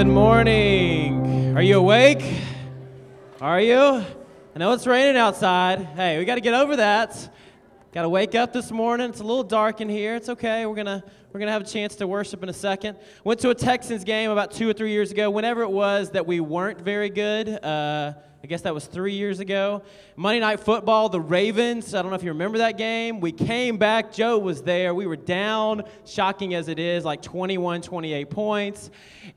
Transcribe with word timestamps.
Good 0.00 0.06
morning. 0.06 1.54
Are 1.54 1.60
you 1.60 1.76
awake? 1.76 2.24
Are 3.38 3.60
you? 3.60 3.76
I 3.76 4.58
know 4.58 4.72
it's 4.72 4.86
raining 4.86 5.18
outside. 5.18 5.84
Hey, 5.94 6.16
we 6.16 6.24
got 6.24 6.36
to 6.36 6.40
get 6.40 6.54
over 6.54 6.76
that. 6.76 7.34
Got 7.92 8.04
to 8.04 8.08
wake 8.08 8.34
up 8.34 8.54
this 8.54 8.70
morning. 8.70 9.10
It's 9.10 9.20
a 9.20 9.24
little 9.24 9.44
dark 9.44 9.82
in 9.82 9.90
here. 9.90 10.16
It's 10.16 10.30
okay. 10.30 10.64
We're 10.64 10.74
gonna 10.74 11.04
we're 11.30 11.40
gonna 11.40 11.52
have 11.52 11.60
a 11.60 11.66
chance 11.66 11.96
to 11.96 12.06
worship 12.06 12.42
in 12.42 12.48
a 12.48 12.54
second. 12.54 12.96
Went 13.24 13.40
to 13.40 13.50
a 13.50 13.54
Texans 13.54 14.02
game 14.02 14.30
about 14.30 14.52
two 14.52 14.70
or 14.70 14.72
three 14.72 14.90
years 14.90 15.10
ago. 15.10 15.28
Whenever 15.28 15.60
it 15.60 15.70
was 15.70 16.12
that 16.12 16.26
we 16.26 16.40
weren't 16.40 16.80
very 16.80 17.10
good. 17.10 17.62
Uh, 17.62 18.14
I 18.42 18.46
guess 18.46 18.62
that 18.62 18.72
was 18.72 18.86
three 18.86 19.12
years 19.12 19.38
ago. 19.38 19.82
Monday 20.16 20.40
Night 20.40 20.60
Football, 20.60 21.10
the 21.10 21.20
Ravens. 21.20 21.94
I 21.94 22.00
don't 22.00 22.10
know 22.10 22.16
if 22.16 22.22
you 22.22 22.30
remember 22.30 22.58
that 22.58 22.78
game. 22.78 23.20
We 23.20 23.32
came 23.32 23.76
back. 23.76 24.12
Joe 24.12 24.38
was 24.38 24.62
there. 24.62 24.94
We 24.94 25.06
were 25.06 25.16
down, 25.16 25.82
shocking 26.06 26.54
as 26.54 26.68
it 26.68 26.78
is, 26.78 27.04
like 27.04 27.20
21, 27.20 27.82
28 27.82 28.30
points. 28.30 28.90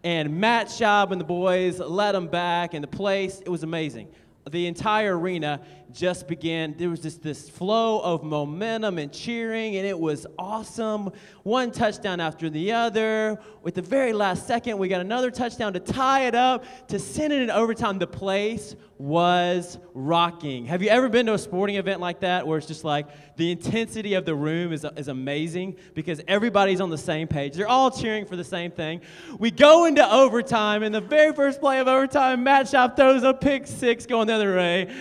And 0.05 0.39
Matt 0.39 0.67
Schaub 0.67 1.11
and 1.11 1.19
the 1.19 1.25
boys 1.25 1.79
led 1.79 2.13
them 2.13 2.27
back, 2.27 2.73
and 2.73 2.81
the 2.81 2.87
place, 2.87 3.41
it 3.41 3.49
was 3.49 3.63
amazing 3.63 4.07
the 4.49 4.67
entire 4.67 5.17
arena 5.17 5.61
just 5.91 6.27
began. 6.27 6.75
There 6.77 6.89
was 6.89 6.99
just 6.99 7.21
this 7.21 7.49
flow 7.49 7.99
of 7.99 8.23
momentum 8.23 8.97
and 8.97 9.13
cheering 9.13 9.75
and 9.77 9.85
it 9.85 9.97
was 9.97 10.25
awesome. 10.37 11.11
One 11.43 11.71
touchdown 11.71 12.19
after 12.19 12.49
the 12.49 12.71
other. 12.71 13.39
With 13.61 13.75
the 13.75 13.81
very 13.81 14.11
last 14.11 14.47
second 14.47 14.77
we 14.79 14.87
got 14.87 15.01
another 15.01 15.31
touchdown 15.31 15.73
to 15.73 15.79
tie 15.79 16.27
it 16.27 16.35
up 16.35 16.65
to 16.87 16.99
send 16.99 17.31
it 17.31 17.41
in 17.41 17.51
overtime. 17.51 17.99
The 17.99 18.07
place 18.07 18.75
was 18.97 19.77
rocking. 19.93 20.65
Have 20.65 20.81
you 20.81 20.89
ever 20.89 21.09
been 21.09 21.25
to 21.25 21.33
a 21.33 21.37
sporting 21.37 21.75
event 21.75 21.99
like 21.99 22.21
that 22.21 22.47
where 22.47 22.57
it's 22.57 22.67
just 22.67 22.83
like 22.83 23.07
the 23.35 23.51
intensity 23.51 24.13
of 24.13 24.23
the 24.23 24.33
room 24.33 24.71
is, 24.71 24.85
is 24.95 25.09
amazing 25.09 25.75
because 25.93 26.21
everybody's 26.27 26.79
on 26.79 26.89
the 26.89 26.97
same 26.97 27.27
page? 27.27 27.53
They're 27.53 27.67
all 27.67 27.91
cheering 27.91 28.25
for 28.25 28.35
the 28.35 28.43
same 28.43 28.71
thing. 28.71 29.01
We 29.39 29.51
go 29.51 29.85
into 29.85 30.09
overtime 30.09 30.83
and 30.83 30.93
the 30.93 31.01
very 31.01 31.33
first 31.33 31.59
play 31.59 31.79
of 31.79 31.87
overtime 31.87 32.43
matt 32.43 32.67
Schaub 32.67 32.95
throws 32.95 33.23
a 33.23 33.33
pick 33.33 33.67
six 33.67 34.05
going 34.05 34.27
other 34.33 34.55
way 34.55 34.93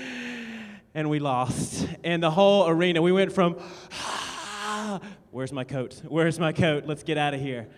and 0.94 1.08
we 1.08 1.18
lost. 1.18 1.88
And 2.04 2.22
the 2.22 2.30
whole 2.30 2.68
arena, 2.68 3.02
we 3.02 3.12
went 3.12 3.32
from, 3.32 3.56
ah, 3.92 5.00
where's 5.30 5.52
my 5.52 5.64
coat? 5.64 6.00
Where's 6.06 6.38
my 6.38 6.52
coat? 6.52 6.84
Let's 6.86 7.02
get 7.02 7.18
out 7.18 7.34
of 7.34 7.40
here. 7.40 7.68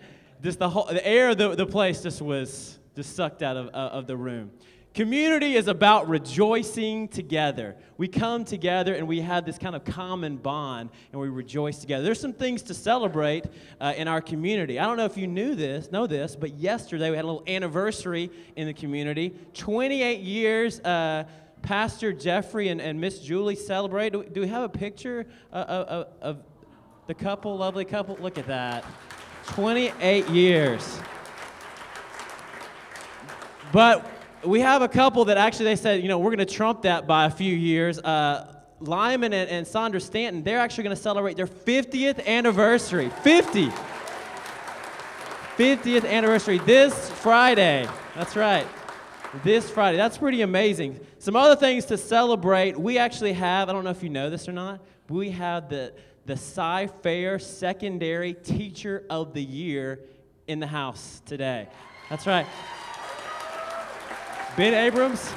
Just 0.41 0.59
the 0.59 0.69
whole, 0.69 0.85
the 0.85 1.05
air 1.05 1.29
of 1.29 1.37
the, 1.37 1.55
the 1.55 1.65
place 1.65 2.01
just 2.03 2.21
was 2.21 2.77
just 2.95 3.15
sucked 3.15 3.41
out 3.41 3.57
of, 3.57 3.67
uh, 3.67 3.93
of 3.93 4.07
the 4.07 4.15
room. 4.15 4.51
Community 4.93 5.55
is 5.55 5.67
about 5.67 6.07
rejoicing 6.07 7.09
together. 7.09 7.75
We 7.97 8.07
come 8.07 8.45
together 8.45 8.95
and 8.95 9.05
we 9.09 9.19
have 9.19 9.45
this 9.45 9.57
kind 9.57 9.75
of 9.75 9.83
common 9.83 10.37
bond 10.37 10.89
and 11.11 11.19
we 11.19 11.27
rejoice 11.27 11.79
together. 11.79 12.05
There's 12.05 12.19
some 12.21 12.31
things 12.31 12.61
to 12.63 12.73
celebrate 12.73 13.43
uh, 13.81 13.93
in 13.97 14.07
our 14.07 14.21
community. 14.21 14.79
I 14.79 14.85
don't 14.85 14.95
know 14.95 15.03
if 15.03 15.17
you 15.17 15.27
knew 15.27 15.53
this, 15.53 15.91
know 15.91 16.07
this, 16.07 16.37
but 16.37 16.53
yesterday 16.53 17.09
we 17.09 17.17
had 17.17 17.25
a 17.25 17.27
little 17.27 17.43
anniversary 17.45 18.31
in 18.55 18.67
the 18.67 18.73
community. 18.73 19.35
28 19.53 20.21
years. 20.21 20.79
Uh, 20.79 21.25
Pastor 21.65 22.13
Jeffrey 22.13 22.67
and, 22.67 22.79
and 22.79 23.01
Miss 23.01 23.17
Julie 23.17 23.55
celebrate. 23.55 24.13
Do 24.13 24.19
we, 24.19 24.25
do 24.27 24.41
we 24.41 24.47
have 24.47 24.61
a 24.61 24.69
picture 24.69 25.25
of, 25.51 25.67
of, 25.67 26.07
of 26.21 26.37
the 27.07 27.15
couple, 27.15 27.57
lovely 27.57 27.85
couple? 27.85 28.15
Look 28.21 28.37
at 28.37 28.45
that. 28.45 28.85
28 29.47 30.29
years. 30.29 30.99
But 33.73 34.07
we 34.43 34.59
have 34.59 34.83
a 34.83 34.87
couple 34.87 35.25
that 35.25 35.37
actually 35.37 35.65
they 35.65 35.75
said, 35.75 36.03
you 36.03 36.07
know, 36.07 36.19
we're 36.19 36.35
going 36.35 36.47
to 36.47 36.53
trump 36.53 36.83
that 36.83 37.07
by 37.07 37.25
a 37.25 37.31
few 37.31 37.55
years. 37.55 37.97
Uh, 37.97 38.61
Lyman 38.79 39.33
and, 39.33 39.49
and 39.49 39.65
Sandra 39.65 39.99
Stanton, 39.99 40.43
they're 40.43 40.59
actually 40.59 40.83
going 40.83 40.95
to 40.95 41.01
celebrate 41.01 41.35
their 41.35 41.47
50th 41.47 42.23
anniversary. 42.27 43.09
50. 43.23 43.69
50th 45.57 46.07
anniversary 46.07 46.59
this 46.59 47.09
Friday. 47.09 47.87
That's 48.13 48.35
right. 48.35 48.67
This 49.43 49.69
Friday. 49.69 49.97
That's 49.97 50.17
pretty 50.17 50.41
amazing. 50.41 50.99
Some 51.19 51.35
other 51.35 51.55
things 51.55 51.85
to 51.85 51.97
celebrate. 51.97 52.79
We 52.79 52.97
actually 52.97 53.33
have, 53.33 53.69
I 53.69 53.73
don't 53.73 53.83
know 53.83 53.89
if 53.89 54.01
you 54.01 54.09
know 54.09 54.29
this 54.29 54.47
or 54.47 54.53
not, 54.53 54.79
we 55.09 55.31
have 55.31 55.69
the, 55.69 55.93
the 56.25 56.37
Cy 56.37 56.87
Fair 57.03 57.37
Secondary 57.37 58.33
Teacher 58.33 59.03
of 59.09 59.33
the 59.33 59.43
Year 59.43 59.99
in 60.47 60.59
the 60.59 60.67
house 60.67 61.21
today. 61.25 61.67
That's 62.09 62.25
right. 62.25 62.45
Ben 64.55 64.73
Abrams. 64.73 65.31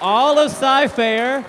All 0.00 0.38
of 0.38 0.50
Cy 0.50 0.88
Fair. 0.88 1.44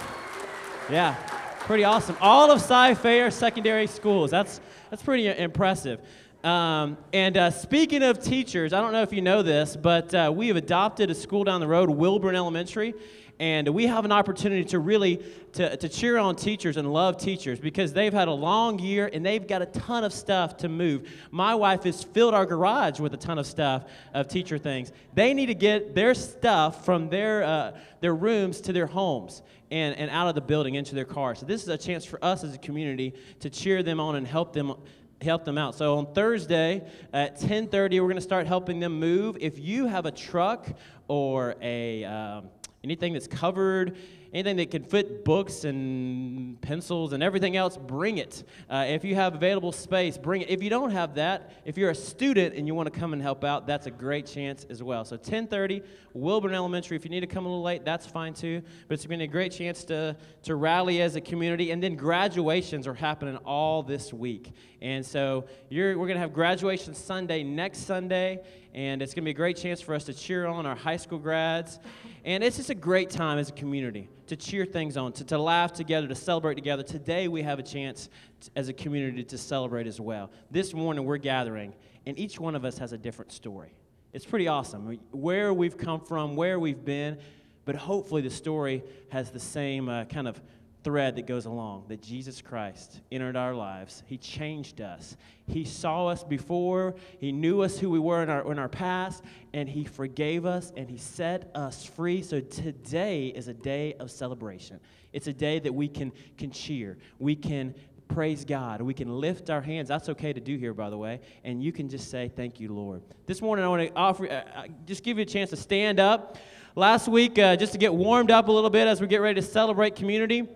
Yeah, 0.90 1.16
pretty 1.62 1.84
awesome. 1.84 2.18
All 2.22 2.52
of 2.52 2.62
Cy 2.62 2.96
Fair 2.96 3.30
secondary 3.32 3.88
schools. 3.88 4.32
That's, 4.32 4.62
that's 4.90 5.04
pretty 5.04 5.28
impressive. 5.28 6.00
Um, 6.44 6.98
and 7.14 7.38
uh, 7.38 7.52
speaking 7.52 8.02
of 8.02 8.22
teachers, 8.22 8.74
I 8.74 8.82
don't 8.82 8.94
know 8.94 9.04
if 9.04 9.14
you 9.14 9.22
know 9.22 9.44
this, 9.44 9.76
but 9.76 10.14
uh, 10.14 10.32
we 10.36 10.48
have 10.48 10.58
adopted 10.58 11.12
a 11.12 11.16
school 11.16 11.44
down 11.44 11.62
the 11.62 11.68
road, 11.68 11.90
Wilburn 11.90 12.36
Elementary, 12.36 12.96
and 13.40 13.68
we 13.70 13.86
have 13.86 14.06
an 14.06 14.12
opportunity 14.12 14.64
to 14.66 14.80
really 14.80 15.24
to, 15.54 15.78
to 15.78 15.90
cheer 15.90 16.18
on 16.18 16.36
teachers 16.36 16.78
and 16.78 16.92
love 16.92 17.18
teachers 17.18 17.60
because 17.60 17.94
they've 17.94 18.14
had 18.14 18.28
a 18.28 18.34
long 18.34 18.80
year 18.80 19.10
and 19.12 19.26
they've 19.26 19.48
got 19.48 19.62
a 19.62 19.68
ton 19.68 20.04
of 20.04 20.14
stuff 20.14 20.58
to 20.58 20.70
move. 20.70 21.10
My 21.30 21.54
wife 21.54 21.84
has 21.84 22.04
filled 22.04 22.34
our 22.34 22.46
garage 22.46 23.00
with 23.00 23.14
a 23.14 23.18
ton 23.18 23.38
of 23.38 23.46
stuff 23.46 23.86
of 24.14 24.28
teacher 24.28 24.58
things. 24.58 24.92
They 25.14 25.34
need 25.34 25.48
to 25.48 25.56
get 25.56 25.94
their 25.94 26.14
stuff 26.14 26.86
from 26.86 27.10
their 27.10 27.44
uh, 27.44 27.78
their 28.00 28.16
rooms 28.16 28.62
to 28.62 28.74
their 28.74 28.88
homes 28.88 29.44
and, 29.70 29.96
and 29.96 30.10
out 30.10 30.28
of 30.28 30.36
the 30.36 30.42
building 30.42 30.76
into 30.76 30.96
their 30.96 31.06
cars. 31.06 31.40
So 31.40 31.46
this 31.46 31.62
is 31.62 31.68
a 31.68 31.78
chance 31.78 32.04
for 32.04 32.24
us 32.24 32.44
as 32.44 32.54
a 32.56 32.60
community 32.60 33.14
to 33.40 33.50
cheer 33.50 33.84
them 33.84 34.00
on 34.00 34.16
and 34.16 34.28
help 34.28 34.54
them 34.54 34.74
help 35.22 35.46
them 35.46 35.58
out. 35.58 35.76
So 35.76 35.98
on 35.98 36.14
Thursday 36.14 36.84
at 37.14 37.40
10:30, 37.40 38.00
we're 38.00 38.08
going 38.08 38.16
to 38.16 38.22
start 38.22 38.48
helping 38.48 38.80
them 38.80 39.00
move. 39.00 39.38
If 39.40 39.60
you 39.60 39.86
have 39.88 40.06
a 40.06 40.12
truck 40.12 40.68
or 41.08 41.56
a 41.62 42.04
um, 42.06 42.50
anything 42.84 43.14
that's 43.14 43.28
covered 43.28 43.98
anything 44.34 44.58
that 44.58 44.72
can 44.72 44.84
fit 44.84 45.26
books 45.26 45.66
and 45.66 46.60
pencils 46.62 47.14
and 47.14 47.22
everything 47.22 47.58
else, 47.58 47.78
bring 47.78 48.18
it. 48.18 48.44
Uh, 48.70 48.86
if 48.88 49.04
you 49.04 49.16
have 49.16 49.36
available 49.36 49.72
space, 49.72 50.18
bring 50.18 50.42
it. 50.42 50.50
If 50.50 50.64
you 50.64 50.70
don't 50.70 50.92
have 50.92 51.16
that, 51.16 51.52
if 51.66 51.78
you're 51.78 51.90
a 51.90 51.96
student 51.96 52.56
and 52.56 52.66
you 52.66 52.74
want 52.74 52.92
to 52.92 52.98
come 52.98 53.14
and 53.14 53.22
help 53.22 53.44
out, 53.44 53.68
that's 53.68 53.88
a 53.88 53.92
great 53.92 54.26
chance 54.26 54.66
as 54.70 54.82
well. 54.82 55.04
So 55.04 55.18
10:30, 55.18 55.84
Wilburn 56.14 56.54
Elementary. 56.54 56.98
If 56.98 57.04
you 57.04 57.12
need 57.12 57.22
to 57.22 57.28
come 57.28 57.46
a 57.46 57.50
little 57.50 57.64
late, 57.64 57.84
that's 57.84 58.06
fine 58.06 58.34
too. 58.34 58.62
But 58.88 58.96
it's 58.96 59.06
been 59.06 59.22
a 59.22 59.28
great 59.28 59.52
chance 59.52 59.84
to 59.86 60.16
to 60.44 60.56
rally 60.56 61.02
as 61.02 61.16
a 61.16 61.22
community. 61.22 61.72
And 61.72 61.84
then 61.84 61.96
graduations 61.96 62.88
are 62.88 62.94
happening 62.94 63.38
all 63.38 63.84
this 63.84 64.14
week. 64.14 64.54
And 64.82 65.06
so 65.06 65.46
we're 65.70 65.94
going 65.94 66.16
to 66.16 66.20
have 66.20 66.34
graduation 66.34 66.96
Sunday 66.96 67.44
next 67.44 67.80
Sunday, 67.80 68.42
and 68.74 69.02
it's 69.02 69.14
going 69.14 69.24
to 69.24 69.26
be 69.26 69.32
a 69.32 69.36
great 69.36 69.58
chance 69.58 69.80
for 69.80 69.94
us 69.94 70.06
to 70.06 70.14
cheer 70.14 70.48
on 70.48 70.66
our 70.66 70.76
high 70.76 70.98
school 70.98 71.20
grads. 71.20 71.80
And 72.24 72.44
it's 72.44 72.58
just 72.58 72.70
a 72.70 72.76
great 72.76 73.10
time 73.10 73.40
as 73.40 73.50
a 73.50 73.54
community 73.54 74.08
to 74.28 74.36
cheer 74.36 74.64
things 74.64 74.96
on, 74.96 75.12
to, 75.14 75.24
to 75.26 75.40
laugh 75.40 75.74
together, 75.74 76.08
to 76.08 76.14
celebrate 76.16 76.54
together. 76.54 76.84
Today 76.84 77.28
we 77.28 77.42
have 77.42 77.58
a 77.58 77.64
chance 77.64 78.10
to, 78.42 78.52
as 78.56 78.70
a 78.70 78.74
community 78.74 79.24
to 79.24 79.38
celebrate 79.40 79.88
as 79.88 80.00
well. 80.00 80.30
This 80.52 80.72
morning 80.74 81.04
we're 81.06 81.18
gathering, 81.18 81.74
and 82.06 82.20
each 82.20 82.40
one 82.40 82.56
of 82.56 82.64
us 82.64 82.78
has 82.78 82.94
a 82.94 82.98
different 82.98 83.32
story. 83.32 83.74
It's 84.14 84.26
pretty 84.26 84.48
awesome. 84.48 85.00
Where 85.12 85.52
we've 85.52 85.78
come 85.78 86.00
from, 86.00 86.36
where 86.36 86.60
we've 86.60 86.86
been, 86.86 87.18
but 87.66 87.76
hopefully 87.76 88.22
the 88.22 88.30
story 88.30 88.84
has 89.10 89.32
the 89.32 89.40
same 89.40 89.90
uh, 89.90 90.06
kind 90.06 90.28
of 90.28 90.40
thread 90.84 91.16
that 91.16 91.28
goes 91.28 91.46
along 91.46 91.86
that 91.90 92.02
Jesus 92.02 92.42
Christ 92.42 93.02
entered 93.12 93.36
our 93.36 93.54
lives. 93.54 94.04
He 94.08 94.18
changed 94.18 94.82
us. 94.82 95.16
He 95.48 95.64
saw 95.64 96.08
us 96.08 96.24
before, 96.24 96.96
He 97.20 97.32
knew 97.32 97.62
us 97.62 97.78
who 97.78 97.90
we 97.90 98.00
were 98.00 98.24
in 98.24 98.30
our, 98.30 98.52
in 98.52 98.58
our 98.58 98.70
past, 98.70 99.24
and 99.54 99.70
He 99.70 99.84
forgave 99.84 100.46
us 100.46 100.72
and 100.76 100.90
He 100.90 100.98
set 100.98 101.52
us 101.56 101.86
free. 101.86 102.22
So 102.22 102.40
today 102.40 103.28
is 103.28 103.48
a 103.48 103.54
day 103.54 103.94
of 104.00 104.10
celebration. 104.10 104.80
It's 105.14 105.28
a 105.28 105.34
day 105.34 105.60
that 105.60 105.74
we 105.74 105.88
can, 105.88 106.12
can 106.38 106.52
cheer. 106.52 106.98
We 107.20 107.36
can 107.36 107.76
praise 108.08 108.46
God. 108.46 108.82
We 108.82 108.94
can 108.94 109.20
lift 109.20 109.50
our 109.50 109.62
hands. 109.62 109.88
That's 109.88 110.10
okay 110.10 110.34
to 110.34 110.40
do 110.40 110.58
here, 110.58 110.74
by 110.74 110.90
the 110.90 110.98
way. 110.98 111.22
And 111.44 111.64
you 111.64 111.72
can 111.72 111.90
just 111.90 112.10
say, 112.10 112.32
Thank 112.36 112.60
you, 112.60 112.74
Lord. 112.74 113.02
This 113.26 113.42
morning, 113.42 113.66
I 113.66 113.68
want 113.68 113.88
to 113.88 113.94
offer, 113.96 114.28
uh, 114.28 114.44
uh, 114.56 114.64
just 114.86 115.04
give 115.04 115.18
you 115.18 115.24
a 115.24 115.26
chance 115.26 115.50
to 115.52 115.58
stand 115.58 116.00
up. 116.00 116.38
Last 116.76 117.10
week, 117.10 117.38
uh, 117.38 117.58
just 117.58 117.74
to 117.74 117.78
get 117.78 117.94
warmed 117.94 118.32
up 118.32 118.48
a 118.48 118.52
little 118.52 118.70
bit 118.70 118.88
as 118.88 119.02
we 119.02 119.08
get 119.08 119.20
ready 119.20 119.42
to 119.42 119.46
celebrate 119.46 119.96
community, 119.96 120.48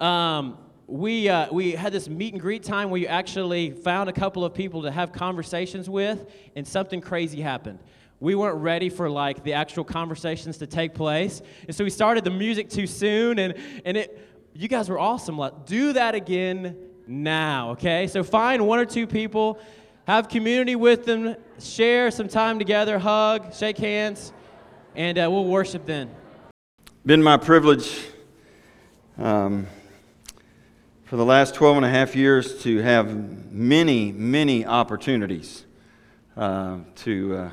um, 0.00 0.58
we, 0.86 1.28
uh, 1.28 1.52
we 1.52 1.72
had 1.72 1.92
this 1.92 2.08
meet 2.08 2.34
and 2.34 2.40
greet 2.40 2.62
time 2.62 2.90
where 2.90 3.00
you 3.00 3.06
actually 3.06 3.70
found 3.70 4.10
a 4.10 4.12
couple 4.12 4.44
of 4.44 4.54
people 4.54 4.82
to 4.82 4.90
have 4.90 5.12
conversations 5.12 5.88
with, 5.88 6.30
and 6.56 6.66
something 6.66 7.00
crazy 7.00 7.40
happened. 7.40 7.78
We 8.20 8.34
weren't 8.34 8.58
ready 8.58 8.88
for 8.88 9.08
like 9.08 9.42
the 9.44 9.54
actual 9.54 9.84
conversations 9.84 10.58
to 10.58 10.66
take 10.66 10.94
place, 10.94 11.42
and 11.66 11.74
so 11.74 11.84
we 11.84 11.90
started 11.90 12.24
the 12.24 12.30
music 12.30 12.68
too 12.68 12.86
soon, 12.86 13.38
and, 13.38 13.54
and 13.84 13.96
it, 13.96 14.18
you 14.52 14.68
guys 14.68 14.88
were 14.88 14.98
awesome. 14.98 15.36
Like, 15.38 15.66
do 15.66 15.92
that 15.94 16.14
again 16.14 16.76
now, 17.06 17.70
okay? 17.70 18.06
So 18.06 18.22
find 18.22 18.66
one 18.66 18.78
or 18.78 18.84
two 18.84 19.06
people, 19.06 19.58
have 20.06 20.28
community 20.28 20.76
with 20.76 21.04
them, 21.04 21.36
share 21.58 22.10
some 22.10 22.28
time 22.28 22.58
together, 22.58 22.98
hug, 22.98 23.54
shake 23.54 23.78
hands, 23.78 24.32
and 24.94 25.18
uh, 25.18 25.28
we'll 25.30 25.44
worship 25.44 25.86
then. 25.86 26.10
Been 27.04 27.22
my 27.22 27.36
privilege. 27.36 28.06
Um, 29.18 29.66
for 31.14 31.18
the 31.18 31.24
last 31.24 31.54
12 31.54 31.76
and 31.76 31.86
a 31.86 31.88
half 31.88 32.16
years 32.16 32.60
to 32.64 32.78
have 32.78 33.52
many, 33.52 34.10
many 34.10 34.66
opportunities 34.66 35.64
uh, 36.36 36.78
to 36.96 37.36
uh, 37.36 37.50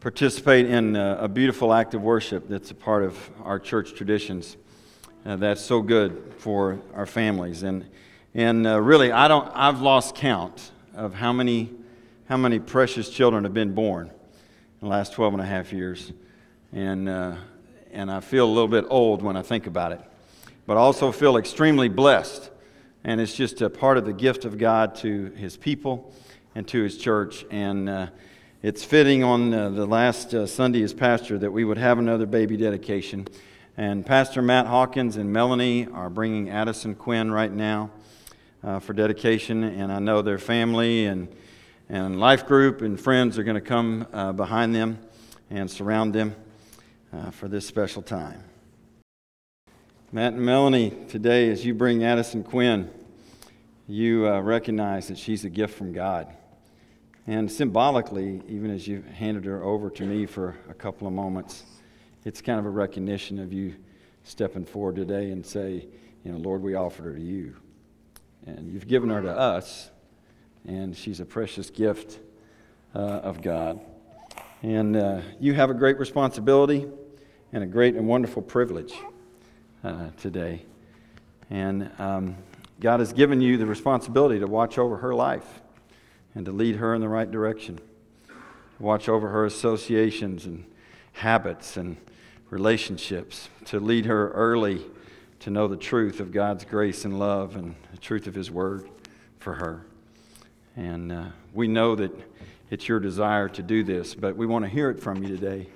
participate 0.00 0.66
in 0.66 0.96
uh, 0.96 1.16
a 1.20 1.28
beautiful 1.28 1.72
act 1.72 1.94
of 1.94 2.02
worship 2.02 2.48
that's 2.48 2.72
a 2.72 2.74
part 2.74 3.04
of 3.04 3.16
our 3.44 3.60
church 3.60 3.94
traditions. 3.94 4.56
Uh, 5.24 5.36
that's 5.36 5.60
so 5.60 5.80
good 5.80 6.34
for 6.38 6.80
our 6.92 7.06
families. 7.06 7.62
And, 7.62 7.86
and 8.34 8.66
uh, 8.66 8.80
really, 8.80 9.12
I 9.12 9.28
don't, 9.28 9.48
I've 9.54 9.80
lost 9.80 10.16
count 10.16 10.72
of 10.92 11.14
how 11.14 11.32
many, 11.32 11.70
how 12.28 12.36
many 12.36 12.58
precious 12.58 13.08
children 13.10 13.44
have 13.44 13.54
been 13.54 13.76
born 13.76 14.08
in 14.08 14.14
the 14.80 14.88
last 14.88 15.12
12 15.12 15.34
and 15.34 15.40
a 15.40 15.46
half 15.46 15.72
years. 15.72 16.12
And, 16.72 17.08
uh, 17.08 17.36
and 17.92 18.10
I 18.10 18.18
feel 18.18 18.44
a 18.44 18.52
little 18.52 18.66
bit 18.66 18.86
old 18.88 19.22
when 19.22 19.36
I 19.36 19.42
think 19.42 19.68
about 19.68 19.92
it. 19.92 20.00
But 20.66 20.76
also 20.76 21.12
feel 21.12 21.36
extremely 21.36 21.88
blessed. 21.88 22.50
And 23.04 23.20
it's 23.20 23.34
just 23.34 23.60
a 23.60 23.68
part 23.68 23.98
of 23.98 24.06
the 24.06 24.12
gift 24.12 24.44
of 24.44 24.56
God 24.56 24.94
to 24.96 25.26
his 25.36 25.56
people 25.56 26.12
and 26.54 26.66
to 26.68 26.82
his 26.82 26.96
church. 26.96 27.44
And 27.50 27.88
uh, 27.88 28.06
it's 28.62 28.82
fitting 28.82 29.22
on 29.22 29.52
uh, 29.52 29.68
the 29.68 29.84
last 29.84 30.32
uh, 30.32 30.46
Sunday 30.46 30.82
as 30.82 30.94
pastor 30.94 31.36
that 31.38 31.50
we 31.50 31.64
would 31.64 31.76
have 31.76 31.98
another 31.98 32.24
baby 32.24 32.56
dedication. 32.56 33.28
And 33.76 34.06
Pastor 34.06 34.40
Matt 34.40 34.66
Hawkins 34.66 35.16
and 35.16 35.32
Melanie 35.32 35.86
are 35.92 36.08
bringing 36.08 36.48
Addison 36.48 36.94
Quinn 36.94 37.30
right 37.30 37.52
now 37.52 37.90
uh, 38.62 38.78
for 38.78 38.94
dedication. 38.94 39.64
And 39.64 39.92
I 39.92 39.98
know 39.98 40.22
their 40.22 40.38
family 40.38 41.06
and, 41.06 41.28
and 41.88 42.18
life 42.18 42.46
group 42.46 42.80
and 42.80 42.98
friends 42.98 43.36
are 43.38 43.44
going 43.44 43.56
to 43.56 43.60
come 43.60 44.06
uh, 44.12 44.32
behind 44.32 44.74
them 44.74 44.98
and 45.50 45.70
surround 45.70 46.14
them 46.14 46.34
uh, 47.12 47.30
for 47.32 47.48
this 47.48 47.66
special 47.66 48.00
time. 48.00 48.42
Matt 50.14 50.34
and 50.34 50.46
Melanie, 50.46 50.92
today, 51.08 51.50
as 51.50 51.64
you 51.64 51.74
bring 51.74 52.04
Addison 52.04 52.44
Quinn, 52.44 52.88
you 53.88 54.28
uh, 54.28 54.38
recognize 54.38 55.08
that 55.08 55.18
she's 55.18 55.44
a 55.44 55.50
gift 55.50 55.76
from 55.76 55.92
God. 55.92 56.28
And 57.26 57.50
symbolically, 57.50 58.40
even 58.46 58.70
as 58.70 58.86
you 58.86 59.02
handed 59.02 59.44
her 59.44 59.64
over 59.64 59.90
to 59.90 60.04
me 60.04 60.26
for 60.26 60.56
a 60.70 60.72
couple 60.72 61.08
of 61.08 61.12
moments, 61.12 61.64
it's 62.24 62.40
kind 62.40 62.60
of 62.60 62.64
a 62.64 62.70
recognition 62.70 63.40
of 63.40 63.52
you 63.52 63.74
stepping 64.22 64.64
forward 64.64 64.94
today 64.94 65.32
and 65.32 65.44
say, 65.44 65.88
you 66.24 66.30
know, 66.30 66.38
Lord, 66.38 66.62
we 66.62 66.76
offered 66.76 67.06
her 67.06 67.14
to 67.14 67.20
you. 67.20 67.56
And 68.46 68.72
you've 68.72 68.86
given 68.86 69.10
her 69.10 69.20
to 69.20 69.36
us, 69.36 69.90
and 70.64 70.96
she's 70.96 71.18
a 71.18 71.24
precious 71.24 71.70
gift 71.70 72.20
uh, 72.94 72.98
of 72.98 73.42
God. 73.42 73.80
And 74.62 74.94
uh, 74.94 75.22
you 75.40 75.54
have 75.54 75.70
a 75.70 75.74
great 75.74 75.98
responsibility 75.98 76.86
and 77.52 77.64
a 77.64 77.66
great 77.66 77.96
and 77.96 78.06
wonderful 78.06 78.42
privilege 78.42 78.94
uh, 79.84 80.08
today. 80.16 80.64
And 81.50 81.90
um, 81.98 82.36
God 82.80 83.00
has 83.00 83.12
given 83.12 83.40
you 83.40 83.56
the 83.56 83.66
responsibility 83.66 84.40
to 84.40 84.46
watch 84.46 84.78
over 84.78 84.96
her 84.96 85.14
life 85.14 85.60
and 86.34 86.46
to 86.46 86.52
lead 86.52 86.76
her 86.76 86.94
in 86.94 87.00
the 87.00 87.08
right 87.08 87.30
direction. 87.30 87.78
Watch 88.78 89.08
over 89.08 89.28
her 89.28 89.44
associations 89.44 90.46
and 90.46 90.64
habits 91.12 91.76
and 91.76 91.96
relationships, 92.50 93.48
to 93.66 93.80
lead 93.80 94.06
her 94.06 94.30
early 94.30 94.84
to 95.40 95.50
know 95.50 95.68
the 95.68 95.76
truth 95.76 96.20
of 96.20 96.32
God's 96.32 96.64
grace 96.64 97.04
and 97.04 97.18
love 97.18 97.56
and 97.56 97.74
the 97.90 97.98
truth 97.98 98.26
of 98.26 98.34
His 98.34 98.50
Word 98.50 98.88
for 99.38 99.54
her. 99.54 99.84
And 100.76 101.12
uh, 101.12 101.24
we 101.52 101.68
know 101.68 101.94
that 101.96 102.10
it's 102.70 102.88
your 102.88 102.98
desire 102.98 103.48
to 103.50 103.62
do 103.62 103.84
this, 103.84 104.14
but 104.14 104.36
we 104.36 104.46
want 104.46 104.64
to 104.64 104.68
hear 104.68 104.90
it 104.90 105.00
from 105.00 105.22
you 105.22 105.28
today. 105.28 105.68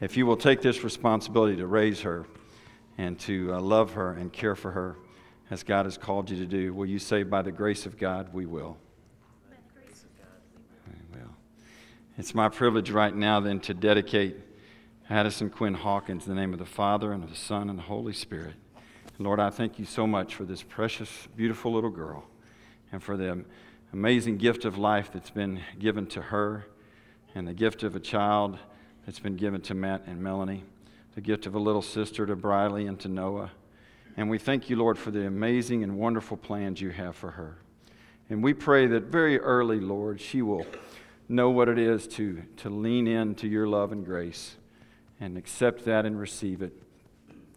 If 0.00 0.16
you 0.16 0.26
will 0.26 0.36
take 0.36 0.60
this 0.60 0.84
responsibility 0.84 1.56
to 1.56 1.66
raise 1.66 2.02
her 2.02 2.26
and 2.98 3.18
to 3.20 3.54
uh, 3.54 3.60
love 3.60 3.92
her 3.92 4.12
and 4.12 4.32
care 4.32 4.54
for 4.54 4.70
her 4.72 4.96
as 5.50 5.62
God 5.62 5.84
has 5.86 5.98
called 5.98 6.30
you 6.30 6.36
to 6.38 6.46
do, 6.46 6.72
will 6.72 6.86
you 6.86 6.98
say, 6.98 7.22
by 7.22 7.42
the 7.42 7.52
grace 7.52 7.86
of 7.86 7.98
God, 7.98 8.32
we 8.32 8.46
will? 8.46 8.76
Amen. 10.86 11.02
We 11.12 11.18
will. 11.18 11.30
It's 12.16 12.34
my 12.34 12.48
privilege 12.48 12.90
right 12.90 13.14
now 13.14 13.40
then 13.40 13.60
to 13.60 13.74
dedicate 13.74 14.36
Addison 15.10 15.50
Quinn 15.50 15.74
Hawkins 15.74 16.26
in 16.26 16.34
the 16.34 16.40
name 16.40 16.52
of 16.52 16.58
the 16.58 16.64
Father 16.64 17.12
and 17.12 17.22
of 17.22 17.30
the 17.30 17.36
Son 17.36 17.68
and 17.68 17.78
the 17.78 17.82
Holy 17.82 18.14
Spirit. 18.14 18.54
Lord, 19.18 19.38
I 19.38 19.50
thank 19.50 19.78
you 19.78 19.84
so 19.84 20.06
much 20.06 20.34
for 20.34 20.44
this 20.44 20.62
precious, 20.62 21.28
beautiful 21.36 21.72
little 21.72 21.90
girl 21.90 22.24
and 22.90 23.02
for 23.02 23.16
the 23.16 23.44
amazing 23.92 24.38
gift 24.38 24.64
of 24.64 24.76
life 24.76 25.10
that's 25.12 25.30
been 25.30 25.60
given 25.78 26.06
to 26.06 26.20
her 26.20 26.66
and 27.34 27.46
the 27.46 27.54
gift 27.54 27.82
of 27.82 27.94
a 27.94 28.00
child 28.00 28.58
that's 29.06 29.20
been 29.20 29.36
given 29.36 29.60
to 29.60 29.74
Matt 29.74 30.02
and 30.06 30.20
Melanie, 30.20 30.64
the 31.14 31.20
gift 31.20 31.46
of 31.46 31.54
a 31.54 31.58
little 31.58 31.82
sister 31.82 32.26
to 32.26 32.34
Briley 32.34 32.86
and 32.86 32.98
to 33.00 33.08
Noah. 33.08 33.50
And 34.16 34.28
we 34.28 34.38
thank 34.38 34.68
you, 34.68 34.76
Lord, 34.76 34.98
for 34.98 35.10
the 35.10 35.26
amazing 35.26 35.82
and 35.82 35.96
wonderful 35.96 36.36
plans 36.36 36.80
you 36.80 36.90
have 36.90 37.16
for 37.16 37.32
her. 37.32 37.58
And 38.28 38.42
we 38.42 38.54
pray 38.54 38.86
that 38.86 39.04
very 39.04 39.38
early, 39.38 39.80
Lord, 39.80 40.20
she 40.20 40.42
will 40.42 40.66
know 41.28 41.50
what 41.50 41.68
it 41.68 41.78
is 41.78 42.06
to, 42.08 42.42
to 42.58 42.70
lean 42.70 43.06
into 43.06 43.46
your 43.46 43.66
love 43.66 43.92
and 43.92 44.04
grace 44.04 44.56
and 45.20 45.36
accept 45.36 45.84
that 45.84 46.04
and 46.04 46.18
receive 46.18 46.62
it 46.62 46.72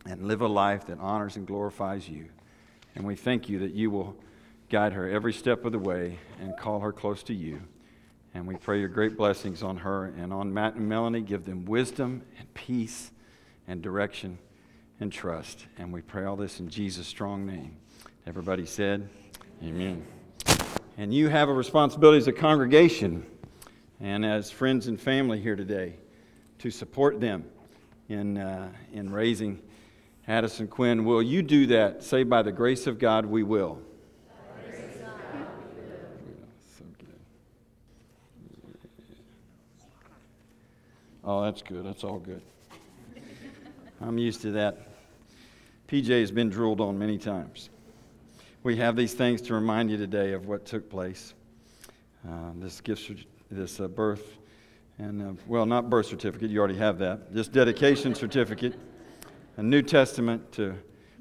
and 0.05 0.27
live 0.27 0.41
a 0.41 0.47
life 0.47 0.85
that 0.87 0.99
honors 0.99 1.35
and 1.35 1.47
glorifies 1.47 2.07
you. 2.07 2.27
And 2.95 3.05
we 3.05 3.15
thank 3.15 3.49
you 3.49 3.59
that 3.59 3.73
you 3.73 3.91
will 3.91 4.15
guide 4.69 4.93
her 4.93 5.09
every 5.09 5.33
step 5.33 5.65
of 5.65 5.71
the 5.71 5.79
way 5.79 6.19
and 6.39 6.57
call 6.57 6.79
her 6.81 6.91
close 6.91 7.23
to 7.23 7.33
you. 7.33 7.61
And 8.33 8.47
we 8.47 8.55
pray 8.55 8.79
your 8.79 8.89
great 8.89 9.17
blessings 9.17 9.63
on 9.63 9.77
her 9.77 10.05
and 10.05 10.31
on 10.31 10.53
Matt 10.53 10.75
and 10.75 10.87
Melanie. 10.87 11.21
Give 11.21 11.43
them 11.43 11.65
wisdom 11.65 12.23
and 12.37 12.53
peace 12.53 13.11
and 13.67 13.81
direction 13.81 14.37
and 14.99 15.11
trust. 15.11 15.67
And 15.77 15.91
we 15.91 16.01
pray 16.01 16.25
all 16.25 16.35
this 16.35 16.59
in 16.59 16.69
Jesus' 16.69 17.07
strong 17.07 17.45
name. 17.45 17.77
Everybody 18.25 18.65
said, 18.65 19.07
Amen. 19.63 20.05
And 20.97 21.13
you 21.13 21.29
have 21.29 21.49
a 21.49 21.53
responsibility 21.53 22.17
as 22.17 22.27
a 22.27 22.33
congregation 22.33 23.25
and 23.99 24.25
as 24.25 24.51
friends 24.51 24.87
and 24.87 24.99
family 24.99 25.39
here 25.39 25.55
today 25.55 25.95
to 26.59 26.71
support 26.71 27.19
them 27.19 27.45
in, 28.09 28.37
uh, 28.37 28.69
in 28.93 29.11
raising 29.11 29.61
Addison 30.27 30.67
Quinn. 30.67 31.05
Will 31.05 31.21
you 31.21 31.41
do 31.41 31.67
that? 31.67 32.03
Say, 32.03 32.23
by 32.23 32.41
the 32.41 32.51
grace 32.51 32.87
of 32.87 32.99
God, 32.99 33.25
we 33.25 33.43
will. 33.43 33.79
Oh, 41.23 41.43
that's 41.43 41.61
good. 41.61 41.85
That's 41.85 42.05
all 42.05 42.19
good. 42.19 42.41
I'm 43.99 44.19
used 44.19 44.43
to 44.43 44.51
that. 44.51 44.77
PJ 45.87 46.07
has 46.19 46.29
been 46.29 46.49
drooled 46.49 46.81
on 46.81 46.99
many 46.99 47.17
times. 47.17 47.71
We 48.61 48.75
have 48.77 48.95
these 48.95 49.15
things 49.15 49.41
to 49.43 49.55
remind 49.55 49.89
you 49.89 49.97
today 49.97 50.33
of 50.33 50.45
what 50.45 50.65
took 50.65 50.87
place. 50.87 51.33
Uh, 52.27 52.51
this 52.57 52.79
gift 52.79 53.11
this 53.49 53.79
uh, 53.79 53.87
birth 53.87 54.37
and, 54.99 55.21
uh, 55.21 55.41
well, 55.47 55.65
not 55.65 55.89
birth 55.89 56.05
certificate, 56.05 56.51
you 56.51 56.59
already 56.59 56.77
have 56.77 56.99
that, 56.99 57.33
this 57.33 57.47
dedication 57.47 58.13
certificate, 58.13 58.75
a 59.55 59.63
New 59.63 59.81
Testament 59.81 60.51
to 60.51 60.75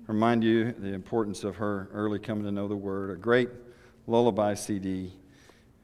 remind 0.06 0.44
you 0.44 0.72
the 0.72 0.92
importance 0.92 1.44
of 1.44 1.56
her 1.56 1.88
early 1.92 2.18
coming 2.18 2.44
to 2.44 2.52
know 2.52 2.68
the 2.68 2.76
Word, 2.76 3.10
a 3.10 3.16
great 3.16 3.48
lullaby 4.06 4.54
CD, 4.54 5.12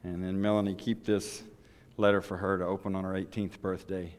and 0.03 0.23
then 0.23 0.39
Melanie, 0.39 0.75
keep 0.75 1.05
this 1.05 1.43
letter 1.97 2.21
for 2.21 2.37
her 2.37 2.57
to 2.57 2.65
open 2.65 2.95
on 2.95 3.03
her 3.03 3.13
18th 3.13 3.61
birthday 3.61 4.15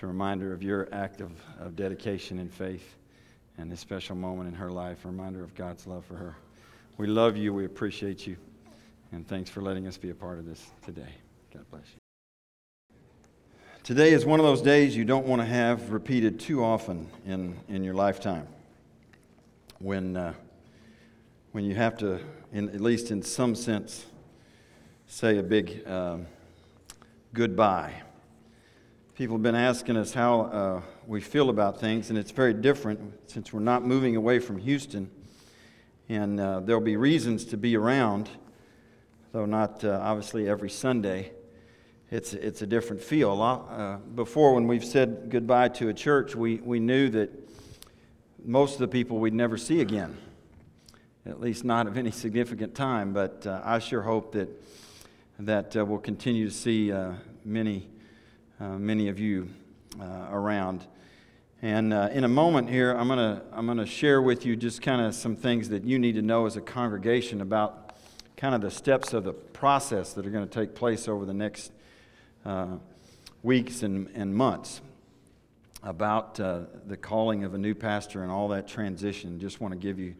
to 0.00 0.06
remind 0.06 0.42
her 0.42 0.52
of 0.52 0.62
your 0.62 0.88
act 0.92 1.20
of, 1.20 1.32
of 1.58 1.74
dedication 1.74 2.38
and 2.38 2.52
faith 2.52 2.96
and 3.58 3.70
this 3.72 3.80
special 3.80 4.14
moment 4.14 4.48
in 4.48 4.54
her 4.54 4.70
life, 4.70 5.04
a 5.04 5.08
reminder 5.08 5.42
of 5.42 5.54
God's 5.54 5.86
love 5.86 6.04
for 6.04 6.16
her. 6.16 6.36
We 6.98 7.06
love 7.06 7.36
you, 7.36 7.54
we 7.54 7.64
appreciate 7.64 8.26
you, 8.26 8.36
and 9.12 9.26
thanks 9.26 9.48
for 9.48 9.62
letting 9.62 9.86
us 9.86 9.96
be 9.96 10.10
a 10.10 10.14
part 10.14 10.38
of 10.38 10.44
this 10.44 10.66
today. 10.84 11.14
God 11.52 11.64
bless 11.70 11.84
you. 11.94 12.00
Today 13.82 14.12
is 14.12 14.26
one 14.26 14.40
of 14.40 14.44
those 14.44 14.60
days 14.60 14.96
you 14.96 15.04
don't 15.04 15.26
want 15.26 15.40
to 15.40 15.46
have 15.46 15.90
repeated 15.90 16.40
too 16.40 16.62
often 16.62 17.08
in, 17.24 17.56
in 17.68 17.84
your 17.84 17.94
lifetime. 17.94 18.46
When, 19.78 20.16
uh, 20.16 20.34
when 21.52 21.64
you 21.64 21.74
have 21.74 21.96
to, 21.98 22.20
in, 22.52 22.68
at 22.70 22.80
least 22.80 23.10
in 23.10 23.22
some 23.22 23.54
sense, 23.54 24.04
say 25.06 25.38
a 25.38 25.42
big 25.42 25.86
um, 25.86 26.26
goodbye. 27.32 28.02
People 29.16 29.36
have 29.36 29.42
been 29.42 29.54
asking 29.54 29.96
us 29.96 30.12
how 30.12 30.40
uh, 30.42 30.82
we 31.06 31.22
feel 31.22 31.48
about 31.48 31.80
things, 31.80 32.10
and 32.10 32.18
it's 32.18 32.32
very 32.32 32.52
different 32.52 33.00
since 33.30 33.50
we're 33.50 33.60
not 33.60 33.82
moving 33.82 34.14
away 34.14 34.38
from 34.38 34.58
Houston. 34.58 35.10
And 36.10 36.38
uh, 36.38 36.60
there'll 36.60 36.82
be 36.82 36.98
reasons 36.98 37.46
to 37.46 37.56
be 37.56 37.78
around, 37.78 38.28
though 39.32 39.46
not 39.46 39.82
uh, 39.82 40.00
obviously 40.02 40.50
every 40.50 40.68
Sunday 40.68 41.32
it's, 42.10 42.34
it's 42.34 42.60
a 42.60 42.66
different 42.66 43.00
feel. 43.00 43.40
Uh, 43.40 43.96
before, 43.96 44.52
when 44.52 44.66
we've 44.66 44.84
said 44.84 45.30
goodbye 45.30 45.68
to 45.68 45.88
a 45.88 45.94
church, 45.94 46.36
we, 46.36 46.56
we 46.56 46.78
knew 46.78 47.08
that 47.08 47.30
most 48.44 48.74
of 48.74 48.80
the 48.80 48.88
people 48.88 49.18
we'd 49.18 49.32
never 49.32 49.56
see 49.56 49.80
again, 49.80 50.14
at 51.24 51.40
least 51.40 51.64
not 51.64 51.86
of 51.86 51.96
any 51.96 52.10
significant 52.24 52.74
time. 52.74 53.14
But 53.14 53.46
uh, 53.46 53.62
I 53.64 53.78
sure 53.78 54.02
hope 54.02 54.32
that, 54.32 54.50
that 55.38 55.74
uh, 55.74 55.86
we'll 55.86 56.00
continue 56.00 56.46
to 56.46 56.54
see 56.54 56.92
many, 57.46 57.88
uh, 58.60 58.78
many 58.78 59.08
of 59.08 59.18
you 59.18 59.48
uh, 60.00 60.28
around. 60.30 60.86
And 61.62 61.92
in 61.92 62.24
a 62.24 62.28
moment 62.28 62.68
here, 62.68 62.92
I'm 62.92 63.08
going 63.08 63.18
to 63.18 63.42
I'm 63.52 63.76
to 63.76 63.86
share 63.86 64.20
with 64.20 64.44
you 64.44 64.56
just 64.56 64.82
kind 64.82 65.00
of 65.00 65.14
some 65.14 65.36
things 65.36 65.70
that 65.70 65.84
you 65.84 65.98
need 65.98 66.14
to 66.16 66.22
know 66.22 66.46
as 66.46 66.56
a 66.56 66.60
congregation 66.60 67.40
about 67.40 67.86
kind 68.36 68.54
of 68.54 68.60
the 68.60 68.70
steps 68.70 69.14
of 69.14 69.24
the 69.24 69.32
process 69.32 70.12
that 70.12 70.26
are 70.26 70.30
going 70.30 70.46
to 70.46 70.60
take 70.60 70.74
place 70.74 71.08
over 71.08 71.24
the 71.24 71.34
next 71.34 71.72
uh, 72.44 72.76
weeks 73.42 73.82
and, 73.82 74.08
and 74.14 74.34
months 74.34 74.80
about 75.82 76.38
uh, 76.38 76.60
the 76.86 76.96
calling 76.96 77.44
of 77.44 77.54
a 77.54 77.58
new 77.58 77.74
pastor 77.74 78.22
and 78.22 78.30
all 78.30 78.48
that 78.48 78.68
transition. 78.68 79.40
Just 79.40 79.60
want 79.60 79.72
to 79.72 79.78
give 79.78 79.98
you 79.98 80.14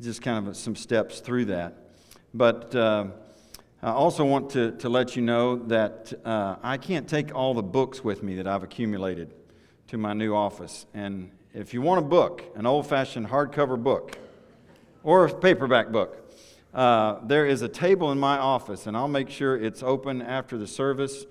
just 0.00 0.22
kind 0.22 0.46
of 0.46 0.56
some 0.56 0.76
steps 0.76 1.20
through 1.20 1.46
that. 1.46 1.76
But 2.32 2.74
uh, 2.74 3.06
I 3.82 3.92
also 3.92 4.26
want 4.26 4.50
to, 4.50 4.72
to 4.72 4.90
let 4.90 5.16
you 5.16 5.22
know 5.22 5.56
that 5.56 6.12
uh, 6.22 6.56
I 6.62 6.76
can't 6.76 7.08
take 7.08 7.34
all 7.34 7.54
the 7.54 7.62
books 7.62 8.04
with 8.04 8.22
me 8.22 8.34
that 8.34 8.46
I've 8.46 8.62
accumulated 8.62 9.32
to 9.86 9.96
my 9.96 10.12
new 10.12 10.34
office. 10.34 10.84
And 10.92 11.30
if 11.54 11.72
you 11.72 11.80
want 11.80 11.98
a 11.98 12.06
book, 12.06 12.44
an 12.56 12.66
old 12.66 12.86
fashioned 12.86 13.28
hardcover 13.28 13.82
book, 13.82 14.18
or 15.02 15.24
a 15.24 15.34
paperback 15.34 15.92
book, 15.92 16.30
uh, 16.74 17.20
there 17.24 17.46
is 17.46 17.62
a 17.62 17.70
table 17.70 18.12
in 18.12 18.20
my 18.20 18.36
office, 18.36 18.86
and 18.86 18.94
I'll 18.94 19.08
make 19.08 19.30
sure 19.30 19.56
it's 19.56 19.82
open 19.82 20.20
after 20.20 20.58
the 20.58 20.66
service. 20.66 21.24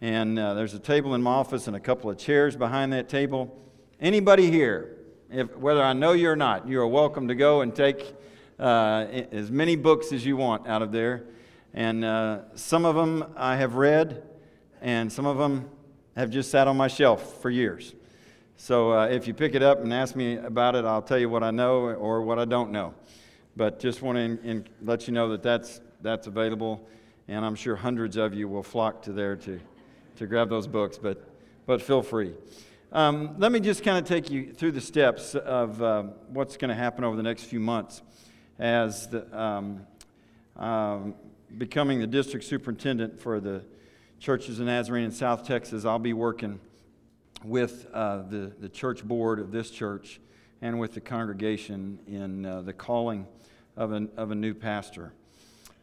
And 0.00 0.36
uh, 0.36 0.54
there's 0.54 0.74
a 0.74 0.80
table 0.80 1.14
in 1.14 1.22
my 1.22 1.30
office 1.30 1.68
and 1.68 1.76
a 1.76 1.80
couple 1.80 2.10
of 2.10 2.18
chairs 2.18 2.56
behind 2.56 2.92
that 2.92 3.08
table. 3.08 3.56
Anybody 4.00 4.50
here, 4.50 4.96
if, 5.30 5.56
whether 5.56 5.80
I 5.80 5.92
know 5.92 6.10
you 6.10 6.28
or 6.28 6.34
not, 6.34 6.66
you 6.66 6.80
are 6.80 6.88
welcome 6.88 7.28
to 7.28 7.36
go 7.36 7.60
and 7.60 7.72
take 7.72 8.16
uh, 8.58 9.06
as 9.30 9.52
many 9.52 9.76
books 9.76 10.12
as 10.12 10.26
you 10.26 10.36
want 10.36 10.66
out 10.66 10.82
of 10.82 10.90
there. 10.90 11.26
And 11.74 12.04
uh, 12.04 12.38
some 12.54 12.84
of 12.84 12.94
them 12.94 13.24
I 13.36 13.56
have 13.56 13.74
read, 13.74 14.22
and 14.80 15.12
some 15.12 15.26
of 15.26 15.38
them 15.38 15.68
have 16.16 16.30
just 16.30 16.50
sat 16.50 16.68
on 16.68 16.76
my 16.76 16.86
shelf 16.86 17.42
for 17.42 17.50
years. 17.50 17.94
So 18.56 18.92
uh, 18.92 19.06
if 19.08 19.26
you 19.26 19.34
pick 19.34 19.56
it 19.56 19.62
up 19.62 19.80
and 19.80 19.92
ask 19.92 20.14
me 20.14 20.36
about 20.36 20.76
it, 20.76 20.84
I'll 20.84 21.02
tell 21.02 21.18
you 21.18 21.28
what 21.28 21.42
I 21.42 21.50
know 21.50 21.80
or 21.80 22.22
what 22.22 22.38
I 22.38 22.44
don't 22.44 22.70
know. 22.70 22.94
But 23.56 23.80
just 23.80 24.02
want 24.02 24.16
to 24.18 24.64
let 24.82 25.08
you 25.08 25.12
know 25.12 25.28
that 25.30 25.42
that's, 25.42 25.80
that's 26.00 26.28
available, 26.28 26.88
and 27.26 27.44
I'm 27.44 27.56
sure 27.56 27.74
hundreds 27.74 28.16
of 28.16 28.34
you 28.34 28.46
will 28.48 28.62
flock 28.62 29.02
to 29.02 29.12
there 29.12 29.34
to, 29.34 29.60
to 30.16 30.26
grab 30.28 30.48
those 30.48 30.68
books, 30.68 30.96
but, 30.96 31.28
but 31.66 31.82
feel 31.82 32.02
free. 32.02 32.34
Um, 32.92 33.34
let 33.38 33.50
me 33.50 33.58
just 33.58 33.82
kind 33.82 33.98
of 33.98 34.04
take 34.04 34.30
you 34.30 34.52
through 34.52 34.72
the 34.72 34.80
steps 34.80 35.34
of 35.34 35.82
uh, 35.82 36.04
what's 36.28 36.56
going 36.56 36.68
to 36.68 36.76
happen 36.76 37.02
over 37.02 37.16
the 37.16 37.24
next 37.24 37.44
few 37.44 37.58
months 37.58 38.02
as 38.60 39.08
the, 39.08 39.36
um, 39.36 39.84
um, 40.56 41.14
becoming 41.58 42.00
the 42.00 42.06
district 42.06 42.44
superintendent 42.44 43.20
for 43.20 43.40
the 43.40 43.64
churches 44.18 44.60
in 44.60 44.66
Nazarene 44.66 45.04
in 45.04 45.12
South 45.12 45.46
Texas. 45.46 45.84
I'll 45.84 45.98
be 45.98 46.12
working 46.12 46.60
with 47.44 47.86
uh, 47.92 48.22
the, 48.22 48.52
the 48.58 48.68
church 48.68 49.04
board 49.04 49.38
of 49.38 49.52
this 49.52 49.70
church 49.70 50.20
and 50.62 50.80
with 50.80 50.94
the 50.94 51.00
congregation 51.00 51.98
in 52.06 52.46
uh, 52.46 52.62
the 52.62 52.72
calling 52.72 53.26
of, 53.76 53.92
an, 53.92 54.08
of 54.16 54.30
a 54.30 54.34
new 54.34 54.54
pastor. 54.54 55.12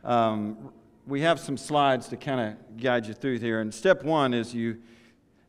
Um, 0.03 0.71
we 1.05 1.21
have 1.21 1.39
some 1.39 1.57
slides 1.57 2.07
to 2.09 2.17
kind 2.17 2.39
of 2.41 2.81
guide 2.81 3.05
you 3.05 3.13
through 3.13 3.39
here. 3.39 3.61
And 3.61 3.73
step 3.73 4.03
one 4.03 4.33
is 4.33 4.53
you, 4.53 4.77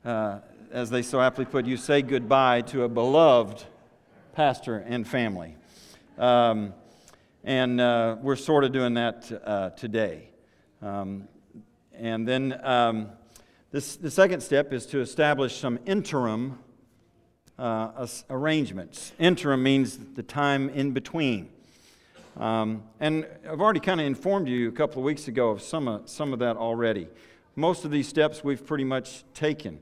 uh, 0.04 0.40
as 0.70 0.90
they 0.90 1.02
so 1.02 1.20
aptly 1.20 1.44
put, 1.44 1.66
you 1.66 1.76
say 1.76 2.02
goodbye 2.02 2.62
to 2.62 2.82
a 2.82 2.88
beloved 2.88 3.64
pastor 4.34 4.78
and 4.78 5.06
family. 5.06 5.56
Um, 6.18 6.74
and 7.44 7.80
uh, 7.80 8.16
we're 8.22 8.36
sort 8.36 8.64
of 8.64 8.72
doing 8.72 8.94
that 8.94 9.30
uh, 9.44 9.70
today. 9.70 10.28
Um, 10.80 11.28
and 11.92 12.26
then 12.26 12.60
um, 12.62 13.10
this, 13.70 13.96
the 13.96 14.10
second 14.10 14.42
step 14.42 14.72
is 14.72 14.86
to 14.86 15.00
establish 15.00 15.56
some 15.56 15.78
interim 15.86 16.58
uh, 17.58 18.06
arrangements. 18.30 19.12
Interim 19.18 19.62
means 19.62 19.98
the 20.14 20.22
time 20.22 20.68
in 20.70 20.92
between. 20.92 21.48
Um, 22.36 22.84
and 22.98 23.26
I've 23.48 23.60
already 23.60 23.80
kind 23.80 24.00
of 24.00 24.06
informed 24.06 24.48
you 24.48 24.68
a 24.68 24.72
couple 24.72 24.98
of 25.02 25.04
weeks 25.04 25.28
ago 25.28 25.50
of 25.50 25.62
some 25.62 25.86
of, 25.86 26.08
some 26.08 26.32
of 26.32 26.38
that 26.38 26.56
already. 26.56 27.08
Most 27.56 27.84
of 27.84 27.90
these 27.90 28.08
steps 28.08 28.42
we've 28.42 28.64
pretty 28.64 28.84
much 28.84 29.24
taken. 29.34 29.80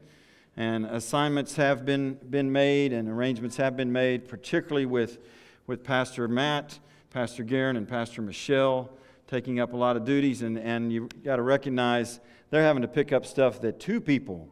And 0.56 0.84
assignments 0.86 1.56
have 1.56 1.86
been, 1.86 2.14
been 2.28 2.50
made 2.50 2.92
and 2.92 3.08
arrangements 3.08 3.56
have 3.58 3.76
been 3.76 3.92
made, 3.92 4.28
particularly 4.28 4.84
with, 4.84 5.18
with 5.66 5.84
Pastor 5.84 6.26
Matt, 6.26 6.80
Pastor 7.10 7.44
Guerin, 7.44 7.76
and 7.76 7.88
Pastor 7.88 8.22
Michelle 8.22 8.90
taking 9.26 9.60
up 9.60 9.72
a 9.72 9.76
lot 9.76 9.96
of 9.96 10.04
duties. 10.04 10.42
And, 10.42 10.58
and 10.58 10.92
you've 10.92 11.22
got 11.22 11.36
to 11.36 11.42
recognize 11.42 12.20
they're 12.50 12.62
having 12.62 12.82
to 12.82 12.88
pick 12.88 13.12
up 13.12 13.26
stuff 13.26 13.60
that 13.60 13.78
two 13.78 14.00
people 14.00 14.48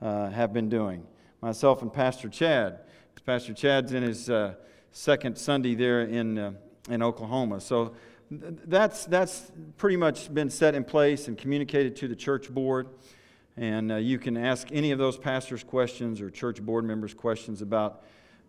uh, 0.00 0.30
have 0.30 0.52
been 0.52 0.68
doing 0.68 1.06
myself 1.40 1.82
and 1.82 1.92
Pastor 1.92 2.28
Chad. 2.28 2.80
Pastor 3.26 3.54
Chad's 3.54 3.92
in 3.92 4.02
his 4.02 4.28
uh, 4.28 4.54
second 4.92 5.36
Sunday 5.38 5.74
there 5.74 6.02
in. 6.02 6.38
Uh, 6.38 6.52
in 6.88 7.02
Oklahoma. 7.02 7.60
So 7.60 7.94
that's, 8.30 9.04
that's 9.06 9.50
pretty 9.76 9.96
much 9.96 10.32
been 10.32 10.50
set 10.50 10.74
in 10.74 10.84
place 10.84 11.28
and 11.28 11.38
communicated 11.38 11.96
to 11.96 12.08
the 12.08 12.16
church 12.16 12.50
board. 12.50 12.88
And 13.56 13.92
uh, 13.92 13.96
you 13.96 14.18
can 14.18 14.36
ask 14.36 14.68
any 14.72 14.90
of 14.90 14.98
those 14.98 15.16
pastors 15.16 15.62
questions 15.62 16.20
or 16.20 16.30
church 16.30 16.60
board 16.60 16.84
members 16.84 17.14
questions 17.14 17.62
about 17.62 18.04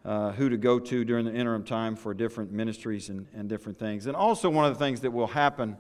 uh, 0.05 0.31
who 0.33 0.49
to 0.49 0.57
go 0.57 0.77
to 0.77 1.03
during 1.03 1.25
the 1.25 1.33
interim 1.33 1.63
time 1.63 1.95
for 1.95 2.13
different 2.13 2.51
ministries 2.51 3.09
and, 3.09 3.27
and 3.33 3.49
different 3.49 3.79
things. 3.79 4.05
And 4.05 4.15
also, 4.15 4.49
one 4.49 4.65
of 4.65 4.73
the 4.77 4.79
things 4.79 5.01
that 5.01 5.11
will 5.11 5.27
happen 5.27 5.77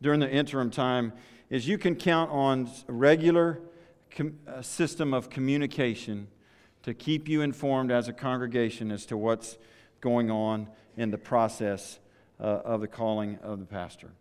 during 0.00 0.20
the 0.20 0.30
interim 0.30 0.70
time 0.70 1.12
is 1.50 1.66
you 1.66 1.76
can 1.76 1.96
count 1.96 2.30
on 2.30 2.70
a 2.88 2.92
regular 2.92 3.60
com- 4.14 4.38
a 4.46 4.62
system 4.62 5.12
of 5.12 5.28
communication 5.28 6.28
to 6.84 6.94
keep 6.94 7.28
you 7.28 7.42
informed 7.42 7.90
as 7.90 8.06
a 8.06 8.12
congregation 8.12 8.92
as 8.92 9.06
to 9.06 9.16
what's 9.16 9.58
going 10.00 10.30
on 10.30 10.68
in 10.96 11.10
the 11.10 11.18
process 11.18 11.98
uh, 12.38 12.44
of 12.44 12.80
the 12.80 12.86
calling 12.86 13.38
of 13.42 13.58
the 13.58 13.66
pastor. 13.66 14.12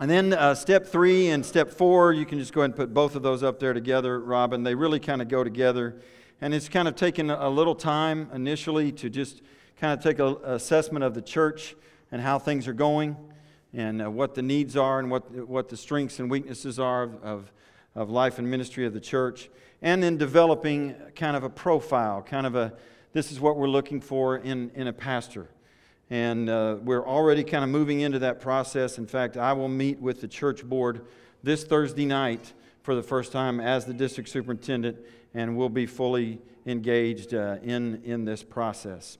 And 0.00 0.10
then 0.10 0.32
uh, 0.32 0.56
step 0.56 0.86
three 0.86 1.28
and 1.28 1.46
step 1.46 1.70
four, 1.70 2.12
you 2.12 2.26
can 2.26 2.40
just 2.40 2.52
go 2.52 2.62
ahead 2.62 2.70
and 2.70 2.76
put 2.76 2.92
both 2.92 3.14
of 3.14 3.22
those 3.22 3.44
up 3.44 3.60
there 3.60 3.72
together, 3.72 4.18
Robin. 4.18 4.64
They 4.64 4.74
really 4.74 4.98
kind 4.98 5.22
of 5.22 5.28
go 5.28 5.44
together. 5.44 6.00
And 6.42 6.52
it's 6.52 6.68
kind 6.68 6.88
of 6.88 6.96
taken 6.96 7.30
a 7.30 7.48
little 7.48 7.76
time 7.76 8.28
initially 8.34 8.90
to 8.90 9.08
just 9.08 9.42
kind 9.76 9.96
of 9.96 10.02
take 10.02 10.18
an 10.18 10.38
assessment 10.42 11.04
of 11.04 11.14
the 11.14 11.22
church 11.22 11.76
and 12.10 12.20
how 12.20 12.40
things 12.40 12.66
are 12.66 12.72
going 12.72 13.16
and 13.72 14.02
uh, 14.02 14.10
what 14.10 14.34
the 14.34 14.42
needs 14.42 14.76
are 14.76 14.98
and 14.98 15.08
what, 15.08 15.30
what 15.46 15.68
the 15.68 15.76
strengths 15.76 16.18
and 16.18 16.28
weaknesses 16.28 16.80
are 16.80 17.04
of, 17.04 17.22
of, 17.22 17.52
of 17.94 18.10
life 18.10 18.40
and 18.40 18.50
ministry 18.50 18.84
of 18.84 18.92
the 18.92 18.98
church. 18.98 19.50
And 19.82 20.02
then 20.02 20.16
developing 20.16 20.96
kind 21.14 21.36
of 21.36 21.44
a 21.44 21.48
profile, 21.48 22.22
kind 22.22 22.44
of 22.44 22.56
a 22.56 22.72
this 23.12 23.30
is 23.30 23.38
what 23.38 23.56
we're 23.56 23.68
looking 23.68 24.00
for 24.00 24.38
in, 24.38 24.72
in 24.74 24.88
a 24.88 24.92
pastor. 24.92 25.46
And 26.10 26.50
uh, 26.50 26.78
we're 26.82 27.06
already 27.06 27.44
kind 27.44 27.62
of 27.62 27.70
moving 27.70 28.00
into 28.00 28.18
that 28.18 28.40
process. 28.40 28.98
In 28.98 29.06
fact, 29.06 29.36
I 29.36 29.52
will 29.52 29.68
meet 29.68 30.00
with 30.00 30.20
the 30.20 30.26
church 30.26 30.64
board 30.64 31.06
this 31.44 31.62
Thursday 31.62 32.04
night 32.04 32.52
for 32.82 32.94
the 32.94 33.02
first 33.02 33.32
time 33.32 33.60
as 33.60 33.84
the 33.84 33.94
district 33.94 34.28
superintendent, 34.28 34.98
and 35.34 35.56
we'll 35.56 35.68
be 35.68 35.86
fully 35.86 36.40
engaged 36.66 37.34
uh, 37.34 37.56
in, 37.62 38.02
in 38.04 38.24
this 38.24 38.42
process. 38.42 39.18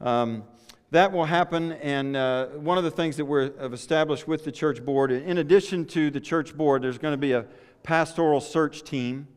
Um, 0.00 0.44
that 0.90 1.12
will 1.12 1.24
happen, 1.24 1.72
and 1.72 2.16
uh, 2.16 2.46
one 2.46 2.76
of 2.76 2.84
the 2.84 2.90
things 2.90 3.16
that 3.16 3.24
we 3.24 3.50
have 3.60 3.72
established 3.72 4.26
with 4.26 4.44
the 4.44 4.52
church 4.52 4.84
board, 4.84 5.12
in 5.12 5.38
addition 5.38 5.84
to 5.86 6.10
the 6.10 6.20
church 6.20 6.56
board, 6.56 6.82
there's 6.82 6.98
going 6.98 7.12
to 7.12 7.18
be 7.18 7.32
a 7.32 7.46
pastoral 7.82 8.40
search 8.40 8.82
team 8.82 9.28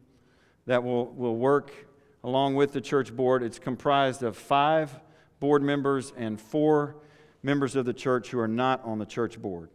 that 0.66 0.84
will, 0.84 1.08
will 1.14 1.36
work 1.36 1.72
along 2.24 2.56
with 2.56 2.74
the 2.74 2.82
church 2.82 3.16
board. 3.16 3.44
It's 3.44 3.60
comprised 3.60 4.24
of 4.24 4.36
five 4.36 5.00
board 5.40 5.62
members 5.62 6.14
and 6.18 6.40
four 6.40 6.96
members 7.44 7.76
of 7.76 7.86
the 7.86 7.94
church 7.94 8.30
who 8.30 8.40
are 8.40 8.48
not 8.48 8.84
on 8.84 8.98
the 8.98 9.06
church 9.06 9.42
board. 9.42 9.70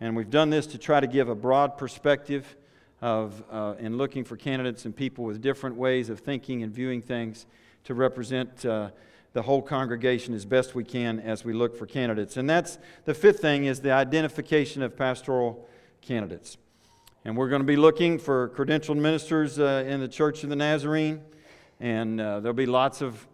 And 0.00 0.16
we've 0.16 0.30
done 0.30 0.50
this 0.50 0.66
to 0.68 0.78
try 0.78 1.00
to 1.00 1.06
give 1.06 1.28
a 1.28 1.34
broad 1.34 1.78
perspective 1.78 2.56
of, 3.00 3.42
uh, 3.50 3.74
in 3.78 3.96
looking 3.96 4.24
for 4.24 4.36
candidates 4.36 4.84
and 4.84 4.96
people 4.96 5.24
with 5.24 5.40
different 5.40 5.76
ways 5.76 6.08
of 6.08 6.20
thinking 6.20 6.62
and 6.62 6.72
viewing 6.72 7.02
things 7.02 7.46
to 7.84 7.94
represent 7.94 8.64
uh, 8.64 8.90
the 9.34 9.42
whole 9.42 9.60
congregation 9.60 10.32
as 10.32 10.44
best 10.44 10.74
we 10.74 10.84
can 10.84 11.20
as 11.20 11.44
we 11.44 11.52
look 11.52 11.76
for 11.76 11.86
candidates. 11.86 12.36
And 12.36 12.48
that's 12.48 12.78
the 13.04 13.14
fifth 13.14 13.40
thing 13.40 13.64
is 13.64 13.80
the 13.80 13.90
identification 13.90 14.82
of 14.82 14.96
pastoral 14.96 15.68
candidates. 16.00 16.56
And 17.24 17.36
we're 17.36 17.48
going 17.48 17.62
to 17.62 17.66
be 17.66 17.76
looking 17.76 18.18
for 18.18 18.50
credentialed 18.50 18.98
ministers 18.98 19.58
uh, 19.58 19.84
in 19.86 20.00
the 20.00 20.08
Church 20.08 20.44
of 20.44 20.50
the 20.50 20.56
Nazarene. 20.56 21.20
And 21.80 22.20
uh, 22.20 22.40
there'll 22.40 22.54
be 22.54 22.66
lots 22.66 23.02
of 23.02 23.26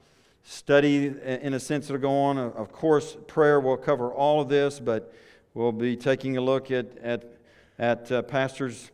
study, 0.43 1.07
in 1.07 1.55
a 1.55 1.61
sense, 1.61 1.89
that'll 1.89 2.01
go 2.01 2.17
on. 2.17 2.39
Of 2.39 2.73
course, 2.73 3.17
prayer 3.27 3.61
will 3.61 3.77
cover 3.77 4.13
all 4.13 4.41
of 4.41 4.49
this, 4.49 4.81
but 4.81 5.13
we'll 5.55 5.73
be 5.73 5.97
taking 5.97 6.37
a 6.37 6.41
look 6.41 6.71
at, 6.71 6.97
at, 6.99 7.25
at 7.79 8.11
uh, 8.11 8.23
pastors 8.23 8.91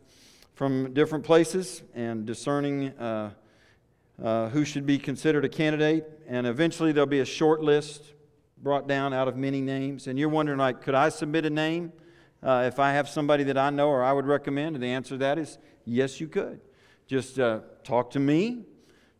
from 0.57 0.93
different 0.93 1.23
places 1.23 1.83
and 1.95 2.25
discerning 2.25 2.89
uh, 2.97 3.31
uh, 4.21 4.49
who 4.49 4.65
should 4.65 4.85
be 4.85 4.97
considered 4.97 5.45
a 5.45 5.49
candidate. 5.49 6.03
And 6.27 6.45
eventually, 6.45 6.91
there'll 6.91 7.07
be 7.07 7.21
a 7.21 7.25
short 7.25 7.61
list 7.61 8.03
brought 8.61 8.87
down 8.87 9.13
out 9.13 9.29
of 9.29 9.37
many 9.37 9.61
names. 9.61 10.07
And 10.07 10.19
you're 10.19 10.27
wondering, 10.27 10.57
like, 10.57 10.81
could 10.81 10.95
I 10.95 11.07
submit 11.07 11.45
a 11.45 11.49
name 11.49 11.93
uh, 12.43 12.65
if 12.67 12.77
I 12.79 12.91
have 12.91 13.07
somebody 13.07 13.43
that 13.45 13.57
I 13.57 13.69
know 13.69 13.87
or 13.87 14.03
I 14.03 14.11
would 14.11 14.25
recommend? 14.25 14.75
And 14.75 14.83
the 14.83 14.87
answer 14.89 15.11
to 15.11 15.17
that 15.19 15.37
is 15.37 15.57
yes, 15.85 16.19
you 16.19 16.27
could. 16.27 16.59
Just 17.07 17.39
uh, 17.39 17.61
talk 17.85 18.09
to 18.11 18.19
me 18.19 18.65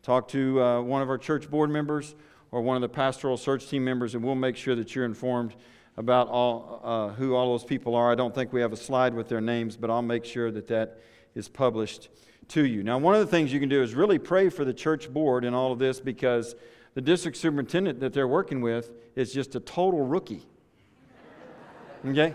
Talk 0.07 0.29
to 0.29 0.63
uh, 0.63 0.81
one 0.83 1.01
of 1.01 1.09
our 1.09 1.17
church 1.17 1.51
board 1.51 1.69
members 1.69 2.15
or 2.51 2.61
one 2.61 2.77
of 2.77 2.81
the 2.81 2.87
pastoral 2.87 3.35
search 3.35 3.67
team 3.67 3.83
members, 3.83 4.15
and 4.15 4.23
we'll 4.23 4.35
make 4.35 4.55
sure 4.55 4.73
that 4.73 4.95
you're 4.95 5.03
informed 5.03 5.53
about 5.97 6.29
all, 6.29 6.79
uh, 6.81 7.09
who 7.09 7.35
all 7.35 7.51
those 7.51 7.65
people 7.65 7.93
are. 7.93 8.09
I 8.09 8.15
don't 8.15 8.33
think 8.33 8.53
we 8.53 8.61
have 8.61 8.71
a 8.71 8.77
slide 8.77 9.13
with 9.13 9.27
their 9.27 9.41
names, 9.41 9.75
but 9.75 9.89
I'll 9.89 10.01
make 10.01 10.23
sure 10.23 10.49
that 10.51 10.65
that 10.67 11.01
is 11.37 11.47
published 11.47 12.09
to 12.49 12.65
you. 12.65 12.83
Now, 12.83 12.97
one 12.97 13.13
of 13.13 13.19
the 13.21 13.27
things 13.27 13.53
you 13.53 13.59
can 13.59 13.69
do 13.69 13.81
is 13.81 13.93
really 13.93 14.19
pray 14.19 14.49
for 14.49 14.65
the 14.65 14.73
church 14.73 15.11
board 15.11 15.45
in 15.45 15.53
all 15.53 15.71
of 15.71 15.79
this 15.79 15.99
because 15.99 16.55
the 16.93 17.01
district 17.01 17.37
superintendent 17.37 17.99
that 17.99 18.13
they're 18.13 18.27
working 18.27 18.61
with 18.61 18.91
is 19.15 19.33
just 19.33 19.55
a 19.55 19.59
total 19.59 20.05
rookie. 20.05 20.45
Okay? 22.05 22.33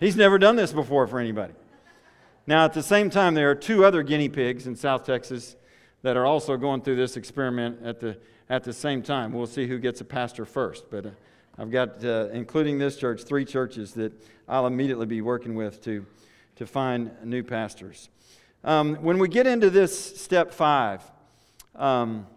He's 0.00 0.16
never 0.16 0.38
done 0.38 0.56
this 0.56 0.72
before 0.72 1.06
for 1.06 1.18
anybody. 1.18 1.54
Now, 2.46 2.64
at 2.64 2.72
the 2.72 2.82
same 2.82 3.10
time, 3.10 3.34
there 3.34 3.50
are 3.50 3.54
two 3.54 3.84
other 3.84 4.02
guinea 4.02 4.28
pigs 4.28 4.66
in 4.66 4.76
South 4.76 5.04
Texas 5.04 5.56
that 6.02 6.16
are 6.16 6.26
also 6.26 6.56
going 6.56 6.82
through 6.82 6.96
this 6.96 7.16
experiment 7.16 7.78
at 7.84 8.00
the, 8.00 8.18
at 8.48 8.64
the 8.64 8.72
same 8.72 9.02
time. 9.02 9.32
We'll 9.32 9.46
see 9.46 9.66
who 9.66 9.78
gets 9.78 10.00
a 10.00 10.04
pastor 10.04 10.44
first. 10.44 10.90
But 10.90 11.06
uh, 11.06 11.10
I've 11.58 11.70
got, 11.70 12.04
uh, 12.04 12.28
including 12.32 12.78
this 12.78 12.96
church, 12.96 13.22
three 13.22 13.44
churches 13.44 13.92
that 13.92 14.12
I'll 14.48 14.66
immediately 14.66 15.06
be 15.06 15.20
working 15.20 15.54
with 15.54 15.82
to, 15.84 16.04
to 16.56 16.66
find 16.66 17.12
new 17.24 17.42
pastors. 17.42 18.08
Um, 18.64 18.94
when 18.96 19.18
we 19.18 19.26
get 19.26 19.48
into 19.48 19.70
this 19.70 20.20
step 20.20 20.52
five, 20.52 21.02
um, 21.74 22.28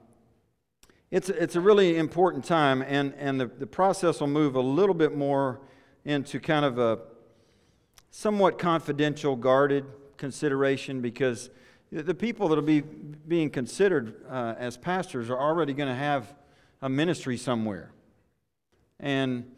it's, 1.11 1.29
it's 1.29 1.55
a 1.55 1.61
really 1.61 1.97
important 1.97 2.45
time, 2.45 2.81
and, 2.81 3.13
and 3.19 3.39
the, 3.39 3.45
the 3.45 3.67
process 3.67 4.19
will 4.19 4.27
move 4.27 4.55
a 4.55 4.61
little 4.61 4.95
bit 4.95 5.15
more 5.15 5.61
into 6.03 6.39
kind 6.39 6.65
of 6.65 6.79
a 6.79 6.99
somewhat 8.09 8.57
confidential, 8.57 9.35
guarded 9.35 9.85
consideration 10.17 10.99
because 10.99 11.51
the 11.91 12.15
people 12.15 12.47
that 12.47 12.55
will 12.55 12.63
be 12.63 12.81
being 12.81 13.51
considered 13.51 14.15
uh, 14.27 14.55
as 14.57 14.77
pastors 14.77 15.29
are 15.29 15.39
already 15.39 15.73
going 15.73 15.89
to 15.89 15.95
have 15.95 16.33
a 16.81 16.89
ministry 16.89 17.37
somewhere. 17.37 17.91
And, 18.99 19.51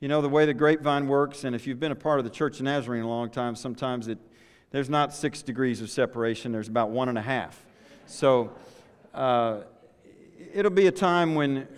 you 0.00 0.08
know, 0.08 0.22
the 0.22 0.30
way 0.30 0.46
the 0.46 0.54
grapevine 0.54 1.06
works, 1.06 1.44
and 1.44 1.54
if 1.54 1.66
you've 1.66 1.80
been 1.80 1.92
a 1.92 1.96
part 1.96 2.18
of 2.18 2.24
the 2.24 2.30
Church 2.30 2.60
of 2.60 2.62
Nazarene 2.62 3.02
a 3.02 3.08
long 3.08 3.28
time, 3.28 3.54
sometimes 3.54 4.08
it 4.08 4.18
there's 4.74 4.90
not 4.90 5.14
six 5.14 5.40
degrees 5.40 5.80
of 5.80 5.88
separation, 5.88 6.50
there's 6.50 6.66
about 6.66 6.90
one 6.90 7.08
and 7.08 7.16
a 7.16 7.22
half. 7.22 7.64
So 8.06 8.50
uh, 9.14 9.60
it'll 10.52 10.72
be 10.72 10.88
a 10.88 10.90
time 10.90 11.36
when, 11.36 11.68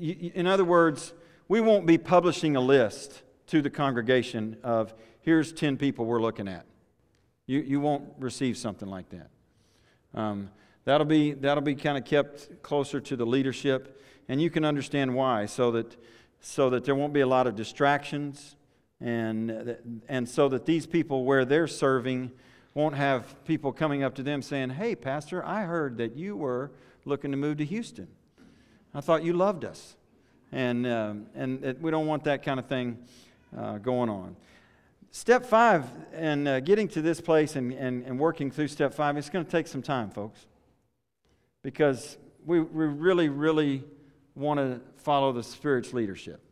in 0.00 0.46
other 0.46 0.64
words, 0.64 1.12
we 1.48 1.60
won't 1.60 1.84
be 1.84 1.98
publishing 1.98 2.56
a 2.56 2.62
list 2.62 3.20
to 3.48 3.60
the 3.60 3.68
congregation 3.68 4.56
of 4.62 4.94
here's 5.20 5.52
10 5.52 5.76
people 5.76 6.06
we're 6.06 6.22
looking 6.22 6.48
at. 6.48 6.64
You, 7.44 7.60
you 7.60 7.78
won't 7.78 8.04
receive 8.18 8.56
something 8.56 8.88
like 8.88 9.10
that. 9.10 9.28
Um, 10.14 10.48
that'll 10.86 11.04
be, 11.04 11.34
that'll 11.34 11.62
be 11.62 11.74
kind 11.74 11.98
of 11.98 12.06
kept 12.06 12.62
closer 12.62 13.02
to 13.02 13.16
the 13.16 13.26
leadership, 13.26 14.00
and 14.30 14.40
you 14.40 14.48
can 14.48 14.64
understand 14.64 15.14
why, 15.14 15.44
so 15.44 15.72
that, 15.72 15.94
so 16.40 16.70
that 16.70 16.86
there 16.86 16.94
won't 16.94 17.12
be 17.12 17.20
a 17.20 17.26
lot 17.26 17.46
of 17.46 17.54
distractions 17.54 18.56
and, 19.04 20.00
and 20.08 20.26
so 20.26 20.48
that 20.48 20.64
these 20.64 20.86
people 20.86 21.26
where 21.26 21.44
they're 21.44 21.66
serving 21.66 22.32
won't 22.72 22.94
have 22.94 23.44
people 23.44 23.70
coming 23.70 24.02
up 24.02 24.14
to 24.14 24.22
them 24.22 24.40
saying, 24.40 24.70
Hey, 24.70 24.94
Pastor, 24.94 25.44
I 25.44 25.64
heard 25.64 25.98
that 25.98 26.16
you 26.16 26.36
were 26.36 26.72
looking 27.04 27.30
to 27.30 27.36
move 27.36 27.58
to 27.58 27.66
Houston. 27.66 28.08
I 28.94 29.02
thought 29.02 29.22
you 29.22 29.34
loved 29.34 29.66
us. 29.66 29.96
And, 30.52 30.86
um, 30.86 31.26
and 31.34 31.76
we 31.82 31.90
don't 31.90 32.06
want 32.06 32.24
that 32.24 32.42
kind 32.42 32.58
of 32.58 32.66
thing 32.66 32.96
uh, 33.56 33.76
going 33.76 34.08
on. 34.08 34.36
Step 35.10 35.44
five, 35.44 35.84
and 36.14 36.48
uh, 36.48 36.60
getting 36.60 36.88
to 36.88 37.02
this 37.02 37.20
place 37.20 37.56
and, 37.56 37.72
and, 37.74 38.04
and 38.06 38.18
working 38.18 38.50
through 38.50 38.68
step 38.68 38.94
five, 38.94 39.18
it's 39.18 39.28
going 39.28 39.44
to 39.44 39.50
take 39.50 39.66
some 39.66 39.82
time, 39.82 40.10
folks. 40.10 40.46
Because 41.62 42.16
we, 42.46 42.60
we 42.60 42.86
really, 42.86 43.28
really 43.28 43.84
want 44.34 44.58
to 44.58 44.80
follow 44.96 45.30
the 45.30 45.42
Spirit's 45.42 45.92
leadership. 45.92 46.43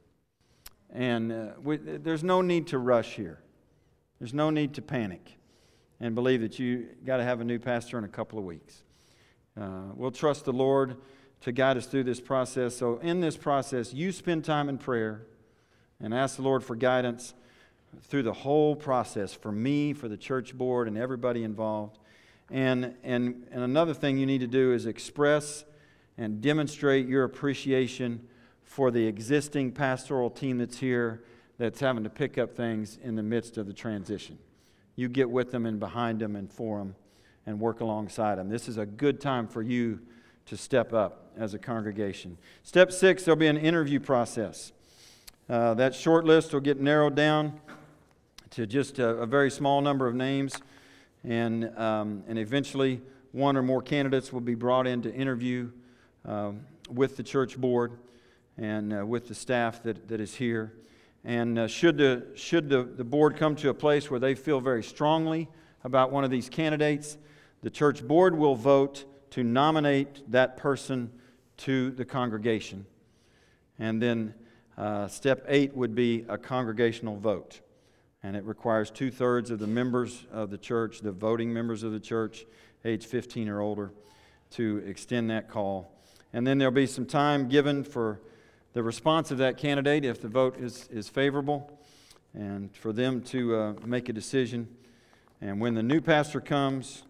And 0.92 1.32
uh, 1.32 1.46
we, 1.62 1.78
there's 1.78 2.22
no 2.22 2.42
need 2.42 2.68
to 2.68 2.78
rush 2.78 3.14
here. 3.14 3.40
There's 4.18 4.34
no 4.34 4.50
need 4.50 4.74
to 4.74 4.82
panic 4.82 5.38
and 6.00 6.14
believe 6.14 6.42
that 6.42 6.58
you 6.58 6.88
got 7.04 7.16
to 7.16 7.24
have 7.24 7.40
a 7.40 7.44
new 7.44 7.58
pastor 7.58 7.96
in 7.96 8.04
a 8.04 8.08
couple 8.08 8.38
of 8.38 8.44
weeks. 8.44 8.82
Uh, 9.58 9.84
we'll 9.94 10.10
trust 10.10 10.44
the 10.44 10.52
Lord 10.52 10.96
to 11.40 11.52
guide 11.52 11.76
us 11.76 11.86
through 11.86 12.04
this 12.04 12.20
process. 12.20 12.76
So, 12.76 12.98
in 12.98 13.20
this 13.20 13.36
process, 13.36 13.92
you 13.92 14.12
spend 14.12 14.44
time 14.44 14.68
in 14.68 14.78
prayer 14.78 15.22
and 16.00 16.12
ask 16.12 16.36
the 16.36 16.42
Lord 16.42 16.62
for 16.62 16.76
guidance 16.76 17.34
through 18.02 18.22
the 18.22 18.32
whole 18.32 18.74
process 18.74 19.32
for 19.34 19.52
me, 19.52 19.92
for 19.92 20.08
the 20.08 20.16
church 20.16 20.56
board, 20.56 20.88
and 20.88 20.96
everybody 20.96 21.44
involved. 21.44 21.98
And, 22.50 22.94
and, 23.02 23.46
and 23.50 23.62
another 23.62 23.94
thing 23.94 24.18
you 24.18 24.26
need 24.26 24.40
to 24.40 24.46
do 24.46 24.72
is 24.72 24.86
express 24.86 25.64
and 26.18 26.40
demonstrate 26.40 27.06
your 27.06 27.24
appreciation 27.24 28.26
for 28.72 28.90
the 28.90 29.06
existing 29.06 29.70
pastoral 29.70 30.30
team 30.30 30.56
that's 30.56 30.78
here 30.78 31.22
that's 31.58 31.78
having 31.78 32.02
to 32.02 32.08
pick 32.08 32.38
up 32.38 32.56
things 32.56 32.98
in 33.02 33.14
the 33.14 33.22
midst 33.22 33.58
of 33.58 33.66
the 33.66 33.72
transition. 33.74 34.38
You 34.96 35.10
get 35.10 35.28
with 35.28 35.50
them 35.50 35.66
and 35.66 35.78
behind 35.78 36.20
them 36.20 36.36
and 36.36 36.50
for 36.50 36.78
them 36.78 36.94
and 37.44 37.60
work 37.60 37.80
alongside 37.80 38.38
them. 38.38 38.48
This 38.48 38.68
is 38.68 38.78
a 38.78 38.86
good 38.86 39.20
time 39.20 39.46
for 39.46 39.60
you 39.60 40.00
to 40.46 40.56
step 40.56 40.94
up 40.94 41.32
as 41.36 41.52
a 41.52 41.58
congregation. 41.58 42.38
Step 42.62 42.92
six, 42.92 43.24
there'll 43.24 43.36
be 43.36 43.46
an 43.46 43.58
interview 43.58 44.00
process. 44.00 44.72
Uh, 45.50 45.74
that 45.74 45.94
short 45.94 46.24
list 46.24 46.54
will 46.54 46.60
get 46.60 46.80
narrowed 46.80 47.14
down 47.14 47.60
to 48.52 48.66
just 48.66 48.98
a, 48.98 49.08
a 49.16 49.26
very 49.26 49.50
small 49.50 49.82
number 49.82 50.06
of 50.06 50.14
names, 50.14 50.54
and, 51.24 51.76
um, 51.78 52.24
and 52.26 52.38
eventually 52.38 53.02
one 53.32 53.54
or 53.54 53.62
more 53.62 53.82
candidates 53.82 54.32
will 54.32 54.40
be 54.40 54.54
brought 54.54 54.86
in 54.86 55.02
to 55.02 55.12
interview 55.12 55.70
uh, 56.26 56.52
with 56.90 57.18
the 57.18 57.22
church 57.22 57.58
board 57.58 57.98
and 58.58 58.92
uh, 58.92 59.06
with 59.06 59.28
the 59.28 59.34
staff 59.34 59.82
that, 59.82 60.08
that 60.08 60.20
is 60.20 60.34
here. 60.34 60.74
And 61.24 61.58
uh, 61.58 61.66
should, 61.68 61.98
the, 61.98 62.26
should 62.34 62.68
the, 62.68 62.82
the 62.82 63.04
board 63.04 63.36
come 63.36 63.54
to 63.56 63.68
a 63.68 63.74
place 63.74 64.10
where 64.10 64.20
they 64.20 64.34
feel 64.34 64.60
very 64.60 64.82
strongly 64.82 65.48
about 65.84 66.10
one 66.10 66.24
of 66.24 66.30
these 66.30 66.48
candidates, 66.48 67.16
the 67.62 67.70
church 67.70 68.06
board 68.06 68.36
will 68.36 68.56
vote 68.56 69.04
to 69.30 69.42
nominate 69.44 70.30
that 70.30 70.56
person 70.56 71.10
to 71.58 71.90
the 71.92 72.04
congregation. 72.04 72.86
And 73.78 74.02
then 74.02 74.34
uh, 74.76 75.08
step 75.08 75.44
eight 75.48 75.76
would 75.76 75.94
be 75.94 76.24
a 76.28 76.36
congregational 76.36 77.16
vote. 77.16 77.60
And 78.22 78.36
it 78.36 78.44
requires 78.44 78.90
two 78.90 79.10
thirds 79.10 79.50
of 79.50 79.58
the 79.58 79.66
members 79.66 80.24
of 80.32 80.50
the 80.50 80.58
church, 80.58 81.00
the 81.00 81.12
voting 81.12 81.52
members 81.52 81.82
of 81.82 81.92
the 81.92 82.00
church, 82.00 82.44
age 82.84 83.06
15 83.06 83.48
or 83.48 83.60
older, 83.60 83.92
to 84.52 84.82
extend 84.86 85.30
that 85.30 85.48
call. 85.48 85.92
And 86.32 86.46
then 86.46 86.58
there'll 86.58 86.72
be 86.72 86.86
some 86.86 87.06
time 87.06 87.48
given 87.48 87.84
for 87.84 88.20
the 88.72 88.82
response 88.82 89.30
of 89.30 89.38
that 89.38 89.58
candidate 89.58 90.04
if 90.04 90.20
the 90.20 90.28
vote 90.28 90.58
is, 90.58 90.88
is 90.90 91.08
favorable 91.08 91.78
and 92.34 92.74
for 92.74 92.92
them 92.92 93.20
to 93.20 93.54
uh, 93.54 93.74
make 93.84 94.08
a 94.08 94.12
decision. 94.12 94.68
And 95.40 95.60
when 95.60 95.74
the 95.74 95.82
new 95.82 96.00
pastor 96.00 96.40
comes, 96.40 97.02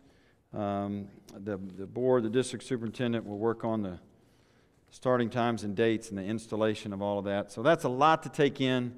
um, 0.53 1.09
the, 1.33 1.57
the 1.57 1.87
board, 1.87 2.25
the 2.25 2.31
district 2.31 2.65
superintendent 2.65 3.25
will 3.25 3.39
work 3.39 3.65
on 3.65 3.83
the 3.83 3.99
starting 4.91 5.31
times 5.31 5.63
and 5.63 5.77
dates 5.77 6.11
and 6.11 6.19
the 6.19 6.25
installation 6.25 6.93
of 6.93 7.01
all 7.01 7.19
of 7.19 7.25
that. 7.25 7.53
So 7.53 7.63
that's 7.63 7.85
a 7.85 7.89
lot 7.89 8.23
to 8.25 8.29
take 8.29 8.61
in. 8.61 8.95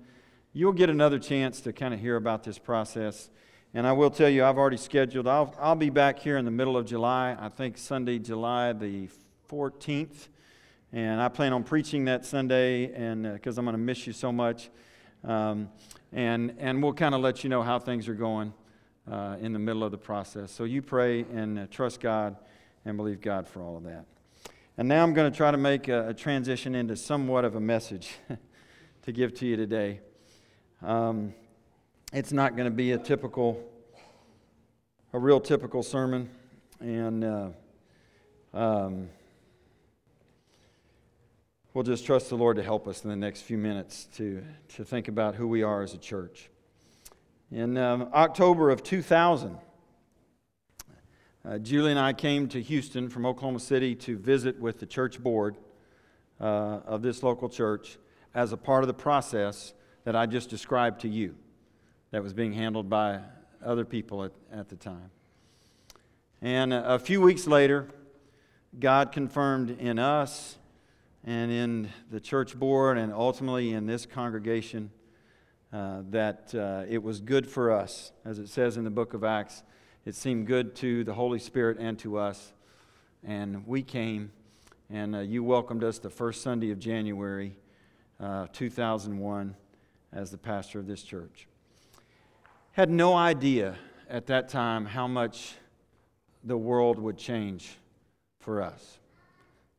You'll 0.53 0.73
get 0.73 0.89
another 0.89 1.19
chance 1.19 1.61
to 1.63 1.73
kind 1.73 1.93
of 1.93 2.01
hear 2.01 2.17
about 2.17 2.45
this 2.45 2.59
process. 2.59 3.31
And 3.75 3.87
I 3.87 3.93
will 3.93 4.11
tell 4.11 4.29
you, 4.29 4.45
I've 4.45 4.57
already 4.57 4.77
scheduled, 4.77 5.27
I'll, 5.27 5.55
I'll 5.61 5.75
be 5.75 5.91
back 5.91 6.19
here 6.19 6.39
in 6.39 6.45
the 6.45 6.51
middle 6.51 6.77
of 6.77 6.87
July, 6.87 7.37
I 7.39 7.49
think 7.49 7.77
Sunday, 7.77 8.19
July 8.19 8.73
the 8.73 9.09
14th. 9.51 10.29
And 10.95 11.21
I 11.21 11.29
plan 11.29 11.53
on 11.53 11.65
preaching 11.65 12.05
that 12.05 12.25
Sunday, 12.25 12.95
and 12.95 13.25
because 13.33 13.59
uh, 13.59 13.61
I'm 13.61 13.65
going 13.65 13.75
to 13.75 13.83
miss 13.83 14.07
you 14.07 14.13
so 14.13 14.31
much. 14.31 14.71
Um, 15.25 15.69
and, 16.13 16.55
and 16.61 16.81
we'll 16.81 16.93
kind 16.93 17.17
of 17.17 17.21
let 17.21 17.43
you 17.43 17.51
know 17.51 17.65
how 17.65 17.81
things 17.81 18.07
are 18.07 18.15
going 18.15 18.55
uh, 19.11 19.35
in 19.41 19.53
the 19.53 19.59
middle 19.59 19.83
of 19.83 19.91
the 19.91 19.99
process. 19.99 20.53
So 20.53 20.63
you 20.63 20.83
pray 20.83 21.23
and 21.23 21.59
uh, 21.59 21.67
trust 21.69 21.99
God 21.99 22.37
and 22.85 22.97
believe 22.97 23.21
God 23.21 23.49
for 23.49 23.61
all 23.61 23.77
of 23.77 23.83
that. 23.83 24.05
And 24.79 24.87
now 24.87 25.03
I'm 25.03 25.15
going 25.15 25.29
to 25.29 25.37
try 25.37 25.51
to 25.51 25.57
make 25.57 25.89
a, 25.89 26.11
a 26.11 26.15
transition 26.15 26.77
into 26.77 26.95
somewhat 26.95 27.45
of 27.45 27.57
a 27.57 27.61
message 27.61 28.13
to 29.03 29.11
give 29.11 29.35
to 29.39 29.47
you 29.47 29.57
today. 29.57 29.99
Um, 30.81 31.35
it's 32.13 32.31
not 32.31 32.55
going 32.55 32.67
to 32.67 32.77
be 32.77 32.93
a 32.93 32.99
typical, 32.99 33.61
a 35.13 35.19
real 35.19 35.41
typical 35.41 35.83
sermon. 35.83 36.31
And 36.79 37.25
uh, 37.25 37.49
um, 38.53 39.09
we'll 41.75 41.83
just 41.83 42.07
trust 42.07 42.29
the 42.29 42.37
Lord 42.37 42.57
to 42.57 42.63
help 42.63 42.87
us 42.87 43.03
in 43.03 43.11
the 43.11 43.17
next 43.17 43.43
few 43.43 43.59
minutes 43.59 44.05
to, 44.17 44.45
to 44.77 44.85
think 44.85 45.09
about 45.09 45.35
who 45.35 45.49
we 45.49 45.65
are 45.65 45.83
as 45.83 45.93
a 45.93 45.99
church. 45.99 46.49
In 47.51 47.77
um, 47.77 48.09
October 48.15 48.71
of 48.71 48.85
2000, 48.85 49.59
uh, 51.45 51.59
Julie 51.59 51.91
and 51.91 51.99
I 51.99 52.13
came 52.13 52.47
to 52.49 52.63
Houston 52.63 53.09
from 53.09 53.27
Oklahoma 53.27 53.59
City 53.59 53.97
to 53.97 54.17
visit 54.17 54.61
with 54.61 54.79
the 54.79 54.87
church 54.87 55.21
board 55.21 55.57
uh, 56.41 56.45
of 56.87 57.03
this 57.03 57.25
local 57.25 57.49
church 57.49 57.99
as 58.37 58.53
a 58.53 58.57
part 58.57 58.85
of 58.85 58.87
the 58.87 58.95
process 58.95 59.75
that 60.05 60.15
I 60.15 60.27
just 60.27 60.51
described 60.51 61.01
to 61.01 61.09
you 61.09 61.35
that 62.13 62.23
was 62.23 62.33
being 62.33 62.53
handled 62.53 62.89
by 62.89 63.19
other 63.65 63.85
people 63.85 64.23
at, 64.23 64.33
at 64.53 64.69
the 64.69 64.77
time. 64.77 65.11
And 66.41 66.73
a, 66.73 66.95
a 66.95 66.99
few 67.01 67.21
weeks 67.21 67.49
later, 67.49 67.89
God 68.79 69.11
confirmed 69.11 69.71
in 69.81 69.99
us 69.99 70.57
and 71.27 71.51
in 71.51 71.89
the 72.11 72.21
church 72.21 72.59
board 72.59 72.99
and 72.99 73.13
ultimately 73.13 73.73
in 73.73 73.87
this 73.87 74.05
congregation 74.05 74.91
uh, 75.73 76.03
that 76.11 76.55
uh, 76.55 76.85
it 76.89 77.03
was 77.03 77.21
good 77.21 77.47
for 77.47 77.73
us. 77.73 78.13
As 78.25 78.39
it 78.39 78.49
says 78.49 78.77
in 78.77 78.85
the 78.85 78.91
book 78.91 79.15
of 79.15 79.25
Acts, 79.25 79.63
it 80.05 80.15
seemed 80.15 80.47
good 80.47 80.75
to 80.77 81.03
the 81.03 81.15
Holy 81.15 81.39
Spirit 81.39 81.79
and 81.81 81.99
to 82.01 82.19
us. 82.19 82.53
And 83.27 83.67
we 83.67 83.83
came, 83.83 84.31
and 84.91 85.17
uh, 85.17 85.21
you 85.21 85.43
welcomed 85.43 85.83
us 85.83 85.99
the 85.99 86.11
first 86.11 86.43
Sunday 86.43 86.71
of 86.71 86.79
January, 86.79 87.57
uh, 88.21 88.47
2001, 88.53 89.57
as 90.13 90.31
the 90.31 90.39
pastor 90.39 90.79
of 90.79 90.87
this 90.87 91.03
church. 91.03 91.49
Had 92.73 92.91
no 92.91 93.15
idea 93.15 93.77
at 94.11 94.27
that 94.27 94.51
time 94.51 94.85
how 94.85 95.09
much 95.09 95.55
the 96.45 96.57
world 96.57 96.99
would 96.99 97.17
change 97.17 97.79
for 98.41 98.61
us. 98.61 98.99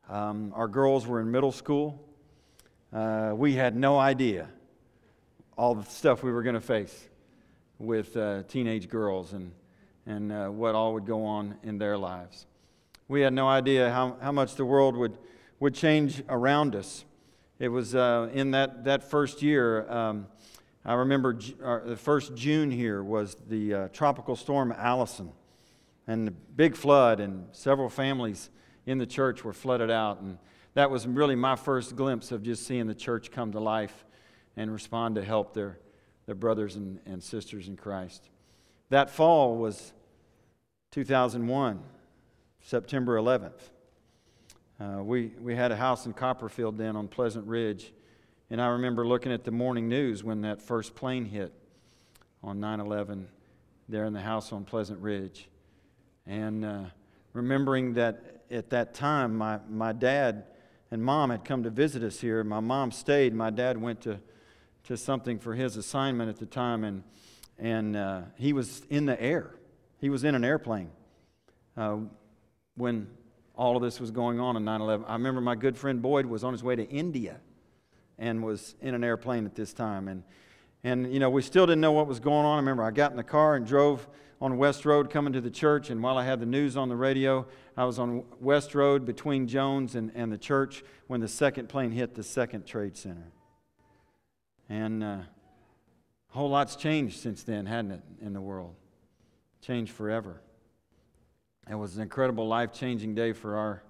Um, 0.08 0.54
our 0.56 0.68
girls 0.68 1.08
were 1.08 1.20
in 1.20 1.32
middle 1.32 1.52
school. 1.52 2.00
Uh, 2.94 3.32
we 3.36 3.54
had 3.54 3.76
no 3.76 3.98
idea 3.98 4.48
all 5.58 5.74
the 5.74 5.84
stuff 5.84 6.22
we 6.22 6.32
were 6.32 6.44
going 6.44 6.54
to 6.54 6.62
face 6.62 7.10
with 7.80 8.16
uh, 8.16 8.44
teenage 8.48 8.88
girls 8.88 9.34
and, 9.34 9.52
and 10.06 10.32
uh, 10.32 10.48
what 10.50 10.76
all 10.76 10.94
would 10.94 11.08
go 11.08 11.26
on 11.26 11.58
in 11.64 11.80
their 11.80 11.98
lives. 11.98 12.46
We 13.08 13.22
had 13.22 13.34
no 13.34 13.48
idea 13.48 13.92
how, 13.92 14.18
how 14.22 14.32
much 14.32 14.54
the 14.54 14.66
world 14.66 14.96
would, 14.96 15.18
would 15.60 15.74
change 15.74 16.22
around 16.30 16.76
us. 16.76 17.04
It 17.58 17.70
was 17.70 17.96
uh, 17.96 18.30
in 18.32 18.52
that, 18.52 18.84
that 18.84 19.10
first 19.10 19.42
year, 19.42 19.90
um, 19.92 20.28
I 20.86 20.94
remember 20.94 21.34
the 21.34 21.98
first 21.98 22.36
June 22.36 22.70
here 22.70 23.02
was 23.02 23.38
the 23.48 23.74
uh, 23.74 23.88
tropical 23.88 24.36
storm 24.36 24.72
Allison 24.78 25.32
and 26.06 26.28
the 26.28 26.32
big 26.32 26.76
flood, 26.76 27.20
and 27.20 27.48
several 27.54 27.90
families 27.90 28.52
in 28.86 28.98
the 28.98 29.06
church 29.06 29.44
were 29.44 29.54
flooded 29.54 29.92
out. 29.92 30.22
And 30.22 30.38
that 30.74 30.92
was 30.92 31.08
really 31.08 31.36
my 31.36 31.56
first 31.56 31.96
glimpse 31.96 32.32
of 32.32 32.44
just 32.44 32.66
seeing 32.66 32.88
the 32.88 32.96
church 32.96 33.32
come 33.32 33.52
to 33.54 33.60
life 33.60 34.06
and 34.58 34.72
respond 34.72 35.16
to 35.16 35.24
help 35.24 35.54
their, 35.54 35.80
their 36.26 36.36
brothers 36.36 36.76
and, 36.76 37.00
and 37.06 37.22
sisters 37.22 37.68
in 37.68 37.76
Christ. 37.76 38.30
That 38.90 39.10
fall 39.10 39.58
was 39.58 39.94
2001, 40.92 41.80
September 42.62 43.18
11th. 43.18 43.70
Uh, 44.80 45.02
we, 45.02 45.32
we 45.40 45.56
had 45.56 45.72
a 45.72 45.76
house 45.76 46.06
in 46.06 46.14
Copperfield 46.14 46.78
then 46.78 46.96
on 46.96 47.08
Pleasant 47.08 47.48
Ridge, 47.48 47.94
and 48.50 48.62
I 48.62 48.68
remember 48.68 49.08
looking 49.08 49.32
at 49.32 49.44
the 49.44 49.52
morning 49.52 49.88
news 49.88 50.24
when 50.24 50.42
that 50.42 50.62
first 50.62 50.96
plane 50.96 51.26
hit 51.26 51.54
on 52.44 52.60
9 52.60 52.80
11 52.80 53.28
there 53.88 54.06
in 54.06 54.14
the 54.14 54.22
house 54.22 54.52
on 54.52 54.66
Pleasant 54.66 55.00
Ridge. 55.00 55.48
And 56.28 56.66
uh, 56.66 56.84
remembering 57.34 57.94
that 57.94 58.35
at 58.52 58.70
that 58.70 58.94
time, 58.94 59.36
my, 59.38 59.60
my 59.70 59.94
dad 59.94 60.46
and 60.92 61.04
mom 61.04 61.30
had 61.30 61.44
come 61.44 61.64
to 61.64 61.70
visit 61.70 62.04
us 62.04 62.20
here. 62.20 62.44
My 62.44 62.60
mom 62.60 62.92
stayed. 62.92 63.34
My 63.34 63.50
dad 63.50 63.82
went 63.82 64.02
to 64.02 64.20
to 64.86 64.96
something 64.98 65.40
for 65.40 65.56
his 65.56 65.78
assignment 65.78 66.30
at 66.30 66.38
the 66.38 66.46
time, 66.46 66.84
and, 66.84 67.04
and 67.58 67.96
uh, 67.96 68.22
he 68.36 68.54
was 68.54 68.84
in 68.90 69.06
the 69.06 69.20
air. 69.22 69.56
He 70.00 70.10
was 70.10 70.24
in 70.24 70.36
an 70.36 70.46
airplane 70.46 70.92
uh, 71.76 71.98
when 72.76 73.08
all 73.56 73.76
of 73.76 73.82
this 73.82 74.00
was 74.00 74.12
going 74.12 74.40
on 74.40 74.56
in 74.56 74.64
9 74.64 74.82
11. 74.82 75.06
I 75.08 75.14
remember 75.14 75.42
my 75.42 75.56
good 75.56 75.78
friend 75.78 76.02
Boyd 76.02 76.26
was 76.26 76.44
on 76.44 76.54
his 76.54 76.64
way 76.64 76.76
to 76.76 76.88
India 76.88 77.38
and 78.20 78.44
was 78.44 78.76
in 78.82 78.94
an 78.94 79.04
airplane 79.04 79.46
at 79.46 79.56
this 79.56 79.74
time. 79.74 80.08
And, 80.08 80.24
and, 80.86 81.12
you 81.12 81.20
know, 81.20 81.32
we 81.32 81.42
still 81.42 81.66
didn't 81.66 81.82
know 81.82 81.94
what 81.94 82.06
was 82.06 82.20
going 82.20 82.46
on. 82.46 82.54
I 82.54 82.60
remember 82.60 82.84
I 82.84 82.92
got 82.92 83.10
in 83.10 83.18
the 83.18 83.24
car 83.24 83.56
and 83.56 83.66
drove 83.66 84.08
on 84.40 84.56
West 84.58 84.86
Road 84.86 85.10
coming 85.10 85.34
to 85.34 85.42
the 85.42 85.50
church, 85.50 85.90
and 85.90 86.04
while 86.04 86.16
I 86.16 86.24
had 86.24 86.40
the 86.40 86.46
news 86.46 86.78
on 86.78 86.90
the 86.90 86.96
radio, 86.96 87.48
I 87.76 87.86
was 87.86 87.98
on 87.98 88.24
West 88.40 88.76
Road 88.76 89.04
between 89.04 89.48
Jones 89.48 89.96
and, 89.96 90.12
and 90.14 90.32
the 90.32 90.38
church 90.38 90.84
when 91.08 91.22
the 91.22 91.28
second 91.28 91.70
plane 91.70 91.90
hit 91.90 92.14
the 92.14 92.22
second 92.22 92.68
trade 92.68 92.96
center. 92.96 93.32
And 94.70 95.04
uh, 95.04 95.08
a 95.08 95.28
whole 96.30 96.52
lot's 96.52 96.76
changed 96.76 97.20
since 97.20 97.42
then, 97.42 97.66
hadn't 97.66 97.92
it, 97.92 98.04
in 98.22 98.34
the 98.34 98.42
world? 98.42 98.76
Changed 99.62 99.92
forever. 99.92 100.40
It 101.68 101.76
was 101.76 101.96
an 101.96 102.04
incredible 102.04 102.48
life 102.48 102.72
changing 102.72 103.16
day 103.16 103.34
for 103.34 103.56
our 103.56 103.82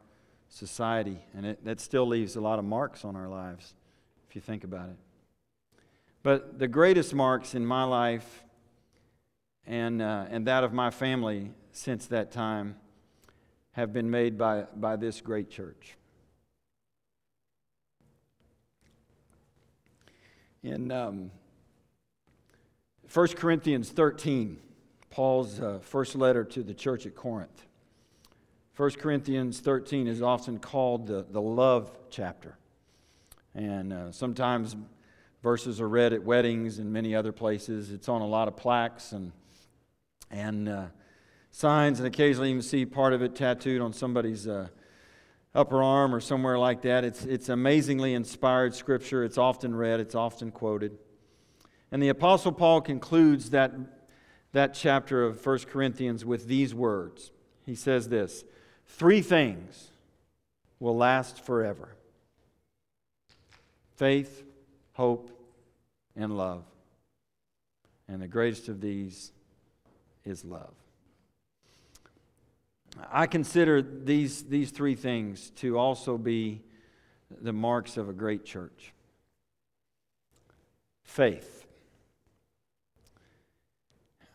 society, 0.47 1.19
and 1.35 1.45
it, 1.45 1.65
that 1.65 1.81
still 1.81 2.07
leaves 2.07 2.37
a 2.37 2.41
lot 2.41 2.57
of 2.57 2.63
marks 2.63 3.03
on 3.03 3.17
our 3.17 3.27
lives, 3.27 3.73
if 4.29 4.35
you 4.35 4.41
think 4.41 4.63
about 4.63 4.87
it. 4.87 4.95
But 6.25 6.57
the 6.57 6.67
greatest 6.67 7.13
marks 7.13 7.53
in 7.53 7.63
my 7.63 7.83
life 7.83 8.43
and, 9.67 10.01
uh, 10.01 10.25
and 10.27 10.47
that 10.47 10.63
of 10.63 10.73
my 10.73 10.89
family 10.89 11.51
since 11.71 12.07
that 12.07 12.31
time 12.31 12.77
have 13.73 13.93
been 13.93 14.09
made 14.09 14.35
by, 14.35 14.63
by 14.75 14.95
this 14.95 15.21
great 15.21 15.51
church. 15.51 15.93
In 20.63 20.91
um, 20.91 21.29
1 23.13 23.27
Corinthians 23.35 23.91
13, 23.91 24.57
Paul's 25.11 25.59
uh, 25.59 25.77
first 25.79 26.15
letter 26.15 26.43
to 26.43 26.63
the 26.63 26.73
church 26.73 27.05
at 27.05 27.13
Corinth. 27.13 27.67
1 28.75 28.91
Corinthians 28.93 29.59
13 29.59 30.07
is 30.07 30.23
often 30.23 30.57
called 30.57 31.05
the, 31.05 31.23
the 31.29 31.39
love 31.39 31.95
chapter. 32.09 32.57
And 33.53 33.93
uh, 33.93 34.11
sometimes 34.11 34.75
verses 35.45 35.79
are 35.79 35.87
read 35.87 36.11
at 36.11 36.23
weddings 36.23 36.79
and 36.79 36.91
many 36.91 37.13
other 37.13 37.31
places. 37.31 37.91
It's 37.91 38.09
on 38.09 38.23
a 38.23 38.27
lot 38.27 38.47
of 38.47 38.57
plaques 38.57 39.11
and, 39.11 39.31
and 40.31 40.67
uh, 40.67 40.85
signs, 41.51 41.99
and 41.99 42.07
occasionally 42.07 42.49
you 42.49 42.55
can 42.55 42.63
see 42.63 42.83
part 42.83 43.13
of 43.13 43.21
it 43.21 43.35
tattooed 43.35 43.79
on 43.79 43.93
somebody's 43.93 44.47
uh, 44.47 44.69
upper 45.53 45.83
arm 45.83 46.15
or 46.15 46.19
somewhere 46.19 46.57
like 46.57 46.81
that. 46.81 47.03
It's, 47.03 47.25
it's 47.25 47.49
amazingly 47.49 48.15
inspired 48.15 48.73
scripture. 48.73 49.23
It's 49.23 49.37
often 49.37 49.75
read, 49.75 49.99
it's 49.99 50.15
often 50.15 50.49
quoted. 50.49 50.97
And 51.91 52.01
the 52.01 52.09
Apostle 52.09 52.51
Paul 52.51 52.81
concludes 52.81 53.51
that, 53.51 53.71
that 54.53 54.73
chapter 54.73 55.23
of 55.23 55.45
1 55.45 55.59
Corinthians 55.69 56.25
with 56.25 56.47
these 56.47 56.73
words. 56.73 57.31
He 57.67 57.75
says 57.75 58.09
this 58.09 58.43
Three 58.87 59.21
things 59.21 59.91
will 60.79 60.97
last 60.97 61.45
forever 61.45 61.89
faith, 63.95 64.43
hope, 64.93 65.33
and 66.15 66.37
love. 66.37 66.63
And 68.07 68.21
the 68.21 68.27
greatest 68.27 68.69
of 68.69 68.81
these 68.81 69.31
is 70.23 70.45
love. 70.45 70.73
I 73.11 73.27
consider 73.27 73.81
these, 73.81 74.43
these 74.43 74.71
three 74.71 74.95
things 74.95 75.51
to 75.57 75.77
also 75.77 76.17
be 76.17 76.61
the 77.41 77.53
marks 77.53 77.97
of 77.97 78.09
a 78.09 78.13
great 78.13 78.45
church 78.45 78.93
faith. 81.03 81.65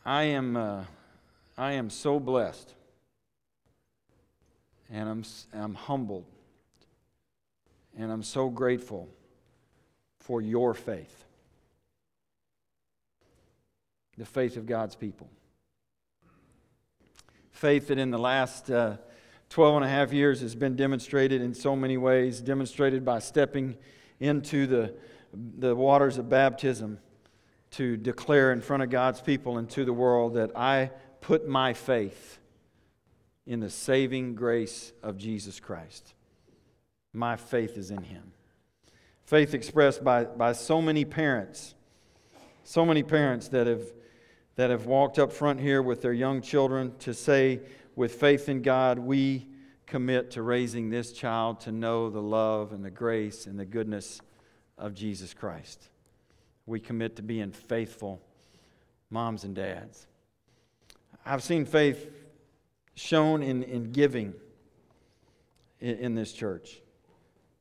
I 0.04 0.22
am, 0.24 0.56
uh, 0.56 0.84
I 1.58 1.72
am 1.72 1.90
so 1.90 2.18
blessed 2.18 2.74
and 4.90 5.08
I'm, 5.08 5.24
I'm 5.52 5.74
humbled 5.74 6.24
and 7.96 8.10
I'm 8.10 8.22
so 8.22 8.48
grateful 8.48 9.08
for 10.18 10.40
your 10.40 10.74
faith, 10.74 11.24
the 14.20 14.24
faith 14.24 14.56
of 14.56 14.66
God's 14.66 14.94
people 14.94 15.28
faith 17.60 17.88
that 17.88 17.98
in 17.98 18.10
the 18.10 18.18
last 18.18 18.70
uh, 18.70 18.96
12 19.50 19.76
and 19.76 19.84
a 19.84 19.88
half 19.88 20.14
years 20.14 20.40
has 20.40 20.54
been 20.54 20.76
demonstrated 20.76 21.42
in 21.42 21.52
so 21.52 21.76
many 21.76 21.98
ways, 21.98 22.40
demonstrated 22.40 23.04
by 23.04 23.18
stepping 23.18 23.76
into 24.18 24.66
the, 24.66 24.94
the 25.58 25.76
waters 25.76 26.16
of 26.16 26.30
baptism 26.30 26.98
to 27.72 27.98
declare 27.98 28.50
in 28.50 28.62
front 28.62 28.82
of 28.82 28.88
God's 28.88 29.20
people 29.20 29.58
and 29.58 29.68
to 29.70 29.84
the 29.84 29.92
world 29.92 30.36
that 30.36 30.56
I 30.56 30.90
put 31.20 31.46
my 31.46 31.74
faith 31.74 32.38
in 33.46 33.60
the 33.60 33.68
saving 33.68 34.34
grace 34.34 34.94
of 35.02 35.18
Jesus 35.18 35.60
Christ. 35.60 36.14
My 37.12 37.36
faith 37.36 37.76
is 37.76 37.90
in 37.90 38.04
Him. 38.04 38.32
Faith 39.24 39.52
expressed 39.52 40.02
by, 40.02 40.24
by 40.24 40.52
so 40.52 40.80
many 40.80 41.04
parents, 41.04 41.74
so 42.64 42.86
many 42.86 43.02
parents 43.02 43.48
that 43.48 43.66
have 43.66 43.82
that 44.60 44.68
have 44.68 44.84
walked 44.84 45.18
up 45.18 45.32
front 45.32 45.58
here 45.58 45.80
with 45.80 46.02
their 46.02 46.12
young 46.12 46.42
children 46.42 46.92
to 46.98 47.14
say, 47.14 47.58
with 47.96 48.12
faith 48.12 48.46
in 48.46 48.60
God, 48.60 48.98
we 48.98 49.48
commit 49.86 50.32
to 50.32 50.42
raising 50.42 50.90
this 50.90 51.14
child 51.14 51.60
to 51.60 51.72
know 51.72 52.10
the 52.10 52.20
love 52.20 52.74
and 52.74 52.84
the 52.84 52.90
grace 52.90 53.46
and 53.46 53.58
the 53.58 53.64
goodness 53.64 54.20
of 54.76 54.92
Jesus 54.92 55.32
Christ. 55.32 55.88
We 56.66 56.78
commit 56.78 57.16
to 57.16 57.22
being 57.22 57.52
faithful 57.52 58.20
moms 59.08 59.44
and 59.44 59.54
dads. 59.54 60.06
I've 61.24 61.42
seen 61.42 61.64
faith 61.64 62.10
shown 62.94 63.42
in, 63.42 63.62
in 63.62 63.92
giving 63.92 64.34
in, 65.80 65.96
in 65.96 66.14
this 66.14 66.34
church. 66.34 66.82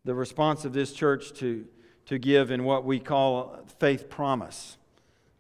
The 0.03 0.15
response 0.15 0.65
of 0.65 0.73
this 0.73 0.91
church 0.91 1.31
to, 1.35 1.65
to 2.07 2.19
give 2.19 2.51
in 2.51 2.65
what 2.65 2.83
we 2.83 2.99
call 2.99 3.65
faith 3.79 4.09
promise 4.09 4.75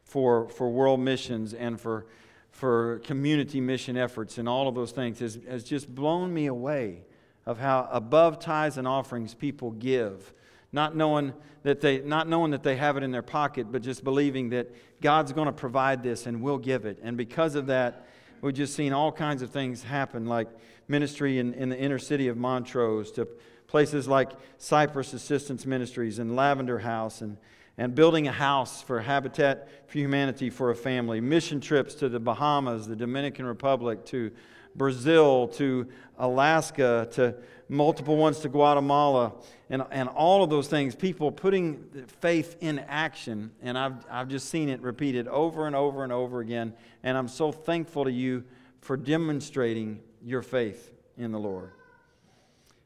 for, 0.09 0.49
for 0.49 0.69
world 0.69 0.99
missions 0.99 1.53
and 1.53 1.79
for, 1.79 2.05
for 2.51 2.99
community 2.99 3.61
mission 3.61 3.95
efforts 3.95 4.37
and 4.37 4.49
all 4.49 4.67
of 4.67 4.75
those 4.75 4.91
things 4.91 5.19
has, 5.19 5.37
has 5.47 5.63
just 5.63 5.93
blown 5.93 6.33
me 6.33 6.47
away 6.47 7.03
of 7.45 7.59
how 7.59 7.87
above 7.91 8.39
tithes 8.39 8.77
and 8.77 8.87
offerings 8.87 9.33
people 9.33 9.71
give 9.71 10.33
not 10.71 10.95
knowing 10.95 11.33
that 11.63 11.81
they 11.81 11.99
not 11.99 12.27
knowing 12.27 12.51
that 12.51 12.63
they 12.63 12.75
have 12.75 12.95
it 12.95 13.03
in 13.03 13.11
their 13.11 13.23
pocket, 13.23 13.71
but 13.71 13.81
just 13.81 14.03
believing 14.03 14.49
that 14.49 14.69
God's 15.01 15.33
going 15.33 15.47
to 15.47 15.51
provide 15.51 16.03
this 16.03 16.25
and 16.25 16.41
we'll 16.41 16.59
give 16.59 16.85
it. 16.85 16.99
And 17.01 17.17
because 17.17 17.55
of 17.55 17.67
that, 17.67 18.05
we've 18.41 18.53
just 18.53 18.75
seen 18.75 18.93
all 18.93 19.11
kinds 19.11 19.41
of 19.41 19.49
things 19.49 19.83
happen, 19.83 20.25
like 20.25 20.47
ministry 20.87 21.39
in, 21.39 21.53
in 21.55 21.69
the 21.69 21.77
inner 21.77 21.99
city 21.99 22.27
of 22.27 22.37
Montrose 22.37 23.11
to 23.13 23.27
places 23.67 24.07
like 24.07 24.31
Cypress 24.57 25.13
Assistance 25.13 25.65
Ministries 25.65 26.19
and 26.19 26.35
Lavender 26.35 26.79
House 26.79 27.21
and, 27.21 27.37
and 27.79 27.95
building 27.95 28.27
a 28.27 28.31
house 28.31 28.81
for 28.81 28.99
Habitat 28.99 29.69
for 29.87 29.97
Humanity 29.97 30.49
for 30.49 30.69
a 30.69 30.75
family, 30.75 31.21
mission 31.21 31.61
trips 31.61 31.95
to 31.95 32.09
the 32.09 32.19
Bahamas, 32.19 32.85
the 32.85 32.95
Dominican 32.95 33.45
Republic, 33.45 34.05
to 34.07 34.31
Brazil, 34.75 35.47
to 35.47 35.87
Alaska, 36.17 37.07
to 37.11 37.35
multiple 37.69 38.17
ones 38.17 38.39
to 38.39 38.49
Guatemala, 38.49 39.31
and, 39.69 39.83
and 39.91 40.09
all 40.09 40.43
of 40.43 40.49
those 40.49 40.67
things, 40.67 40.93
people 40.93 41.31
putting 41.31 42.05
faith 42.19 42.57
in 42.59 42.79
action. 42.79 43.49
And 43.61 43.77
I've, 43.77 44.05
I've 44.11 44.27
just 44.27 44.49
seen 44.49 44.67
it 44.67 44.81
repeated 44.81 45.29
over 45.29 45.65
and 45.65 45.75
over 45.75 46.03
and 46.03 46.11
over 46.11 46.41
again. 46.41 46.73
And 47.03 47.17
I'm 47.17 47.29
so 47.29 47.49
thankful 47.49 48.03
to 48.03 48.11
you 48.11 48.43
for 48.81 48.97
demonstrating 48.97 50.01
your 50.21 50.41
faith 50.41 50.91
in 51.17 51.31
the 51.31 51.39
Lord. 51.39 51.71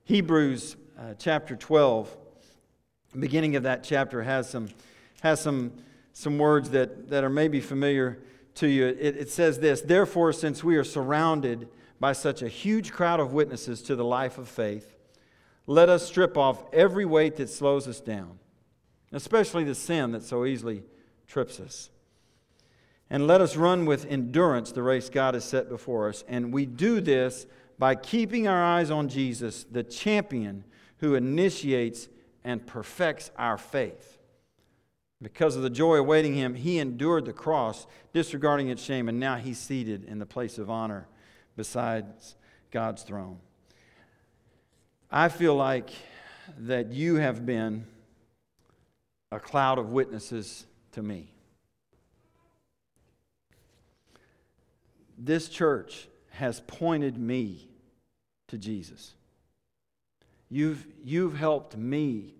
Hebrews 0.03 0.75
uh, 0.99 1.15
chapter 1.17 1.55
12, 1.55 2.15
beginning 3.17 3.55
of 3.55 3.63
that 3.63 3.83
chapter, 3.83 4.23
has 4.23 4.49
some, 4.49 4.69
has 5.21 5.41
some, 5.41 5.71
some 6.13 6.37
words 6.37 6.69
that, 6.71 7.09
that 7.09 7.23
are 7.23 7.29
maybe 7.29 7.61
familiar 7.61 8.19
to 8.55 8.67
you. 8.67 8.87
It, 8.87 9.17
it 9.17 9.29
says 9.29 9.59
this 9.59 9.81
Therefore, 9.81 10.33
since 10.33 10.63
we 10.63 10.75
are 10.75 10.83
surrounded 10.83 11.67
by 11.99 12.13
such 12.13 12.41
a 12.41 12.47
huge 12.47 12.91
crowd 12.91 13.19
of 13.19 13.33
witnesses 13.33 13.81
to 13.83 13.95
the 13.95 14.05
life 14.05 14.37
of 14.37 14.47
faith, 14.47 14.95
let 15.65 15.89
us 15.89 16.05
strip 16.05 16.37
off 16.37 16.63
every 16.73 17.05
weight 17.05 17.37
that 17.37 17.49
slows 17.49 17.87
us 17.87 18.01
down, 18.01 18.39
especially 19.11 19.63
the 19.63 19.75
sin 19.75 20.11
that 20.11 20.23
so 20.23 20.45
easily 20.45 20.83
trips 21.27 21.59
us. 21.59 21.89
And 23.09 23.27
let 23.27 23.41
us 23.41 23.55
run 23.55 23.85
with 23.85 24.05
endurance 24.05 24.71
the 24.71 24.83
race 24.83 25.09
God 25.09 25.35
has 25.35 25.45
set 25.45 25.69
before 25.69 26.09
us. 26.09 26.23
And 26.27 26.51
we 26.51 26.65
do 26.65 26.99
this 26.99 27.45
by 27.77 27.95
keeping 27.95 28.47
our 28.47 28.63
eyes 28.63 28.89
on 28.91 29.07
Jesus, 29.07 29.65
the 29.69 29.83
champion 29.83 30.63
who 30.97 31.15
initiates 31.15 32.07
and 32.43 32.65
perfects 32.65 33.31
our 33.37 33.57
faith. 33.57 34.17
Because 35.21 35.55
of 35.55 35.63
the 35.63 35.69
joy 35.69 35.95
awaiting 35.95 36.35
him, 36.35 36.53
he 36.53 36.79
endured 36.79 37.25
the 37.25 37.33
cross, 37.33 37.87
disregarding 38.11 38.67
its 38.67 38.83
shame, 38.83 39.07
and 39.07 39.19
now 39.19 39.37
he's 39.37 39.57
seated 39.57 40.03
in 40.03 40.19
the 40.19 40.25
place 40.25 40.57
of 40.57 40.69
honor 40.69 41.07
besides 41.55 42.35
God's 42.71 43.03
throne. 43.03 43.39
I 45.09 45.29
feel 45.29 45.55
like 45.55 45.91
that 46.57 46.91
you 46.91 47.15
have 47.15 47.45
been 47.45 47.85
a 49.31 49.39
cloud 49.39 49.77
of 49.77 49.91
witnesses 49.91 50.65
to 50.91 51.01
me. 51.01 51.31
This 55.17 55.47
church 55.47 56.07
has 56.31 56.59
pointed 56.61 57.17
me 57.17 57.69
to 58.47 58.57
Jesus. 58.57 59.13
You've, 60.53 60.85
you've 61.03 61.35
helped 61.35 61.75
me 61.75 62.35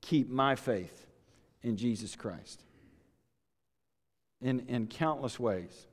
keep 0.00 0.30
my 0.30 0.54
faith 0.54 1.04
in 1.64 1.76
Jesus 1.76 2.14
Christ 2.14 2.62
in, 4.40 4.60
in 4.68 4.86
countless 4.86 5.40
ways. 5.40 5.88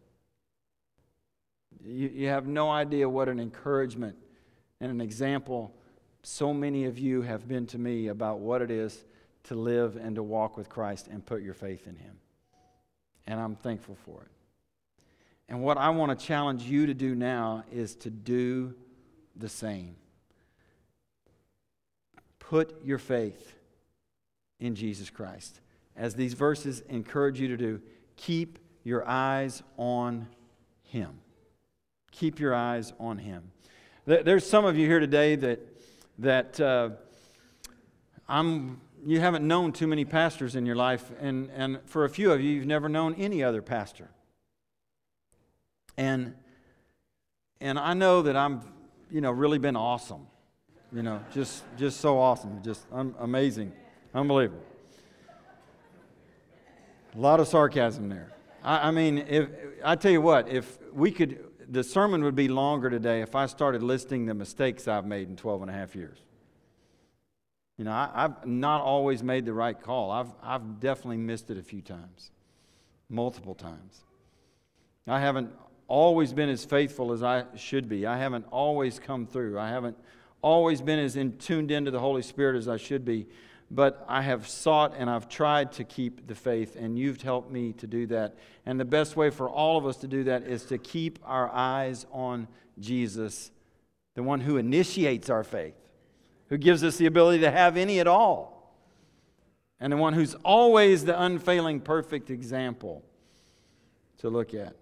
You, 1.84 2.10
you 2.10 2.28
have 2.28 2.46
no 2.46 2.70
idea 2.70 3.10
what 3.10 3.28
an 3.28 3.40
encouragement 3.40 4.16
and 4.82 4.92
an 4.92 5.02
example 5.02 5.74
so 6.22 6.54
many 6.54 6.86
of 6.86 7.00
you 7.00 7.24
have 7.24 7.48
been 7.48 7.66
to 7.66 7.80
me 7.80 8.10
about 8.10 8.38
what 8.38 8.62
it 8.62 8.70
is 8.70 9.04
to 9.46 9.56
live 9.56 9.96
and 9.96 10.16
to 10.18 10.22
walk 10.22 10.56
with 10.56 10.70
Christ 10.70 11.08
and 11.08 11.26
put 11.26 11.42
your 11.42 11.56
faith 11.56 11.88
in 11.88 11.96
Him. 11.96 12.18
And 13.26 13.40
I'm 13.40 13.56
thankful 13.56 13.98
for 14.06 14.22
it. 14.22 14.32
And 15.50 15.64
what 15.64 15.80
I 15.80 15.90
want 15.90 16.18
to 16.18 16.24
challenge 16.24 16.62
you 16.62 16.86
to 16.86 16.94
do 16.94 17.16
now 17.16 17.64
is 17.72 17.96
to 17.96 18.12
do 18.12 18.76
the 19.36 19.50
same. 19.50 19.96
Put 22.50 22.84
your 22.84 22.98
faith 22.98 23.56
in 24.60 24.76
Jesus 24.76 25.10
Christ. 25.10 25.60
As 25.96 26.16
these 26.16 26.34
verses 26.34 26.82
encourage 26.90 27.40
you 27.40 27.48
to 27.50 27.58
do, 27.58 27.82
keep 28.16 28.60
your 28.84 29.08
eyes 29.08 29.64
on 29.78 30.28
Him. 30.84 31.20
Keep 32.14 32.40
your 32.40 32.54
eyes 32.54 32.94
on 33.00 33.18
him. 33.18 33.52
There's 34.06 34.48
some 34.48 34.66
of 34.66 34.78
you 34.78 34.86
here 34.86 35.00
today 35.00 35.36
that, 35.36 35.60
that 36.20 36.60
uh, 36.60 36.90
I'm, 38.30 38.82
you 39.04 39.20
haven't 39.20 39.46
known 39.48 39.72
too 39.72 39.88
many 39.88 40.06
pastors 40.06 40.56
in 40.56 40.66
your 40.66 40.76
life, 40.76 41.12
and, 41.20 41.50
and 41.56 41.80
for 41.86 42.06
a 42.06 42.10
few 42.10 42.32
of 42.32 42.40
you, 42.40 42.52
you've 42.52 42.68
never 42.68 42.88
known 42.88 43.16
any 43.16 43.44
other 43.44 43.64
pastor. 43.64 44.12
And, 45.98 46.36
and 47.60 47.80
I 47.80 47.96
know 47.96 48.22
that 48.22 48.36
I'm, 48.36 48.62
you 49.10 49.20
know, 49.20 49.32
really 49.32 49.58
been 49.58 49.76
awesome. 49.76 50.28
You 50.94 51.02
know, 51.02 51.20
just, 51.34 51.64
just 51.78 52.00
so 52.00 52.20
awesome, 52.20 52.62
just 52.64 52.86
amazing, 53.20 53.74
unbelievable. 54.14 54.64
A 57.16 57.20
lot 57.20 57.40
of 57.40 57.48
sarcasm 57.48 58.10
there. 58.10 58.32
I, 58.64 58.90
I 58.90 58.92
mean, 58.92 59.20
if 59.28 59.50
I 59.84 59.96
tell 59.96 60.12
you 60.12 60.22
what, 60.22 60.48
if 60.50 60.78
we 60.94 61.12
could 61.12 61.44
the 61.70 61.84
sermon 61.84 62.24
would 62.24 62.36
be 62.36 62.48
longer 62.48 62.90
today 62.90 63.22
if 63.22 63.36
I 63.36 63.46
started 63.46 63.84
listing 63.84 64.26
the 64.26 64.34
mistakes 64.34 64.88
I've 64.88 65.06
made 65.06 65.28
in 65.28 65.36
12 65.36 65.64
and 65.64 65.72
a 65.72 65.74
half 65.74 65.96
years. 65.96 66.20
You 67.78 67.86
know, 67.86 67.92
I, 67.92 68.10
have 68.14 68.46
not 68.46 68.82
always 68.82 69.24
made 69.24 69.46
the 69.46 69.54
right 69.54 69.80
call. 69.80 70.12
I've, 70.12 70.30
I've 70.44 70.80
definitely 70.80 71.18
missed 71.18 71.50
it 71.50 71.58
a 71.58 71.64
few 71.64 71.82
times, 71.82 72.30
multiple 73.10 73.56
times. 73.56 74.04
I 75.08 75.20
haven't 75.20 75.52
always 75.88 76.32
been 76.34 76.50
as 76.50 76.64
faithful 76.64 77.12
as 77.12 77.24
I 77.24 77.46
should 77.56 77.90
be. 77.90 78.06
I 78.06 78.18
haven't 78.18 78.46
always 78.52 79.00
come 79.00 79.26
through. 79.26 79.60
I 79.60 79.70
haven't 79.70 79.98
always 80.44 80.82
been 80.82 81.00
as 81.00 81.16
in, 81.16 81.38
tuned 81.38 81.72
into 81.72 81.90
the 81.90 82.00
Holy 82.00 82.22
Spirit 82.22 82.56
as 82.56 82.68
I 82.68 82.78
should 82.78 83.04
be 83.04 83.26
but 83.74 84.06
I 84.08 84.22
have 84.22 84.48
sought 84.48 84.94
and 84.96 85.10
I've 85.10 85.28
tried 85.28 85.72
to 85.74 85.84
keep 85.84 86.28
the 86.28 86.36
faith, 86.36 86.76
and 86.76 86.98
you've 86.98 87.22
helped 87.22 87.52
me 87.52 87.74
to 87.74 87.88
do 87.88 88.06
that. 88.08 88.36
And 88.66 88.80
the 88.80 88.86
best 88.86 89.16
way 89.16 89.32
for 89.32 89.50
all 89.50 89.78
of 89.78 89.86
us 89.88 89.98
to 89.98 90.08
do 90.08 90.26
that 90.26 90.44
is 90.44 90.66
to 90.66 90.78
keep 90.78 91.18
our 91.24 91.50
eyes 91.50 92.06
on 92.12 92.48
Jesus, 92.80 93.52
the 94.14 94.22
one 94.22 94.42
who 94.42 94.58
initiates 94.58 95.30
our 95.30 95.44
faith, 95.44 95.74
who 96.50 96.58
gives 96.58 96.84
us 96.84 96.98
the 96.98 97.08
ability 97.08 97.40
to 97.40 97.50
have 97.50 97.76
any 97.76 98.00
at 98.00 98.08
all, 98.08 98.76
and 99.80 99.92
the 99.92 99.98
one 99.98 100.14
who's 100.14 100.36
always 100.46 101.06
the 101.06 101.20
unfailing, 101.20 101.80
perfect 101.80 102.30
example 102.30 103.04
to 104.20 104.30
look 104.30 104.54
at 104.54 104.76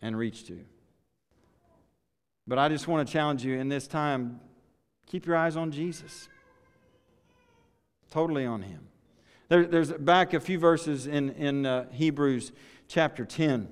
and 0.00 0.16
reach 0.16 0.46
to. 0.46 0.58
But 2.46 2.58
I 2.58 2.70
just 2.70 2.88
want 2.88 3.06
to 3.06 3.12
challenge 3.12 3.44
you 3.44 3.58
in 3.58 3.68
this 3.68 3.86
time 3.86 4.40
keep 5.12 5.26
your 5.26 5.36
eyes 5.36 5.56
on 5.56 5.70
Jesus 5.70 6.30
totally 8.10 8.46
on 8.46 8.62
Him. 8.62 8.88
There, 9.50 9.66
there's 9.66 9.92
back 9.92 10.32
a 10.32 10.40
few 10.40 10.58
verses 10.58 11.06
in, 11.06 11.30
in 11.32 11.66
uh, 11.66 11.84
Hebrews 11.92 12.50
chapter 12.88 13.26
10, 13.26 13.68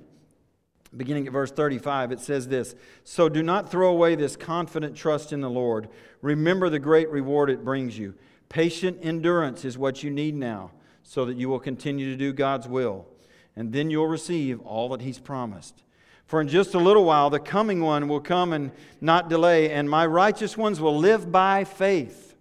beginning 0.95 1.25
at 1.25 1.33
verse 1.33 1.51
35. 1.51 2.11
It 2.11 2.19
says 2.19 2.47
this 2.47 2.75
So 3.03 3.27
do 3.27 3.41
not 3.41 3.71
throw 3.71 3.89
away 3.89 4.13
this 4.13 4.35
confident 4.35 4.95
trust 4.95 5.33
in 5.33 5.41
the 5.41 5.49
Lord. 5.49 5.89
Remember 6.21 6.69
the 6.69 6.77
great 6.77 7.09
reward 7.09 7.49
it 7.49 7.65
brings 7.65 7.97
you. 7.97 8.13
Patient 8.47 8.99
endurance 9.01 9.65
is 9.65 9.79
what 9.79 10.03
you 10.03 10.11
need 10.11 10.35
now, 10.35 10.69
so 11.01 11.25
that 11.25 11.37
you 11.37 11.49
will 11.49 11.59
continue 11.59 12.11
to 12.11 12.17
do 12.17 12.33
God's 12.33 12.67
will. 12.67 13.07
And 13.55 13.73
then 13.73 13.89
you'll 13.89 14.05
receive 14.05 14.59
all 14.61 14.89
that 14.89 15.01
He's 15.01 15.17
promised. 15.17 15.81
For 16.31 16.39
in 16.39 16.47
just 16.47 16.75
a 16.75 16.79
little 16.79 17.03
while, 17.03 17.29
the 17.29 17.41
coming 17.41 17.81
one 17.81 18.07
will 18.07 18.21
come 18.21 18.53
and 18.53 18.71
not 19.01 19.27
delay, 19.27 19.69
and 19.69 19.89
my 19.89 20.05
righteous 20.05 20.55
ones 20.55 20.79
will 20.79 20.97
live 20.97 21.29
by 21.29 21.65
faith. 21.65 22.37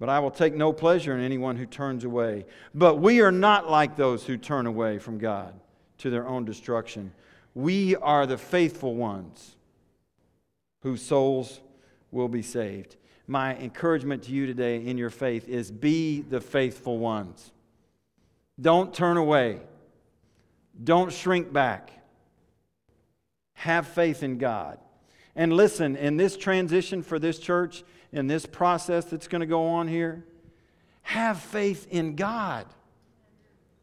But 0.00 0.08
I 0.08 0.20
will 0.20 0.30
take 0.30 0.54
no 0.54 0.72
pleasure 0.72 1.14
in 1.14 1.22
anyone 1.22 1.56
who 1.56 1.66
turns 1.66 2.02
away. 2.02 2.46
But 2.74 2.96
we 2.96 3.20
are 3.20 3.30
not 3.30 3.70
like 3.70 3.96
those 3.96 4.24
who 4.24 4.38
turn 4.38 4.64
away 4.64 4.98
from 4.98 5.18
God 5.18 5.52
to 5.98 6.08
their 6.08 6.26
own 6.26 6.46
destruction. 6.46 7.12
We 7.54 7.94
are 7.96 8.24
the 8.24 8.38
faithful 8.38 8.94
ones 8.94 9.54
whose 10.80 11.02
souls 11.02 11.60
will 12.10 12.28
be 12.28 12.40
saved. 12.40 12.96
My 13.26 13.54
encouragement 13.58 14.22
to 14.22 14.32
you 14.32 14.46
today 14.46 14.82
in 14.82 14.96
your 14.96 15.10
faith 15.10 15.46
is 15.46 15.70
be 15.70 16.22
the 16.22 16.40
faithful 16.40 16.96
ones. 16.96 17.52
Don't 18.58 18.94
turn 18.94 19.18
away. 19.18 19.60
Don't 20.82 21.12
shrink 21.12 21.52
back. 21.52 21.98
Have 23.62 23.86
faith 23.86 24.24
in 24.24 24.38
God. 24.38 24.80
And 25.36 25.52
listen, 25.52 25.94
in 25.94 26.16
this 26.16 26.36
transition 26.36 27.00
for 27.00 27.20
this 27.20 27.38
church, 27.38 27.84
in 28.12 28.26
this 28.26 28.44
process 28.44 29.04
that's 29.04 29.28
going 29.28 29.38
to 29.38 29.46
go 29.46 29.68
on 29.68 29.86
here, 29.86 30.24
have 31.02 31.38
faith 31.38 31.86
in 31.88 32.16
God. 32.16 32.66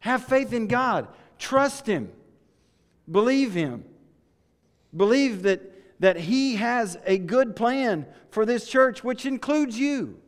Have 0.00 0.22
faith 0.22 0.52
in 0.52 0.66
God. 0.66 1.08
Trust 1.38 1.86
Him. 1.86 2.12
Believe 3.10 3.54
Him. 3.54 3.84
Believe 4.94 5.44
that, 5.44 5.62
that 5.98 6.18
He 6.18 6.56
has 6.56 6.98
a 7.06 7.16
good 7.16 7.56
plan 7.56 8.04
for 8.28 8.44
this 8.44 8.68
church, 8.68 9.02
which 9.02 9.24
includes 9.24 9.78
you. 9.78 10.20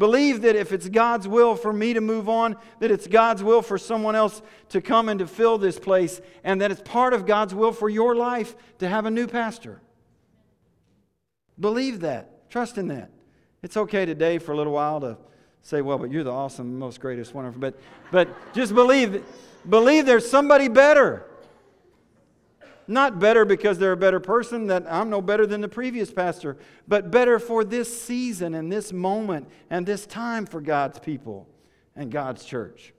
Believe 0.00 0.40
that 0.40 0.56
if 0.56 0.72
it's 0.72 0.88
God's 0.88 1.28
will 1.28 1.54
for 1.54 1.74
me 1.74 1.92
to 1.92 2.00
move 2.00 2.26
on, 2.26 2.56
that 2.78 2.90
it's 2.90 3.06
God's 3.06 3.42
will 3.42 3.60
for 3.60 3.76
someone 3.76 4.16
else 4.16 4.40
to 4.70 4.80
come 4.80 5.10
and 5.10 5.18
to 5.18 5.26
fill 5.26 5.58
this 5.58 5.78
place, 5.78 6.22
and 6.42 6.62
that 6.62 6.70
it's 6.70 6.80
part 6.80 7.12
of 7.12 7.26
God's 7.26 7.54
will 7.54 7.70
for 7.70 7.90
your 7.90 8.16
life 8.16 8.56
to 8.78 8.88
have 8.88 9.04
a 9.04 9.10
new 9.10 9.26
pastor. 9.26 9.82
Believe 11.60 12.00
that. 12.00 12.48
Trust 12.48 12.78
in 12.78 12.88
that. 12.88 13.10
It's 13.62 13.76
okay 13.76 14.06
today 14.06 14.38
for 14.38 14.52
a 14.52 14.56
little 14.56 14.72
while 14.72 15.02
to 15.02 15.18
say, 15.60 15.82
well, 15.82 15.98
but 15.98 16.10
you're 16.10 16.24
the 16.24 16.32
awesome, 16.32 16.78
most 16.78 16.98
greatest, 16.98 17.34
wonderful. 17.34 17.60
But, 17.60 17.78
but 18.10 18.54
just 18.54 18.74
believe, 18.74 19.22
believe 19.68 20.06
there's 20.06 20.26
somebody 20.26 20.68
better. 20.68 21.26
Not 22.90 23.20
better 23.20 23.44
because 23.44 23.78
they're 23.78 23.92
a 23.92 23.96
better 23.96 24.18
person, 24.18 24.66
that 24.66 24.84
I'm 24.90 25.10
no 25.10 25.22
better 25.22 25.46
than 25.46 25.60
the 25.60 25.68
previous 25.68 26.10
pastor, 26.12 26.56
but 26.88 27.08
better 27.12 27.38
for 27.38 27.62
this 27.62 28.02
season 28.02 28.52
and 28.52 28.70
this 28.70 28.92
moment 28.92 29.48
and 29.70 29.86
this 29.86 30.06
time 30.06 30.44
for 30.44 30.60
God's 30.60 30.98
people 30.98 31.46
and 31.94 32.10
God's 32.10 32.44
church. 32.44 32.92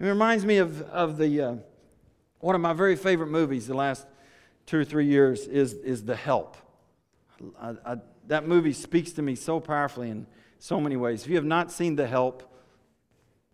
It 0.00 0.04
reminds 0.04 0.44
me 0.44 0.56
of, 0.56 0.82
of 0.82 1.16
the, 1.16 1.40
uh, 1.40 1.54
one 2.40 2.56
of 2.56 2.60
my 2.60 2.72
very 2.72 2.96
favorite 2.96 3.28
movies 3.28 3.68
the 3.68 3.74
last 3.74 4.04
two 4.66 4.80
or 4.80 4.84
three 4.84 5.06
years 5.06 5.46
is, 5.46 5.74
is 5.74 6.04
The 6.04 6.16
Help. 6.16 6.56
I, 7.62 7.74
I, 7.86 7.96
that 8.26 8.48
movie 8.48 8.72
speaks 8.72 9.12
to 9.12 9.22
me 9.22 9.36
so 9.36 9.60
powerfully 9.60 10.10
in 10.10 10.26
so 10.58 10.80
many 10.80 10.96
ways. 10.96 11.22
If 11.22 11.28
you 11.28 11.36
have 11.36 11.44
not 11.44 11.70
seen 11.70 11.94
The 11.94 12.08
Help, 12.08 12.52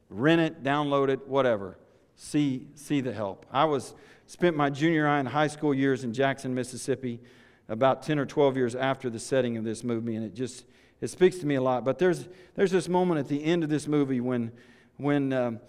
rent 0.08 0.40
it, 0.40 0.62
download 0.62 1.10
it, 1.10 1.28
whatever 1.28 1.76
see, 2.20 2.66
see 2.74 3.00
the 3.00 3.12
help. 3.12 3.46
I 3.50 3.64
was 3.64 3.94
spent 4.26 4.56
my 4.56 4.70
junior 4.70 5.06
high 5.06 5.18
and 5.18 5.28
high 5.28 5.46
school 5.46 5.74
years 5.74 6.04
in 6.04 6.12
Jackson, 6.12 6.54
Mississippi, 6.54 7.18
about 7.68 8.02
10 8.02 8.18
or 8.18 8.26
12 8.26 8.56
years 8.56 8.74
after 8.74 9.08
the 9.08 9.18
setting 9.18 9.56
of 9.56 9.64
this 9.64 9.82
movie, 9.82 10.16
and 10.16 10.24
it 10.24 10.34
just 10.34 10.64
it 11.00 11.08
speaks 11.08 11.38
to 11.38 11.46
me 11.46 11.54
a 11.54 11.62
lot. 11.62 11.84
But 11.84 11.98
there's 11.98 12.28
there's 12.56 12.70
this 12.70 12.88
moment 12.88 13.20
at 13.20 13.28
the 13.28 13.42
end 13.42 13.64
of 13.64 13.70
this 13.70 13.88
movie 13.88 14.20
when 14.20 14.52
when 14.98 15.32
um, 15.32 15.60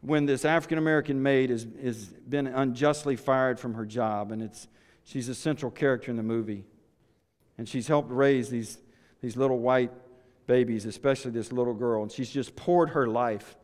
when 0.00 0.24
this 0.24 0.44
African 0.44 0.78
American 0.78 1.22
maid 1.22 1.50
is 1.50 1.66
is 1.80 2.06
been 2.06 2.46
unjustly 2.46 3.16
fired 3.16 3.60
from 3.60 3.74
her 3.74 3.84
job, 3.84 4.32
and 4.32 4.42
it's 4.42 4.66
she's 5.04 5.28
a 5.28 5.34
central 5.34 5.70
character 5.70 6.10
in 6.10 6.16
the 6.16 6.22
movie, 6.22 6.64
and 7.58 7.68
she's 7.68 7.86
helped 7.86 8.10
raise 8.10 8.48
these 8.48 8.78
these 9.20 9.36
little 9.36 9.58
white 9.58 9.92
babies, 10.46 10.86
especially 10.86 11.32
this 11.32 11.52
little 11.52 11.74
girl, 11.74 12.02
and 12.02 12.10
she's 12.10 12.30
just 12.30 12.56
poured 12.56 12.90
her 12.90 13.06
life 13.06 13.56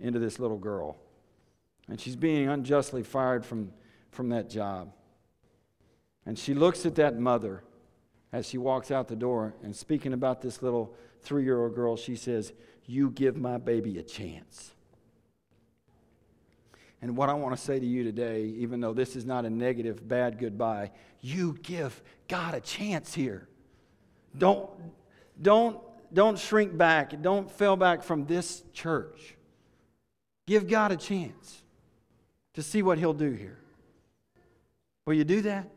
into 0.00 0.18
this 0.18 0.38
little 0.38 0.58
girl. 0.58 0.96
And 1.88 2.00
she's 2.00 2.16
being 2.16 2.48
unjustly 2.48 3.02
fired 3.02 3.44
from, 3.44 3.72
from 4.10 4.30
that 4.30 4.48
job. 4.48 4.92
And 6.26 6.38
she 6.38 6.54
looks 6.54 6.86
at 6.86 6.94
that 6.94 7.18
mother 7.18 7.62
as 8.32 8.48
she 8.48 8.58
walks 8.58 8.90
out 8.90 9.08
the 9.08 9.16
door 9.16 9.54
and 9.62 9.76
speaking 9.76 10.12
about 10.12 10.40
this 10.40 10.62
little 10.62 10.94
three 11.22 11.44
year 11.44 11.62
old 11.62 11.74
girl, 11.74 11.96
she 11.96 12.16
says, 12.16 12.52
You 12.86 13.10
give 13.10 13.36
my 13.36 13.58
baby 13.58 13.98
a 13.98 14.02
chance. 14.02 14.72
And 17.02 17.18
what 17.18 17.28
I 17.28 17.34
want 17.34 17.54
to 17.54 17.60
say 17.62 17.78
to 17.78 17.84
you 17.84 18.02
today, 18.02 18.44
even 18.44 18.80
though 18.80 18.94
this 18.94 19.14
is 19.14 19.26
not 19.26 19.44
a 19.44 19.50
negative, 19.50 20.08
bad 20.08 20.38
goodbye, 20.38 20.90
you 21.20 21.58
give 21.62 22.02
God 22.28 22.54
a 22.54 22.60
chance 22.60 23.12
here. 23.12 23.46
Don't, 24.36 24.70
don't, 25.40 25.78
don't 26.12 26.38
shrink 26.38 26.76
back. 26.76 27.20
Don't 27.20 27.50
fall 27.50 27.76
back 27.76 28.02
from 28.02 28.24
this 28.24 28.62
church. 28.72 29.36
Give 30.46 30.66
God 30.66 30.92
a 30.92 30.96
chance 30.96 31.63
to 32.54 32.62
see 32.62 32.82
what 32.82 32.98
He'll 32.98 33.12
do 33.12 33.32
here. 33.32 33.58
Will 35.06 35.14
you 35.14 35.24
do 35.24 35.42
that? 35.42 35.68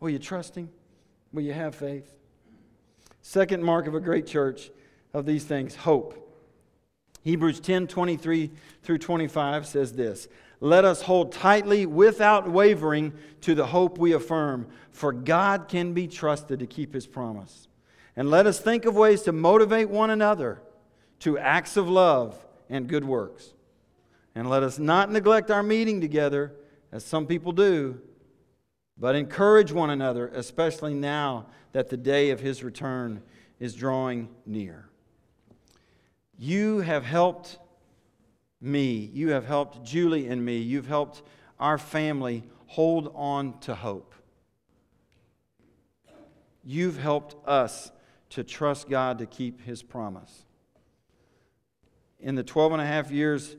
Will 0.00 0.10
you 0.10 0.18
trust 0.18 0.54
Him? 0.56 0.70
Will 1.32 1.42
you 1.42 1.52
have 1.52 1.74
faith? 1.74 2.14
Second 3.22 3.62
mark 3.62 3.86
of 3.86 3.94
a 3.94 4.00
great 4.00 4.26
church 4.26 4.70
of 5.12 5.26
these 5.26 5.44
things 5.44 5.74
hope. 5.74 6.26
Hebrews 7.22 7.60
10 7.60 7.86
23 7.86 8.50
through 8.82 8.98
25 8.98 9.66
says 9.66 9.92
this 9.92 10.28
Let 10.60 10.84
us 10.84 11.02
hold 11.02 11.32
tightly 11.32 11.86
without 11.86 12.50
wavering 12.50 13.12
to 13.42 13.54
the 13.54 13.66
hope 13.66 13.98
we 13.98 14.12
affirm, 14.12 14.66
for 14.90 15.12
God 15.12 15.68
can 15.68 15.92
be 15.92 16.06
trusted 16.06 16.60
to 16.60 16.66
keep 16.66 16.94
his 16.94 17.06
promise. 17.06 17.68
And 18.16 18.30
let 18.30 18.46
us 18.46 18.58
think 18.58 18.84
of 18.84 18.96
ways 18.96 19.22
to 19.22 19.32
motivate 19.32 19.88
one 19.88 20.10
another 20.10 20.60
to 21.20 21.38
acts 21.38 21.76
of 21.76 21.88
love 21.88 22.44
and 22.68 22.88
good 22.88 23.04
works. 23.04 23.52
And 24.34 24.48
let 24.48 24.62
us 24.62 24.78
not 24.78 25.10
neglect 25.10 25.50
our 25.50 25.62
meeting 25.62 26.00
together, 26.00 26.52
as 26.92 27.04
some 27.04 27.26
people 27.26 27.52
do, 27.52 28.00
but 28.96 29.14
encourage 29.14 29.72
one 29.72 29.90
another, 29.90 30.28
especially 30.28 30.94
now 30.94 31.46
that 31.72 31.88
the 31.88 31.96
day 31.96 32.30
of 32.30 32.40
his 32.40 32.62
return 32.62 33.22
is 33.58 33.74
drawing 33.74 34.28
near. 34.46 34.88
You 36.38 36.78
have 36.80 37.04
helped 37.04 37.58
me, 38.60 39.10
you 39.12 39.30
have 39.30 39.46
helped 39.46 39.84
Julie 39.84 40.28
and 40.28 40.44
me, 40.44 40.58
you've 40.58 40.86
helped 40.86 41.22
our 41.58 41.78
family 41.78 42.44
hold 42.66 43.12
on 43.14 43.58
to 43.60 43.74
hope. 43.74 44.14
You've 46.62 46.98
helped 46.98 47.36
us 47.48 47.90
to 48.30 48.44
trust 48.44 48.88
God 48.88 49.18
to 49.18 49.26
keep 49.26 49.62
his 49.62 49.82
promise. 49.82 50.44
In 52.20 52.34
the 52.34 52.42
12 52.42 52.72
and 52.72 52.82
a 52.82 52.86
half 52.86 53.10
years 53.10 53.56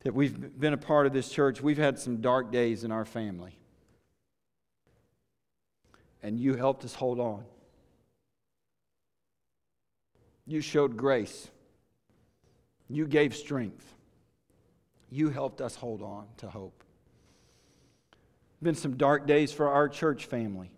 that 0.00 0.14
we've 0.14 0.58
been 0.58 0.72
a 0.72 0.78
part 0.78 1.06
of 1.06 1.12
this 1.12 1.28
church, 1.28 1.60
we've 1.60 1.78
had 1.78 1.98
some 1.98 2.20
dark 2.20 2.50
days 2.50 2.84
in 2.84 2.92
our 2.92 3.04
family. 3.04 3.56
And 6.22 6.38
you 6.38 6.54
helped 6.54 6.84
us 6.84 6.94
hold 6.94 7.20
on. 7.20 7.44
You 10.46 10.60
showed 10.60 10.96
grace. 10.96 11.48
You 12.88 13.06
gave 13.06 13.36
strength. 13.36 13.94
You 15.10 15.28
helped 15.28 15.60
us 15.60 15.76
hold 15.76 16.02
on 16.02 16.26
to 16.38 16.48
hope. 16.48 16.82
Been 18.62 18.74
some 18.74 18.96
dark 18.96 19.26
days 19.26 19.52
for 19.52 19.68
our 19.68 19.88
church 19.88 20.26
family. 20.26 20.70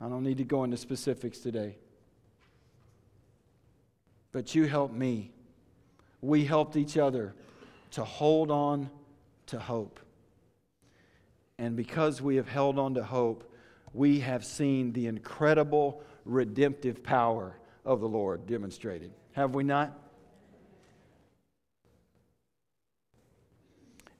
I 0.00 0.08
don't 0.08 0.22
need 0.22 0.38
to 0.38 0.44
go 0.44 0.64
into 0.64 0.76
specifics 0.76 1.38
today. 1.38 1.76
But 4.32 4.54
you 4.54 4.66
helped 4.66 4.94
me 4.94 5.30
we 6.22 6.44
helped 6.44 6.76
each 6.76 6.96
other 6.96 7.34
to 7.92 8.04
hold 8.04 8.50
on 8.50 8.90
to 9.46 9.58
hope. 9.58 10.00
And 11.58 11.76
because 11.76 12.22
we 12.22 12.36
have 12.36 12.48
held 12.48 12.78
on 12.78 12.94
to 12.94 13.04
hope, 13.04 13.52
we 13.92 14.20
have 14.20 14.44
seen 14.44 14.92
the 14.92 15.06
incredible 15.06 16.02
redemptive 16.24 17.02
power 17.02 17.56
of 17.84 18.00
the 18.00 18.08
Lord 18.08 18.46
demonstrated. 18.46 19.12
Have 19.32 19.54
we 19.54 19.64
not? 19.64 19.98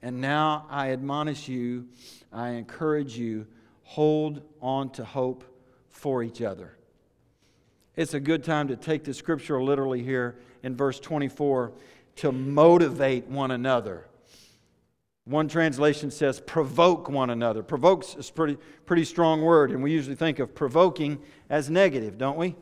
And 0.03 0.21
now 0.21 0.67
I 0.71 0.93
admonish 0.93 1.49
you, 1.49 1.89
I 2.33 2.51
encourage 2.51 3.17
you, 3.17 3.47
hold 3.83 4.43
on 4.63 4.91
to 4.93 5.05
hope 5.05 5.45
for 5.91 6.23
each 6.23 6.41
other. 6.41 6.77
It's 8.01 8.15
a 8.15 8.21
good 8.21 8.43
time 8.43 8.69
to 8.69 8.77
take 8.77 9.05
the 9.05 9.13
scripture 9.13 9.63
literally 9.63 10.03
here 10.03 10.39
in 10.63 10.75
verse 10.75 10.99
24 11.01 11.71
to 12.17 12.33
motivate 12.33 13.27
one 13.27 13.51
another. 13.51 14.07
One 15.27 15.49
translation 15.49 16.11
says 16.11 16.41
provoke 16.41 17.11
one 17.11 17.29
another. 17.29 17.63
Provokes 17.63 18.15
is 18.15 18.31
a 18.31 18.33
pretty, 18.33 18.57
pretty 18.87 19.05
strong 19.05 19.43
word, 19.43 19.71
and 19.71 19.83
we 19.83 19.93
usually 19.93 20.17
think 20.17 20.39
of 20.39 20.55
provoking 20.55 21.19
as 21.51 21.69
negative, 21.69 22.17
don't 22.17 22.39
we? 22.39 22.57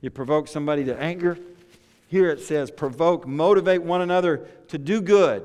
You 0.00 0.10
provoke 0.10 0.46
somebody 0.46 0.84
to 0.84 0.96
anger. 1.00 1.36
Here 2.06 2.30
it 2.30 2.38
says 2.38 2.70
provoke, 2.70 3.26
motivate 3.26 3.82
one 3.82 4.02
another 4.02 4.46
to 4.68 4.78
do 4.78 5.00
good, 5.00 5.44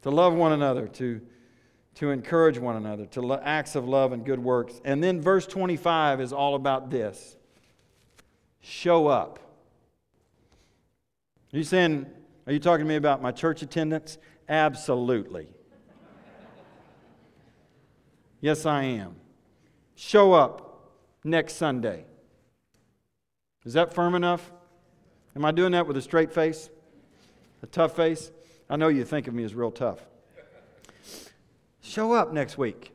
to 0.00 0.10
love 0.10 0.32
one 0.32 0.52
another, 0.52 0.88
to, 0.88 1.20
to 2.00 2.10
encourage 2.12 2.58
one 2.58 2.76
another, 2.76 3.04
to 3.04 3.34
acts 3.42 3.76
of 3.76 3.86
love 3.86 4.12
and 4.12 4.24
good 4.24 4.38
works. 4.38 4.80
And 4.86 5.04
then 5.04 5.20
verse 5.20 5.46
25 5.46 6.22
is 6.22 6.32
all 6.32 6.54
about 6.54 6.88
this 6.88 7.36
show 8.62 9.06
up. 9.06 9.38
Are 11.52 11.58
you 11.58 11.62
saying, 11.62 12.06
are 12.46 12.54
you 12.54 12.58
talking 12.58 12.86
to 12.86 12.88
me 12.88 12.96
about 12.96 13.20
my 13.20 13.32
church 13.32 13.60
attendance? 13.60 14.16
Absolutely. 14.48 15.48
yes, 18.40 18.64
I 18.64 18.84
am. 18.84 19.16
Show 19.94 20.32
up 20.32 20.94
next 21.22 21.56
Sunday. 21.56 22.06
Is 23.66 23.74
that 23.74 23.92
firm 23.92 24.14
enough? 24.14 24.50
Am 25.36 25.44
I 25.44 25.50
doing 25.50 25.72
that 25.72 25.86
with 25.86 25.98
a 25.98 26.02
straight 26.02 26.32
face? 26.32 26.70
A 27.62 27.66
tough 27.66 27.94
face? 27.94 28.30
I 28.70 28.76
know 28.76 28.88
you 28.88 29.04
think 29.04 29.28
of 29.28 29.34
me 29.34 29.44
as 29.44 29.54
real 29.54 29.70
tough. 29.70 30.06
Show 31.80 32.12
up 32.12 32.32
next 32.32 32.58
week 32.58 32.92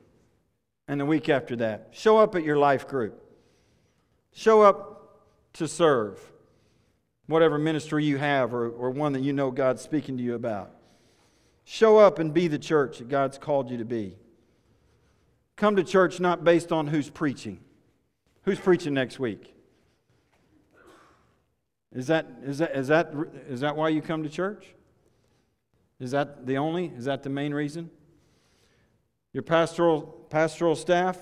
and 0.88 1.00
the 1.00 1.06
week 1.06 1.30
after 1.30 1.56
that. 1.58 1.90
Show 1.92 2.18
up 2.18 2.36
at 2.36 2.44
your 2.44 2.58
life 2.58 2.88
group. 2.88 3.22
Show 4.34 4.62
up 4.62 5.22
to 5.54 5.68
serve 5.68 6.20
whatever 7.28 7.58
ministry 7.58 8.06
you 8.06 8.18
have 8.18 8.54
or, 8.54 8.70
or 8.70 8.92
one 8.92 9.14
that 9.14 9.22
you 9.22 9.34
know 9.34 9.50
God's 9.52 9.82
speaking 9.82 10.18
to 10.18 10.24
you 10.24 10.36
about. 10.36 10.72
Show 11.64 11.98
up 11.98 12.20
and 12.20 12.34
be 12.34 12.48
the 12.48 12.60
church 12.60 13.00
that 13.00 13.10
God's 13.10 13.38
called 13.38 13.72
you 13.72 13.78
to 13.78 13.86
be. 13.86 14.18
Come 15.56 15.76
to 15.78 15.84
church 15.84 16.20
not 16.20 16.44
based 16.44 16.72
on 16.72 16.88
who's 16.88 17.10
preaching, 17.10 17.60
Who's 18.44 18.60
preaching 18.60 18.94
next 18.94 19.18
week? 19.20 19.56
Is 21.92 22.08
that, 22.08 22.28
is, 22.44 22.60
that, 22.60 22.76
is, 22.76 22.90
that, 22.90 23.12
is 23.48 23.62
that 23.62 23.76
why 23.76 23.90
you 23.90 24.02
come 24.02 24.22
to 24.22 24.30
church? 24.30 24.68
Is 26.00 26.12
that 26.12 26.46
the 26.46 26.58
only? 26.58 26.88
Is 26.96 27.06
that 27.06 27.24
the 27.24 27.30
main 27.30 27.54
reason? 27.54 27.90
Your 29.36 29.44
pastoral, 29.44 30.02
pastoral 30.30 30.78
staff 30.78 31.18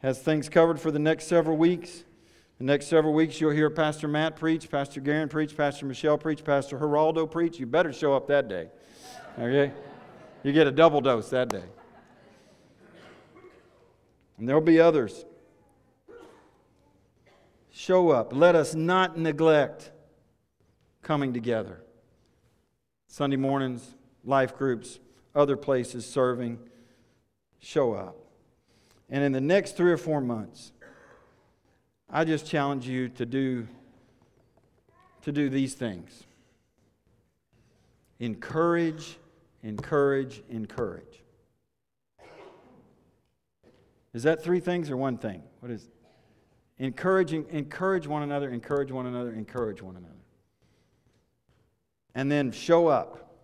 has 0.00 0.18
things 0.18 0.46
covered 0.46 0.78
for 0.78 0.90
the 0.90 0.98
next 0.98 1.26
several 1.26 1.56
weeks. 1.56 2.04
The 2.58 2.64
next 2.64 2.86
several 2.86 3.14
weeks, 3.14 3.40
you'll 3.40 3.52
hear 3.52 3.70
Pastor 3.70 4.06
Matt 4.06 4.36
preach, 4.36 4.70
Pastor 4.70 5.00
Garen 5.00 5.30
preach, 5.30 5.56
Pastor 5.56 5.86
Michelle 5.86 6.18
preach, 6.18 6.44
Pastor 6.44 6.78
Geraldo 6.78 7.30
preach. 7.30 7.58
You 7.58 7.64
better 7.64 7.94
show 7.94 8.14
up 8.14 8.26
that 8.26 8.48
day. 8.48 8.68
Okay? 9.38 9.72
You 10.42 10.52
get 10.52 10.66
a 10.66 10.70
double 10.70 11.00
dose 11.00 11.30
that 11.30 11.48
day. 11.48 11.62
And 14.36 14.46
there'll 14.46 14.60
be 14.60 14.78
others. 14.78 15.24
Show 17.70 18.10
up. 18.10 18.34
Let 18.34 18.54
us 18.54 18.74
not 18.74 19.16
neglect 19.16 19.92
coming 21.00 21.32
together. 21.32 21.80
Sunday 23.06 23.36
mornings, 23.36 23.94
life 24.26 24.54
groups, 24.58 25.00
other 25.34 25.56
places 25.56 26.04
serving. 26.04 26.58
Show 27.66 27.94
up. 27.94 28.16
And 29.10 29.24
in 29.24 29.32
the 29.32 29.40
next 29.40 29.76
three 29.76 29.90
or 29.90 29.96
four 29.96 30.20
months, 30.20 30.70
I 32.08 32.24
just 32.24 32.46
challenge 32.46 32.86
you 32.86 33.08
to 33.08 33.26
do, 33.26 33.66
to 35.22 35.32
do 35.32 35.48
these 35.48 35.74
things 35.74 36.22
encourage, 38.20 39.18
encourage, 39.64 40.44
encourage. 40.48 41.24
Is 44.14 44.22
that 44.22 44.44
three 44.44 44.60
things 44.60 44.88
or 44.88 44.96
one 44.96 45.18
thing? 45.18 45.42
What 45.58 45.72
is 45.72 45.88
encouraging 46.78 47.46
encourage 47.50 48.06
one 48.06 48.22
another, 48.22 48.48
encourage 48.48 48.92
one 48.92 49.06
another, 49.06 49.32
encourage 49.32 49.82
one 49.82 49.96
another. 49.96 50.14
And 52.14 52.30
then 52.30 52.52
show 52.52 52.86
up. 52.86 53.34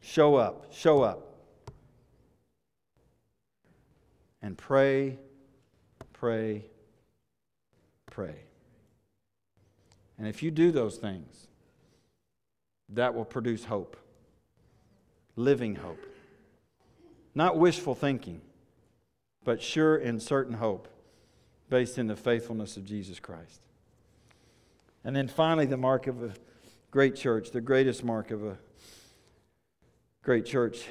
Show 0.00 0.36
up. 0.36 0.72
Show 0.72 1.02
up. 1.02 1.27
And 4.48 4.56
pray, 4.56 5.18
pray, 6.14 6.64
pray. 8.06 8.34
And 10.16 10.26
if 10.26 10.42
you 10.42 10.50
do 10.50 10.72
those 10.72 10.96
things, 10.96 11.48
that 12.88 13.14
will 13.14 13.26
produce 13.26 13.66
hope, 13.66 13.98
living 15.36 15.74
hope. 15.74 16.02
Not 17.34 17.58
wishful 17.58 17.94
thinking, 17.94 18.40
but 19.44 19.60
sure 19.60 19.96
and 19.98 20.22
certain 20.22 20.54
hope 20.54 20.88
based 21.68 21.98
in 21.98 22.06
the 22.06 22.16
faithfulness 22.16 22.78
of 22.78 22.86
Jesus 22.86 23.20
Christ. 23.20 23.60
And 25.04 25.14
then 25.14 25.28
finally, 25.28 25.66
the 25.66 25.76
mark 25.76 26.06
of 26.06 26.22
a 26.22 26.32
great 26.90 27.16
church, 27.16 27.50
the 27.50 27.60
greatest 27.60 28.02
mark 28.02 28.30
of 28.30 28.42
a 28.46 28.56
great 30.22 30.46
church 30.46 30.86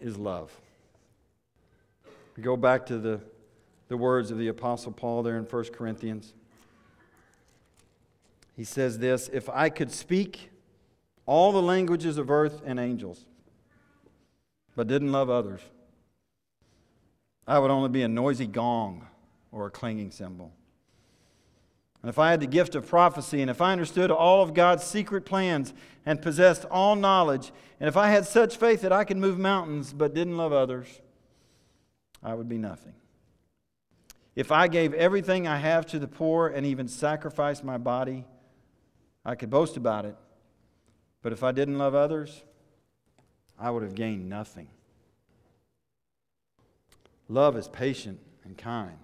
is 0.00 0.16
love. 0.16 0.50
We 2.36 2.42
go 2.42 2.56
back 2.56 2.86
to 2.86 2.98
the, 2.98 3.20
the 3.88 3.96
words 3.96 4.30
of 4.30 4.38
the 4.38 4.48
Apostle 4.48 4.92
Paul 4.92 5.22
there 5.22 5.38
in 5.38 5.44
1 5.44 5.64
Corinthians. 5.72 6.34
He 8.56 8.64
says 8.64 8.98
this 8.98 9.30
If 9.32 9.48
I 9.48 9.68
could 9.68 9.90
speak 9.90 10.50
all 11.24 11.52
the 11.52 11.62
languages 11.62 12.18
of 12.18 12.30
earth 12.30 12.62
and 12.64 12.78
angels, 12.78 13.24
but 14.74 14.86
didn't 14.86 15.12
love 15.12 15.30
others, 15.30 15.60
I 17.46 17.58
would 17.58 17.70
only 17.70 17.88
be 17.88 18.02
a 18.02 18.08
noisy 18.08 18.46
gong 18.46 19.06
or 19.50 19.66
a 19.66 19.70
clanging 19.70 20.10
cymbal. 20.10 20.52
And 22.02 22.10
if 22.10 22.18
I 22.18 22.30
had 22.30 22.40
the 22.40 22.46
gift 22.46 22.74
of 22.74 22.86
prophecy, 22.86 23.40
and 23.40 23.50
if 23.50 23.60
I 23.60 23.72
understood 23.72 24.10
all 24.10 24.42
of 24.42 24.54
God's 24.54 24.84
secret 24.84 25.24
plans 25.24 25.72
and 26.04 26.20
possessed 26.20 26.64
all 26.70 26.94
knowledge, 26.94 27.50
and 27.80 27.88
if 27.88 27.96
I 27.96 28.10
had 28.10 28.26
such 28.26 28.56
faith 28.56 28.82
that 28.82 28.92
I 28.92 29.04
could 29.04 29.16
move 29.16 29.38
mountains 29.38 29.92
but 29.92 30.14
didn't 30.14 30.36
love 30.36 30.52
others, 30.52 31.00
I 32.26 32.34
would 32.34 32.48
be 32.48 32.58
nothing. 32.58 32.92
If 34.34 34.50
I 34.50 34.66
gave 34.66 34.92
everything 34.94 35.46
I 35.46 35.58
have 35.58 35.86
to 35.86 36.00
the 36.00 36.08
poor 36.08 36.48
and 36.48 36.66
even 36.66 36.88
sacrificed 36.88 37.62
my 37.62 37.78
body, 37.78 38.24
I 39.24 39.36
could 39.36 39.48
boast 39.48 39.76
about 39.76 40.04
it. 40.04 40.16
But 41.22 41.32
if 41.32 41.44
I 41.44 41.52
didn't 41.52 41.78
love 41.78 41.94
others, 41.94 42.42
I 43.56 43.70
would 43.70 43.84
have 43.84 43.94
gained 43.94 44.28
nothing. 44.28 44.66
Love 47.28 47.56
is 47.56 47.68
patient 47.68 48.18
and 48.44 48.58
kind. 48.58 48.98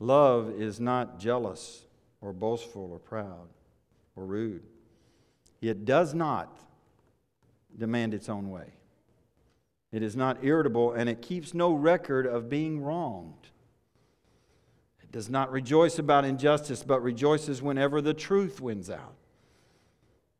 Love 0.00 0.50
is 0.50 0.80
not 0.80 1.20
jealous 1.20 1.84
or 2.20 2.32
boastful 2.32 2.90
or 2.92 2.98
proud 2.98 3.48
or 4.16 4.26
rude. 4.26 4.64
It 5.62 5.84
does 5.84 6.12
not 6.12 6.58
demand 7.78 8.14
its 8.14 8.28
own 8.28 8.50
way. 8.50 8.74
It 9.94 10.02
is 10.02 10.16
not 10.16 10.42
irritable 10.42 10.92
and 10.92 11.08
it 11.08 11.22
keeps 11.22 11.54
no 11.54 11.72
record 11.72 12.26
of 12.26 12.48
being 12.48 12.82
wronged. 12.82 13.50
It 15.00 15.12
does 15.12 15.30
not 15.30 15.52
rejoice 15.52 16.00
about 16.00 16.24
injustice, 16.24 16.82
but 16.82 17.00
rejoices 17.00 17.62
whenever 17.62 18.00
the 18.00 18.12
truth 18.12 18.60
wins 18.60 18.90
out. 18.90 19.14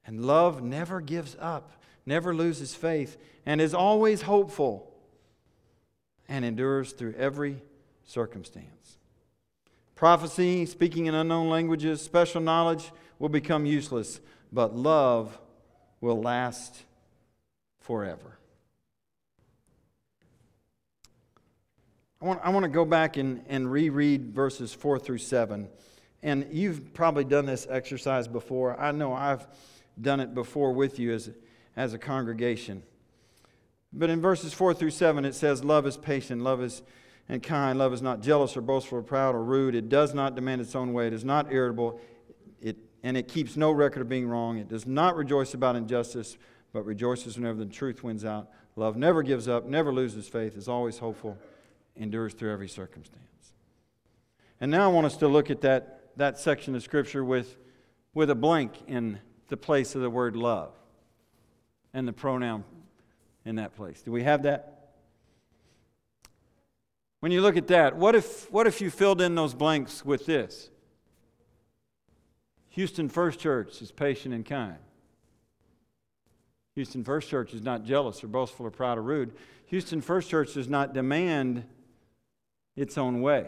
And 0.05 0.27
love 0.27 0.61
never 0.61 1.01
gives 1.01 1.37
up, 1.39 1.71
never 2.05 2.35
loses 2.35 2.75
faith, 2.75 3.17
and 3.47 3.61
is 3.61 3.75
always 3.75 4.23
hopeful 4.23 4.93
and 6.29 6.45
endures 6.45 6.91
through 6.91 7.15
every 7.17 7.63
circumstance. 8.03 8.99
Prophecy, 9.95 10.67
speaking 10.67 11.07
in 11.07 11.15
unknown 11.15 11.49
languages, 11.49 12.03
special 12.03 12.41
knowledge 12.41 12.91
will 13.21 13.29
become 13.29 13.67
useless, 13.67 14.19
but 14.53 14.75
love 14.75 15.39
will 16.01 16.21
last 16.21 16.83
forever. 17.79 18.41
I 22.25 22.27
want, 22.27 22.41
I 22.43 22.49
want 22.49 22.63
to 22.65 22.71
go 22.71 22.87
back 22.87 23.19
and, 23.19 23.45
and 23.51 23.71
reread 23.71 24.35
verses 24.35 24.73
4 24.73 24.99
through 24.99 25.19
7. 25.19 25.69
And 26.23 26.47
you've 26.51 26.95
probably 26.95 27.25
done 27.25 27.45
this 27.45 27.67
exercise 27.69 28.27
before. 28.27 28.81
I 28.81 28.93
know 28.93 29.13
I've 29.13 29.47
done 30.01 30.21
it 30.21 30.33
before 30.35 30.73
with 30.73 30.99
you 30.99 31.13
as, 31.13 31.29
as 31.77 31.93
a 31.93 31.99
congregation. 31.99 32.83
But 33.93 34.09
in 34.09 34.23
verses 34.23 34.55
4 34.55 34.73
through 34.73 34.93
7, 34.93 35.27
it 35.27 35.35
says, 35.35 35.63
Love 35.63 35.87
is 35.87 35.99
patient, 35.99 36.41
love 36.41 36.63
is 36.63 36.81
and 37.29 37.43
kind. 37.43 37.79
Love 37.79 37.93
is 37.93 38.01
not 38.01 38.23
jealous 38.23 38.57
or 38.57 38.63
boastful 38.63 39.01
or 39.01 39.03
proud 39.03 39.35
or 39.35 39.45
rude. 39.45 39.75
It 39.75 39.91
does 39.91 40.15
not 40.15 40.35
demand 40.35 40.63
its 40.63 40.75
own 40.75 40.95
way. 40.95 41.07
It 41.07 41.13
is 41.13 41.27
not 41.27 41.53
irritable. 41.53 42.01
It, 42.59 42.79
and 43.03 43.19
it 43.19 43.29
keeps 43.29 43.55
no 43.55 43.71
record 43.71 44.01
of 44.01 44.09
being 44.09 44.27
wrong. 44.27 44.57
It 44.57 44.69
does 44.69 44.87
not 44.87 45.15
rejoice 45.15 45.53
about 45.53 45.77
injustice, 45.77 46.39
but 46.73 46.87
rejoices 46.87 47.37
whenever 47.37 47.59
the 47.59 47.71
truth 47.71 48.03
wins 48.03 48.25
out. 48.25 48.49
Love 48.77 48.97
never 48.97 49.23
gives 49.23 49.47
up, 49.47 49.67
never 49.67 49.93
loses 49.93 50.27
faith, 50.27 50.57
is 50.57 50.69
always 50.69 50.99
hopeful, 50.99 51.37
endures 51.97 52.35
through 52.35 52.53
every 52.53 52.69
circumstance. 52.69 53.21
And 54.61 54.71
now 54.71 54.85
I 54.85 54.93
want 54.93 55.07
us 55.07 55.17
to 55.19 55.29
look 55.29 55.51
at 55.51 55.61
that, 55.63 56.11
that 56.17 56.39
section 56.39 56.75
of 56.75 56.83
Scripture 56.83 57.25
with, 57.25 57.57
with 58.15 58.31
a 58.31 58.35
blank 58.35 58.73
in 58.87 59.19
the 59.49 59.57
place 59.57 59.95
of 59.95 60.01
the 60.01 60.11
word 60.11 60.37
love 60.37 60.73
and 61.93 62.09
the 62.09 62.13
pronoun 62.13 62.65
in 63.45 63.57
that 63.57 63.77
place. 63.77 64.03
Do 64.03 64.11
we 64.11 64.23
have 64.23 64.43
that? 64.45 64.91
When 67.21 67.33
you 67.33 67.41
look 67.41 67.57
at 67.57 67.69
that, 67.69 67.97
what 67.97 68.15
if, 68.15 68.51
what 68.53 68.67
if 68.67 68.81
you 68.81 68.91
filled 68.91 69.21
in 69.21 69.35
those 69.35 69.55
blanks 69.55 70.05
with 70.05 70.27
this? 70.27 70.71
Houston 72.71 73.09
First 73.09 73.39
Church 73.39 73.81
is 73.81 73.93
patient 73.93 74.35
and 74.35 74.45
kind. 74.45 74.77
Houston 76.75 77.05
First 77.05 77.31
Church 77.31 77.55
is 77.55 77.63
not 77.63 77.85
jealous 77.85 78.23
or 78.25 78.27
boastful 78.27 78.67
or 78.67 78.71
proud 78.71 78.99
or 78.99 79.03
rude. 79.03 79.33
Houston 79.67 80.01
First 80.01 80.29
Church 80.29 80.55
does 80.55 80.69
not 80.69 80.93
demand 80.93 81.65
its 82.77 82.99
own 82.99 83.23
way. 83.23 83.47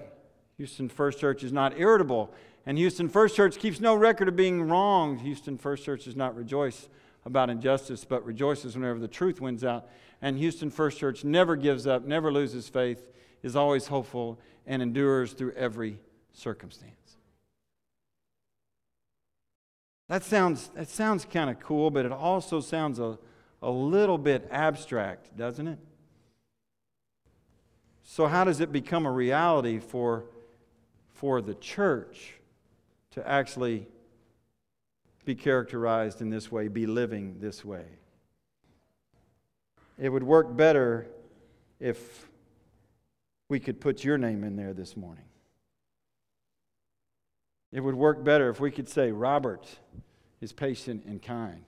Houston 0.56 0.88
First 0.88 1.18
Church 1.18 1.42
is 1.42 1.52
not 1.52 1.78
irritable. 1.78 2.32
And 2.64 2.78
Houston 2.78 3.08
First 3.08 3.36
Church 3.36 3.58
keeps 3.58 3.80
no 3.80 3.94
record 3.94 4.28
of 4.28 4.36
being 4.36 4.68
wronged. 4.68 5.20
Houston 5.20 5.56
First 5.56 5.84
Church 5.84 6.04
does 6.04 6.16
not 6.16 6.34
rejoice 6.34 6.88
about 7.24 7.50
injustice, 7.50 8.04
but 8.04 8.24
rejoices 8.24 8.76
whenever 8.76 8.98
the 8.98 9.08
truth 9.08 9.40
wins 9.40 9.64
out. 9.64 9.88
And 10.22 10.38
Houston 10.38 10.70
First 10.70 10.98
Church 10.98 11.24
never 11.24 11.56
gives 11.56 11.86
up, 11.86 12.04
never 12.04 12.32
loses 12.32 12.68
faith, 12.68 13.06
is 13.42 13.54
always 13.54 13.86
hopeful 13.86 14.40
and 14.66 14.82
endures 14.82 15.32
through 15.32 15.52
every 15.52 15.98
circumstance. 16.32 16.92
That 20.08 20.24
sounds, 20.24 20.68
that 20.74 20.88
sounds 20.88 21.24
kind 21.24 21.50
of 21.50 21.60
cool, 21.60 21.90
but 21.90 22.06
it 22.06 22.12
also 22.12 22.60
sounds 22.60 22.98
a, 22.98 23.18
a 23.60 23.70
little 23.70 24.18
bit 24.18 24.48
abstract, 24.50 25.36
doesn't 25.36 25.66
it? 25.66 25.78
So, 28.16 28.26
how 28.26 28.44
does 28.44 28.60
it 28.60 28.72
become 28.72 29.04
a 29.04 29.12
reality 29.12 29.78
for, 29.78 30.24
for 31.16 31.42
the 31.42 31.52
church 31.52 32.32
to 33.10 33.28
actually 33.28 33.86
be 35.26 35.34
characterized 35.34 36.22
in 36.22 36.30
this 36.30 36.50
way, 36.50 36.68
be 36.68 36.86
living 36.86 37.36
this 37.40 37.62
way? 37.62 37.84
It 39.98 40.08
would 40.08 40.22
work 40.22 40.56
better 40.56 41.06
if 41.78 42.30
we 43.50 43.60
could 43.60 43.82
put 43.82 44.02
your 44.02 44.16
name 44.16 44.44
in 44.44 44.56
there 44.56 44.72
this 44.72 44.96
morning. 44.96 45.26
It 47.70 47.80
would 47.80 47.96
work 47.96 48.24
better 48.24 48.48
if 48.48 48.60
we 48.60 48.70
could 48.70 48.88
say, 48.88 49.12
Robert 49.12 49.66
is 50.40 50.54
patient 50.54 51.04
and 51.04 51.20
kind. 51.20 51.66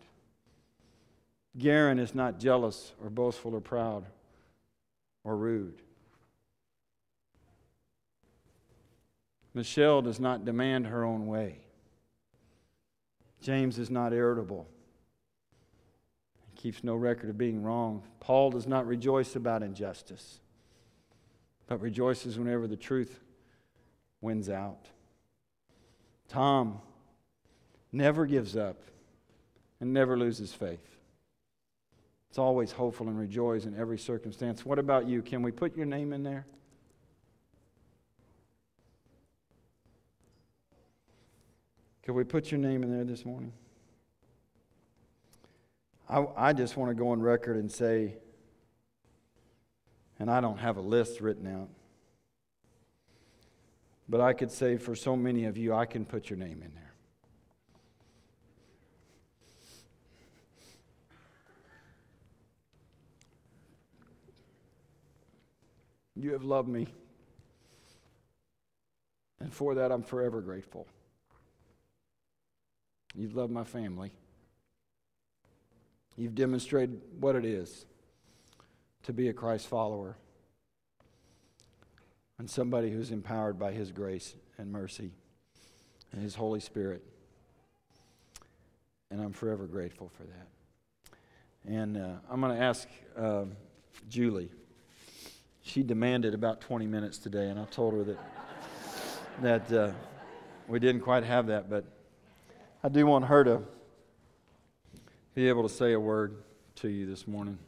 Garen 1.59 1.99
is 1.99 2.15
not 2.15 2.41
jealous 2.41 2.95
or 3.05 3.11
boastful 3.11 3.55
or 3.55 3.61
proud 3.61 4.07
or 5.25 5.37
rude. 5.37 5.83
Michelle 9.59 10.03
does 10.03 10.21
not 10.21 10.45
demand 10.45 10.87
her 10.87 11.05
own 11.05 11.27
way. 11.27 11.59
James 13.43 13.77
is 13.77 13.91
not 13.91 14.13
irritable. 14.13 14.69
He 16.47 16.63
keeps 16.63 16.85
no 16.85 16.95
record 16.95 17.29
of 17.29 17.37
being 17.37 17.65
wrong. 17.65 18.05
Paul 18.21 18.53
does 18.53 18.69
not 18.69 18.87
rejoice 18.87 19.35
about 19.35 19.65
injustice, 19.65 20.39
but 21.67 21.81
rejoices 21.81 22.39
whenever 22.39 22.69
the 22.69 22.77
truth 22.77 23.19
wins 24.21 24.49
out. 24.49 24.87
Tom 26.29 26.81
never 27.91 28.27
gives 28.27 28.57
up 28.57 28.81
and 29.81 29.93
never 29.93 30.17
loses 30.17 30.53
faith. 30.53 30.99
It's 32.31 32.39
always 32.39 32.71
hopeful 32.71 33.09
and 33.09 33.19
rejoices 33.19 33.67
in 33.67 33.77
every 33.77 33.99
circumstance. 33.99 34.65
What 34.65 34.79
about 34.79 35.09
you? 35.09 35.21
Can 35.21 35.43
we 35.43 35.51
put 35.51 35.77
your 35.77 35.87
name 35.87 36.13
in 36.13 36.23
there? 36.23 36.47
Could 42.09 42.15
we 42.15 42.25
put 42.25 42.51
your 42.51 42.59
name 42.59 42.83
in 42.83 42.91
there 42.91 43.05
this 43.05 43.27
morning? 43.27 43.53
I, 46.09 46.25
I 46.39 46.53
just 46.55 46.75
want 46.75 46.91
to 46.91 46.95
go 46.95 47.11
on 47.11 47.21
record 47.21 47.59
and 47.59 47.71
say, 47.71 48.15
and 50.19 50.31
I 50.31 50.41
don't 50.41 50.57
have 50.57 50.79
a 50.79 50.81
list 50.81 51.21
written 51.21 51.47
out, 51.47 51.69
but 54.09 54.23
I 54.23 54.33
could 54.33 54.51
say 54.51 54.79
for 54.79 54.97
so 54.97 55.17
many 55.17 55.45
of 55.45 55.59
you, 55.59 55.75
I 55.75 55.85
can 55.85 56.07
put 56.07 56.31
your 56.31 56.39
name 56.39 56.63
in 56.65 56.73
there. 56.75 56.95
You 66.17 66.33
have 66.33 66.43
loved 66.43 66.71
me. 66.71 66.87
And 69.41 69.53
for 69.53 69.75
that, 69.75 69.93
I'm 69.93 70.03
forever 70.03 70.41
grateful. 70.41 70.87
You've 73.15 73.35
loved 73.35 73.53
my 73.53 73.65
family. 73.65 74.13
You've 76.17 76.35
demonstrated 76.35 77.01
what 77.21 77.37
it 77.37 77.45
is 77.45 77.87
to 79.05 79.13
be 79.13 79.29
a 79.29 79.33
Christ 79.33 79.67
follower 79.69 80.17
and 82.39 82.49
somebody 82.49 82.91
who's 82.91 83.11
empowered 83.11 83.59
by 83.59 83.73
His 83.73 83.91
grace 83.93 84.35
and 84.59 84.71
mercy 84.71 85.13
and 86.13 86.23
His 86.23 86.35
Holy 86.35 86.61
Spirit. 86.61 87.03
And 89.11 89.21
I'm 89.21 89.33
forever 89.33 89.67
grateful 89.67 90.11
for 90.17 90.25
that. 90.25 90.49
And 91.65 91.97
uh, 91.97 92.17
I'm 92.31 92.41
going 92.41 92.57
to 92.57 92.63
ask 92.63 92.89
uh, 93.17 93.45
Julie 94.09 94.51
she 95.69 95.83
demanded 95.83 96.33
about 96.33 96.63
20 96.63 96.87
minutes 96.87 97.19
today, 97.19 97.51
and 97.51 97.61
I 97.61 97.65
told 97.67 97.93
her 97.93 98.05
that, 98.05 98.19
that 99.43 99.73
uh, 99.73 99.93
we 100.67 100.79
didn't 100.79 101.03
quite 101.03 101.25
have 101.25 101.49
that, 101.49 101.69
but 101.69 101.85
I 102.83 102.89
do 102.89 103.07
want 103.07 103.25
her 103.25 103.43
to 103.43 103.63
be 105.35 105.49
able 105.49 105.63
to 105.65 105.69
say 105.69 105.95
a 105.95 106.01
word 106.01 106.45
to 106.77 106.89
you 106.89 107.07
this 107.07 107.27
morning, 107.27 107.59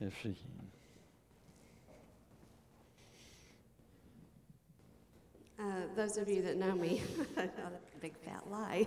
if 0.00 0.14
she 0.22 0.36
Uh, 5.58 5.62
those 5.96 6.18
of 6.18 6.28
you 6.28 6.42
that 6.42 6.58
know 6.58 6.74
me, 6.74 7.02
not 7.36 7.46
a 7.46 7.98
big 8.00 8.14
fat 8.18 8.42
lie. 8.50 8.86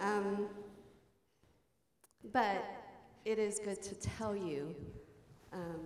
um, 0.00 0.46
but 2.32 2.64
it 3.24 3.38
is 3.38 3.58
good 3.58 3.82
to 3.82 3.94
tell 3.96 4.34
you 4.36 4.74
um, 5.52 5.80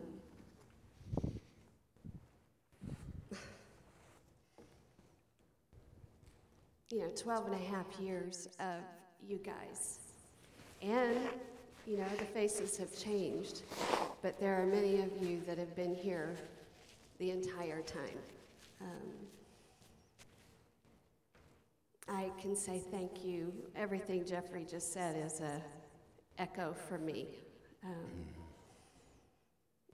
you 6.93 6.99
know, 6.99 7.11
12 7.14 7.47
and 7.47 7.55
a 7.55 7.64
half 7.66 7.86
years 8.01 8.49
of 8.59 8.82
you 9.26 9.38
guys. 9.38 9.99
And, 10.82 11.16
you 11.86 11.99
know, 11.99 12.09
the 12.18 12.24
faces 12.24 12.76
have 12.78 12.97
changed, 12.99 13.62
but 14.22 14.41
there 14.41 14.61
are 14.61 14.66
many 14.66 15.01
of 15.01 15.11
you 15.22 15.41
that 15.47 15.59
have 15.59 15.76
been 15.76 15.95
here 15.95 16.36
the 17.18 17.30
entire 17.30 17.82
time. 17.82 18.18
Um, 18.80 19.12
I 22.09 22.32
can 22.41 22.57
say 22.57 22.82
thank 22.91 23.24
you. 23.24 23.53
Everything 23.76 24.24
Jeffrey 24.24 24.66
just 24.68 24.93
said 24.93 25.16
is 25.16 25.41
a 25.41 25.62
echo 26.38 26.74
for 26.88 26.99
me. 26.99 27.26
Um, 27.84 28.26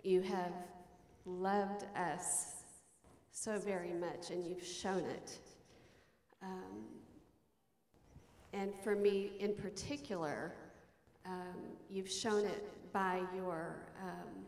you 0.03 0.23
have 0.23 0.53
loved 1.27 1.85
us 1.95 2.53
so 3.33 3.59
very 3.59 3.93
much, 3.93 4.31
and 4.31 4.47
you've 4.47 4.65
shown 4.65 5.05
it. 5.05 5.39
Um, 6.43 6.85
and 8.53 8.73
for 8.83 8.97
me 8.97 9.33
in 9.39 9.55
particular, 9.55 10.55
um, 11.27 11.57
you've 11.91 12.11
shown 12.11 12.45
it 12.45 12.67
by 12.93 13.21
your 13.35 13.77
um, 14.03 14.45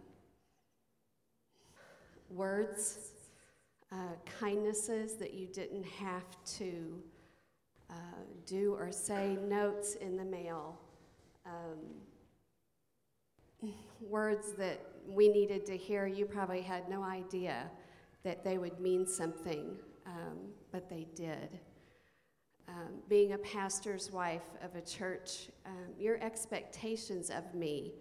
words, 2.31 3.13
uh, 3.93 4.15
kindnesses 4.41 5.15
that 5.15 5.35
you 5.35 5.47
didn't 5.47 5.85
have 5.85 6.25
to 6.45 7.03
uh, 7.91 7.95
do 8.47 8.75
or 8.75 8.93
say, 8.93 9.37
notes 9.47 9.95
in 9.97 10.17
the 10.17 10.25
mail, 10.25 10.79
um, 11.47 11.79
words 14.01 14.53
that 14.53 14.81
we 15.07 15.29
needed 15.29 15.67
to 15.67 15.77
hear. 15.77 16.07
You 16.07 16.27
probably 16.27 16.61
had 16.63 16.89
no 16.89 17.03
idea 17.03 17.71
that 18.25 18.45
they 18.45 18.59
would 18.59 18.79
mean 18.79 19.07
something, 19.07 19.77
um, 20.07 20.39
but 20.71 20.89
they 20.89 21.07
did 21.15 21.59
um, 22.69 23.01
being 23.09 23.33
a 23.33 23.39
pastor's 23.39 24.13
wife 24.13 24.43
of 24.63 24.75
a 24.75 24.83
church, 24.83 25.49
um, 25.65 25.95
your 25.99 26.23
expectations 26.23 27.31
of 27.31 27.55
me 27.55 27.95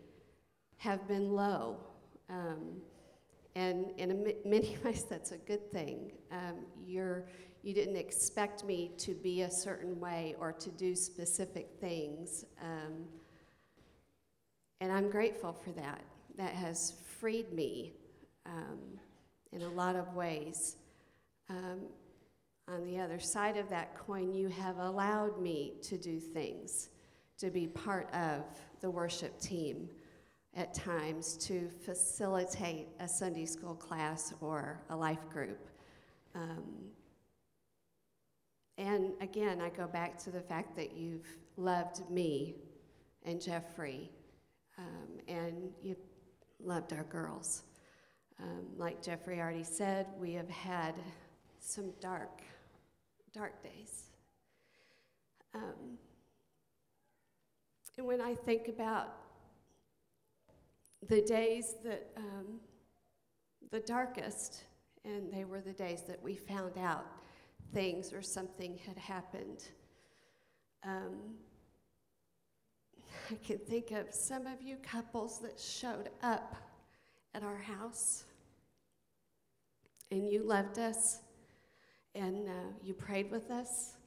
have 0.77 1.07
been 1.07 1.31
low. 1.31 1.77
Um, 2.29 2.81
and 3.55 3.91
in 3.97 4.33
many 4.45 4.77
ways, 4.83 5.05
that's 5.09 5.31
a 5.31 5.37
good 5.37 5.71
thing. 5.71 6.11
Um, 6.31 6.65
you're, 6.85 7.25
you 7.63 7.73
didn't 7.73 7.95
expect 7.95 8.65
me 8.65 8.91
to 8.97 9.13
be 9.13 9.43
a 9.43 9.51
certain 9.51 9.99
way 9.99 10.35
or 10.39 10.51
to 10.51 10.69
do 10.69 10.95
specific 10.95 11.69
things. 11.79 12.45
Um, 12.61 13.05
and 14.81 14.91
I'm 14.91 15.09
grateful 15.09 15.53
for 15.53 15.71
that. 15.71 16.01
That 16.37 16.53
has 16.53 16.93
freed 17.19 17.51
me 17.51 17.93
um, 18.45 18.79
in 19.51 19.63
a 19.63 19.69
lot 19.69 19.95
of 19.95 20.13
ways. 20.13 20.75
Um, 21.49 21.79
on 22.67 22.83
the 22.85 22.99
other 22.99 23.19
side 23.19 23.57
of 23.57 23.69
that 23.69 23.95
coin, 23.95 24.33
you 24.33 24.49
have 24.49 24.77
allowed 24.77 25.39
me 25.41 25.73
to 25.83 25.97
do 25.97 26.19
things, 26.19 26.89
to 27.37 27.49
be 27.49 27.67
part 27.67 28.13
of 28.13 28.43
the 28.81 28.89
worship 28.89 29.39
team 29.39 29.89
at 30.55 30.73
times, 30.73 31.37
to 31.37 31.69
facilitate 31.85 32.87
a 32.99 33.07
Sunday 33.07 33.45
school 33.45 33.75
class 33.75 34.33
or 34.41 34.81
a 34.89 34.95
life 34.95 35.29
group. 35.29 35.69
Um, 36.35 36.63
and 38.77 39.13
again, 39.21 39.61
I 39.61 39.69
go 39.69 39.87
back 39.87 40.17
to 40.19 40.29
the 40.29 40.41
fact 40.41 40.75
that 40.75 40.95
you've 40.95 41.27
loved 41.55 42.09
me 42.09 42.55
and 43.23 43.41
Jeffrey, 43.41 44.11
um, 44.77 45.19
and 45.27 45.71
you've 45.81 45.97
loved 46.59 46.93
our 46.93 47.03
girls. 47.03 47.63
Um, 48.41 48.67
like 48.77 49.01
Jeffrey 49.01 49.39
already 49.39 49.63
said, 49.63 50.05
we 50.19 50.33
have 50.33 50.49
had 50.49 50.95
some 51.59 51.91
dark 51.99 52.41
dark 53.37 53.61
days. 53.61 54.05
Um, 55.53 55.97
and 57.97 58.07
when 58.07 58.19
I 58.19 58.33
think 58.33 58.67
about 58.67 59.13
the 61.07 61.21
days 61.21 61.75
that, 61.83 62.09
um, 62.17 62.59
the 63.71 63.79
darkest, 63.81 64.63
and 65.05 65.31
they 65.31 65.45
were 65.45 65.61
the 65.61 65.73
days 65.73 66.01
that 66.07 66.21
we 66.21 66.35
found 66.35 66.77
out 66.77 67.05
things 67.73 68.11
or 68.11 68.21
something 68.21 68.79
had 68.85 68.97
happened. 68.97 69.63
Um, 70.83 71.35
I 73.29 73.35
can 73.45 73.57
think 73.59 73.91
of 73.91 74.13
some 74.13 74.47
of 74.47 74.61
you 74.61 74.77
couples 74.77 75.39
that 75.39 75.59
showed 75.59 76.09
up 76.23 76.55
at 77.35 77.43
our 77.43 77.57
house 77.57 78.23
and 80.11 80.29
you 80.29 80.43
loved 80.43 80.79
us 80.79 81.19
and 82.17 82.49
uh, 82.49 82.51
you 82.83 82.95
prayed 82.95 83.31
with 83.31 83.51
us. 83.51 83.97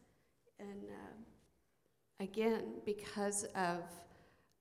And 0.61 0.85
uh, 0.91 2.25
again, 2.25 2.65
because 2.87 3.45
of 3.57 3.85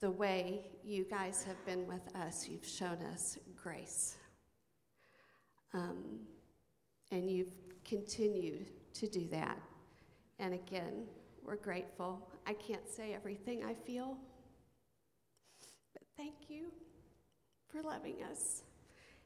the 0.01 0.11
way 0.11 0.71
you 0.83 1.05
guys 1.09 1.43
have 1.43 1.63
been 1.65 1.87
with 1.87 2.15
us, 2.15 2.47
you've 2.49 2.65
shown 2.67 2.99
us 3.13 3.37
grace. 3.55 4.17
Um, 5.73 6.21
and 7.11 7.29
you've 7.31 7.53
continued 7.85 8.67
to 8.95 9.07
do 9.07 9.27
that 9.29 9.59
And 10.39 10.53
again, 10.53 11.05
we're 11.45 11.57
grateful. 11.57 12.29
I 12.47 12.53
can't 12.53 12.87
say 12.89 13.13
everything 13.13 13.63
I 13.65 13.73
feel, 13.73 14.17
but 15.93 16.03
thank 16.17 16.35
you 16.49 16.71
for 17.69 17.81
loving 17.81 18.17
us 18.31 18.63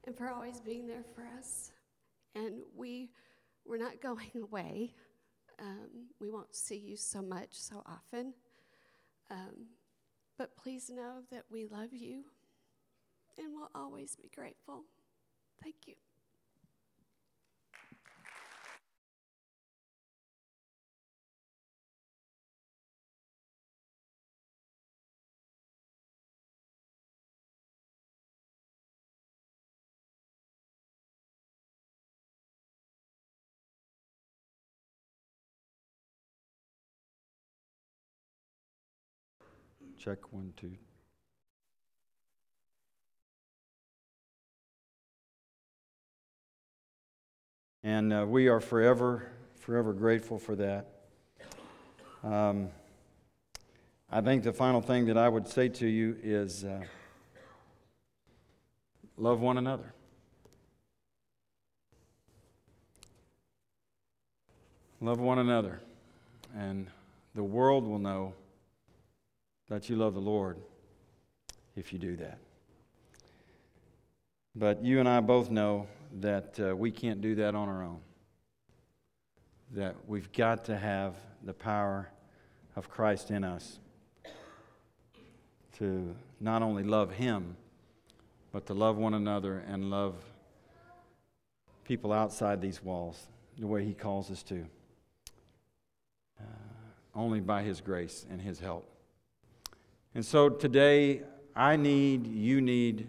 and 0.05 0.17
for 0.17 0.29
always 0.29 0.59
being 0.61 0.87
there 0.87 1.05
for 1.15 1.25
us. 1.37 1.71
And 2.35 2.61
we, 2.75 3.11
we're 3.65 3.77
not 3.77 4.01
going 4.01 4.31
away. 4.41 4.93
Um, 5.59 6.09
we 6.19 6.29
won't 6.29 6.55
see 6.55 6.77
you 6.77 6.97
so 6.97 7.21
much 7.21 7.49
so 7.51 7.83
often. 7.85 8.33
Um, 9.29 9.67
but 10.37 10.57
please 10.57 10.89
know 10.89 11.21
that 11.31 11.45
we 11.49 11.65
love 11.65 11.93
you 11.93 12.23
and 13.37 13.47
we'll 13.53 13.69
always 13.75 14.15
be 14.15 14.29
grateful. 14.33 14.83
Thank 15.61 15.75
you. 15.87 15.95
Check 40.03 40.33
one, 40.33 40.51
two. 40.57 40.73
And 47.85 48.11
uh, 48.11 48.25
we 48.27 48.49
are 48.49 48.59
forever, 48.59 49.31
forever 49.55 49.93
grateful 49.93 50.39
for 50.39 50.57
that. 50.57 50.87
Um, 52.21 52.67
I 54.11 54.19
think 54.19 54.43
the 54.43 54.51
final 54.51 54.81
thing 54.81 55.05
that 55.05 55.17
I 55.17 55.29
would 55.29 55.47
say 55.47 55.69
to 55.69 55.87
you 55.87 56.17
is 56.21 56.65
uh, 56.65 56.81
love 59.15 59.39
one 59.39 59.57
another. 59.57 59.93
Love 64.99 65.21
one 65.21 65.39
another. 65.39 65.79
And 66.53 66.87
the 67.35 67.43
world 67.43 67.87
will 67.87 67.99
know 67.99 68.33
that 69.69 69.89
you 69.89 69.95
love 69.95 70.13
the 70.13 70.19
Lord 70.19 70.57
if 71.75 71.93
you 71.93 71.99
do 71.99 72.15
that. 72.17 72.37
But 74.55 74.83
you 74.83 74.99
and 74.99 75.09
I 75.09 75.19
both 75.19 75.49
know 75.49 75.87
that 76.19 76.59
uh, 76.59 76.75
we 76.75 76.91
can't 76.91 77.21
do 77.21 77.35
that 77.35 77.55
on 77.55 77.69
our 77.69 77.83
own. 77.83 77.99
That 79.71 79.95
we've 80.07 80.31
got 80.31 80.65
to 80.65 80.77
have 80.77 81.15
the 81.43 81.53
power 81.53 82.09
of 82.75 82.89
Christ 82.89 83.31
in 83.31 83.43
us 83.43 83.79
to 85.79 86.15
not 86.39 86.61
only 86.61 86.83
love 86.83 87.11
Him, 87.11 87.57
but 88.51 88.67
to 88.67 88.75
love 88.75 88.97
one 88.97 89.15
another 89.15 89.63
and 89.67 89.89
love 89.89 90.15
people 91.83 92.13
outside 92.13 92.61
these 92.61 92.83
walls 92.83 93.25
the 93.57 93.65
way 93.65 93.83
He 93.83 93.93
calls 93.93 94.29
us 94.29 94.43
to, 94.43 94.65
uh, 96.39 96.43
only 97.15 97.39
by 97.39 97.63
His 97.63 97.81
grace 97.81 98.25
and 98.29 98.39
His 98.39 98.59
help. 98.59 98.92
And 100.15 100.23
so 100.23 100.47
today, 100.47 101.21
I 101.55 101.75
need, 101.75 102.27
you 102.27 102.61
need, 102.61 103.07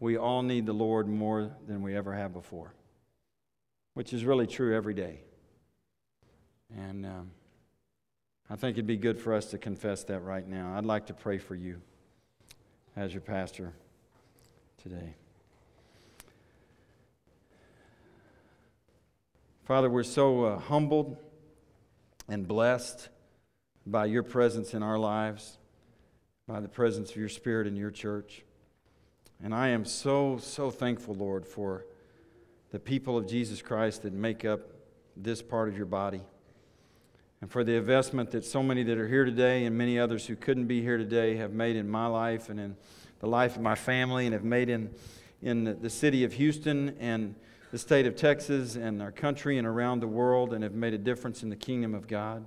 we 0.00 0.16
all 0.16 0.42
need 0.42 0.66
the 0.66 0.72
Lord 0.72 1.06
more 1.06 1.52
than 1.68 1.82
we 1.82 1.96
ever 1.96 2.12
have 2.14 2.32
before, 2.32 2.74
which 3.94 4.12
is 4.12 4.24
really 4.24 4.48
true 4.48 4.74
every 4.74 4.94
day. 4.94 5.20
And 6.76 7.06
um, 7.06 7.30
I 8.50 8.56
think 8.56 8.74
it'd 8.74 8.86
be 8.86 8.96
good 8.96 9.20
for 9.20 9.34
us 9.34 9.46
to 9.46 9.58
confess 9.58 10.02
that 10.04 10.20
right 10.20 10.46
now. 10.46 10.74
I'd 10.76 10.84
like 10.84 11.06
to 11.06 11.14
pray 11.14 11.38
for 11.38 11.54
you 11.54 11.80
as 12.96 13.12
your 13.12 13.20
pastor 13.20 13.72
today. 14.82 15.14
Father, 19.64 19.88
we're 19.88 20.02
so 20.02 20.44
uh, 20.44 20.58
humbled 20.58 21.16
and 22.28 22.48
blessed 22.48 23.10
by 23.86 24.06
your 24.06 24.24
presence 24.24 24.74
in 24.74 24.82
our 24.82 24.98
lives 24.98 25.58
by 26.52 26.60
the 26.60 26.68
presence 26.68 27.10
of 27.12 27.16
your 27.16 27.30
Spirit 27.30 27.66
in 27.66 27.74
your 27.76 27.90
church. 27.90 28.42
And 29.42 29.54
I 29.54 29.68
am 29.68 29.86
so, 29.86 30.36
so 30.36 30.70
thankful, 30.70 31.14
Lord, 31.14 31.46
for 31.46 31.86
the 32.72 32.78
people 32.78 33.16
of 33.16 33.26
Jesus 33.26 33.62
Christ 33.62 34.02
that 34.02 34.12
make 34.12 34.44
up 34.44 34.60
this 35.16 35.40
part 35.40 35.70
of 35.70 35.78
your 35.78 35.86
body. 35.86 36.20
And 37.40 37.50
for 37.50 37.64
the 37.64 37.72
investment 37.76 38.32
that 38.32 38.44
so 38.44 38.62
many 38.62 38.82
that 38.82 38.98
are 38.98 39.08
here 39.08 39.24
today 39.24 39.64
and 39.64 39.78
many 39.78 39.98
others 39.98 40.26
who 40.26 40.36
couldn't 40.36 40.66
be 40.66 40.82
here 40.82 40.98
today 40.98 41.36
have 41.36 41.54
made 41.54 41.74
in 41.74 41.88
my 41.88 42.06
life 42.06 42.50
and 42.50 42.60
in 42.60 42.76
the 43.20 43.28
life 43.28 43.56
of 43.56 43.62
my 43.62 43.74
family 43.74 44.26
and 44.26 44.34
have 44.34 44.44
made 44.44 44.68
in, 44.68 44.90
in 45.40 45.80
the 45.80 45.88
city 45.88 46.22
of 46.22 46.34
Houston 46.34 46.94
and 47.00 47.34
the 47.70 47.78
state 47.78 48.04
of 48.04 48.14
Texas 48.14 48.76
and 48.76 49.00
our 49.00 49.10
country 49.10 49.56
and 49.56 49.66
around 49.66 50.00
the 50.00 50.06
world 50.06 50.52
and 50.52 50.62
have 50.62 50.74
made 50.74 50.92
a 50.92 50.98
difference 50.98 51.42
in 51.42 51.48
the 51.48 51.56
kingdom 51.56 51.94
of 51.94 52.06
God. 52.06 52.44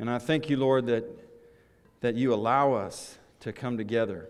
And 0.00 0.10
I 0.10 0.18
thank 0.18 0.50
you, 0.50 0.56
Lord, 0.56 0.86
that 0.86 1.29
that 2.00 2.14
you 2.14 2.32
allow 2.32 2.72
us 2.72 3.18
to 3.40 3.52
come 3.52 3.76
together 3.76 4.28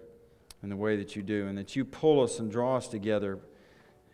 in 0.62 0.68
the 0.68 0.77
way 0.77 0.97
that 0.97 1.16
you 1.16 1.23
do, 1.23 1.47
and 1.47 1.57
that 1.57 1.75
you 1.75 1.85
pull 1.85 2.23
us 2.23 2.39
and 2.39 2.51
draw 2.51 2.77
us 2.77 2.87
together 2.89 3.39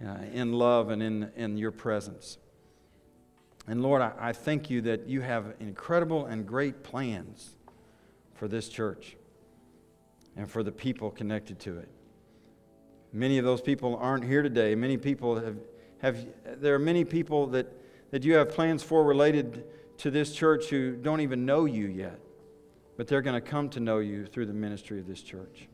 uh, 0.05 0.19
in 0.33 0.53
love 0.53 0.91
and 0.91 1.03
in, 1.03 1.31
in 1.37 1.57
your 1.57 1.73
presence. 1.73 2.39
And 3.67 3.83
Lord, 3.83 4.01
I, 4.01 4.13
I 4.19 4.33
thank 4.33 4.71
you 4.71 4.81
that 4.83 5.09
you 5.09 5.23
have 5.23 5.55
incredible 5.59 6.27
and 6.27 6.47
great 6.47 6.85
plans 6.85 7.57
for 8.35 8.47
this 8.47 8.69
church 8.69 9.17
and 10.37 10.49
for 10.49 10.63
the 10.63 10.71
people 10.71 11.11
connected 11.11 11.59
to 11.61 11.79
it. 11.79 11.89
Many 13.13 13.39
of 13.39 13.45
those 13.45 13.61
people 13.61 13.97
aren't 13.97 14.25
here 14.25 14.43
today. 14.43 14.75
Many 14.75 14.99
people 14.99 15.41
have, 15.41 15.57
have 15.99 16.27
there 16.61 16.75
are 16.75 16.79
many 16.79 17.05
people 17.05 17.47
that, 17.49 17.67
that 18.13 18.23
you 18.23 18.35
have 18.35 18.51
plans 18.51 18.83
for 18.83 19.03
related 19.03 19.65
to 19.99 20.11
this 20.11 20.33
church 20.33 20.67
who 20.67 20.95
don't 20.95 21.23
even 21.23 21.45
know 21.45 21.65
you 21.65 21.87
yet 21.87 22.21
but 22.97 23.07
they're 23.07 23.23
going 23.23 23.41
to 23.41 23.47
come 23.47 23.69
to 23.71 23.81
know 23.81 23.99
you 23.99 24.27
through 24.27 24.47
the 24.47 24.53
ministry 24.53 24.99
of 24.99 25.07
this 25.07 25.23
church. 25.23 25.69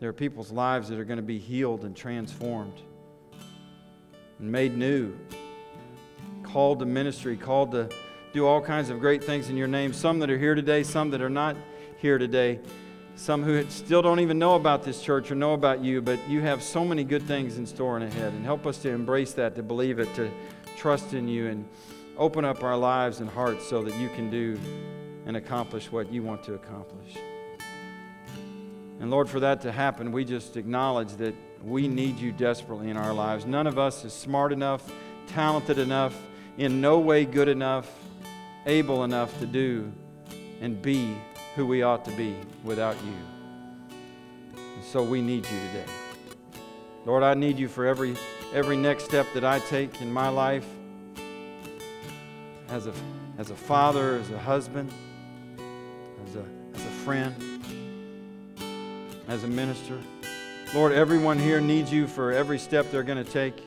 There 0.00 0.08
are 0.08 0.14
people's 0.14 0.50
lives 0.50 0.88
that 0.88 0.98
are 0.98 1.04
going 1.04 1.18
to 1.18 1.22
be 1.22 1.38
healed 1.38 1.84
and 1.84 1.96
transformed 1.96 2.80
and 4.38 4.50
made 4.50 4.76
new, 4.76 5.16
called 6.42 6.80
to 6.80 6.86
ministry, 6.86 7.36
called 7.36 7.72
to 7.72 7.88
do 8.32 8.46
all 8.46 8.60
kinds 8.60 8.90
of 8.90 8.98
great 8.98 9.22
things 9.22 9.48
in 9.48 9.56
your 9.56 9.68
name. 9.68 9.92
Some 9.92 10.18
that 10.18 10.30
are 10.30 10.38
here 10.38 10.56
today, 10.56 10.82
some 10.82 11.10
that 11.10 11.22
are 11.22 11.30
not 11.30 11.56
here 11.98 12.18
today, 12.18 12.58
some 13.14 13.44
who 13.44 13.64
still 13.70 14.02
don't 14.02 14.18
even 14.18 14.40
know 14.40 14.56
about 14.56 14.82
this 14.82 15.00
church 15.00 15.30
or 15.30 15.36
know 15.36 15.54
about 15.54 15.80
you, 15.80 16.02
but 16.02 16.18
you 16.28 16.40
have 16.40 16.62
so 16.62 16.84
many 16.84 17.04
good 17.04 17.22
things 17.22 17.58
in 17.58 17.66
store 17.66 17.96
and 17.96 18.04
ahead. 18.04 18.32
And 18.32 18.44
help 18.44 18.66
us 18.66 18.78
to 18.78 18.90
embrace 18.90 19.32
that, 19.34 19.54
to 19.54 19.62
believe 19.62 20.00
it, 20.00 20.12
to 20.16 20.28
trust 20.76 21.14
in 21.14 21.28
you, 21.28 21.46
and 21.46 21.68
open 22.18 22.44
up 22.44 22.64
our 22.64 22.76
lives 22.76 23.20
and 23.20 23.30
hearts 23.30 23.68
so 23.68 23.82
that 23.84 23.96
you 23.96 24.08
can 24.10 24.30
do 24.30 24.58
and 25.26 25.36
accomplish 25.36 25.90
what 25.90 26.12
you 26.12 26.22
want 26.22 26.42
to 26.44 26.54
accomplish. 26.54 27.16
And 29.00 29.10
Lord, 29.10 29.28
for 29.28 29.40
that 29.40 29.60
to 29.62 29.72
happen, 29.72 30.12
we 30.12 30.24
just 30.24 30.56
acknowledge 30.56 31.12
that 31.16 31.34
we 31.62 31.88
need 31.88 32.18
you 32.18 32.32
desperately 32.32 32.90
in 32.90 32.96
our 32.96 33.12
lives. 33.12 33.44
None 33.44 33.66
of 33.66 33.78
us 33.78 34.04
is 34.04 34.12
smart 34.12 34.52
enough, 34.52 34.90
talented 35.26 35.78
enough, 35.78 36.16
in 36.58 36.80
no 36.80 36.98
way 36.98 37.24
good 37.24 37.48
enough, 37.48 37.90
able 38.66 39.04
enough 39.04 39.36
to 39.40 39.46
do 39.46 39.92
and 40.60 40.80
be 40.80 41.16
who 41.56 41.66
we 41.66 41.82
ought 41.82 42.04
to 42.04 42.12
be 42.12 42.36
without 42.62 42.96
you. 43.04 43.16
And 44.56 44.84
so 44.84 45.02
we 45.02 45.20
need 45.20 45.44
you 45.44 45.58
today. 45.72 45.92
Lord, 47.04 47.22
I 47.22 47.34
need 47.34 47.58
you 47.58 47.68
for 47.68 47.86
every 47.86 48.16
every 48.54 48.76
next 48.76 49.04
step 49.04 49.26
that 49.34 49.44
I 49.44 49.58
take 49.58 50.00
in 50.00 50.12
my 50.12 50.28
life 50.28 50.66
as 52.68 52.86
a 52.86 52.92
as 53.36 53.50
a 53.50 53.56
father, 53.56 54.16
as 54.16 54.30
a 54.30 54.38
husband 54.38 54.92
as 56.26 56.36
a, 56.36 56.44
as 56.74 56.80
a 56.80 56.94
friend, 57.04 57.34
as 59.28 59.44
a 59.44 59.48
minister. 59.48 59.98
Lord, 60.74 60.92
everyone 60.92 61.38
here 61.38 61.60
needs 61.60 61.92
you 61.92 62.06
for 62.06 62.32
every 62.32 62.58
step 62.58 62.90
they're 62.90 63.02
going 63.02 63.22
to 63.22 63.30
take, 63.30 63.58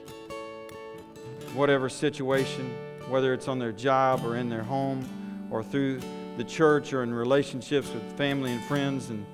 whatever 1.53 1.89
situation, 1.89 2.75
whether 3.07 3.33
it's 3.33 3.47
on 3.47 3.59
their 3.59 3.71
job 3.71 4.25
or 4.25 4.35
in 4.35 4.49
their 4.49 4.63
home 4.63 5.47
or 5.49 5.63
through 5.63 6.01
the 6.37 6.43
church 6.43 6.93
or 6.93 7.03
in 7.03 7.13
relationships 7.13 7.89
with 7.91 8.03
family 8.17 8.51
and 8.51 8.63
friends, 8.65 9.09
and 9.09 9.25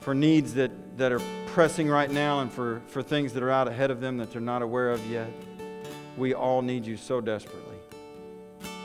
for 0.00 0.14
needs 0.14 0.54
that, 0.54 0.70
that 0.98 1.12
are 1.12 1.20
pressing 1.46 1.88
right 1.88 2.10
now 2.10 2.40
and 2.40 2.50
for, 2.50 2.80
for 2.86 3.02
things 3.02 3.32
that 3.34 3.42
are 3.42 3.50
out 3.50 3.68
ahead 3.68 3.90
of 3.90 4.00
them 4.00 4.16
that 4.16 4.32
they're 4.32 4.40
not 4.40 4.62
aware 4.62 4.90
of 4.90 5.04
yet. 5.06 5.30
We 6.16 6.34
all 6.34 6.62
need 6.62 6.86
you 6.86 6.96
so 6.96 7.20
desperately. 7.20 7.76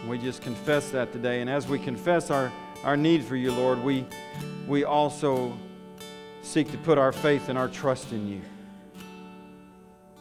We 0.07 0.17
just 0.17 0.41
confess 0.41 0.91
that 0.91 1.11
today. 1.11 1.41
And 1.41 1.49
as 1.49 1.67
we 1.67 1.79
confess 1.79 2.29
our 2.29 2.51
our 2.83 2.97
need 2.97 3.23
for 3.23 3.35
you, 3.35 3.51
Lord, 3.51 3.83
we, 3.83 4.05
we 4.67 4.83
also 4.83 5.57
seek 6.41 6.71
to 6.71 6.77
put 6.77 6.97
our 6.97 7.11
faith 7.11 7.49
and 7.49 7.57
our 7.57 7.67
trust 7.67 8.11
in 8.11 8.27
you 8.27 8.41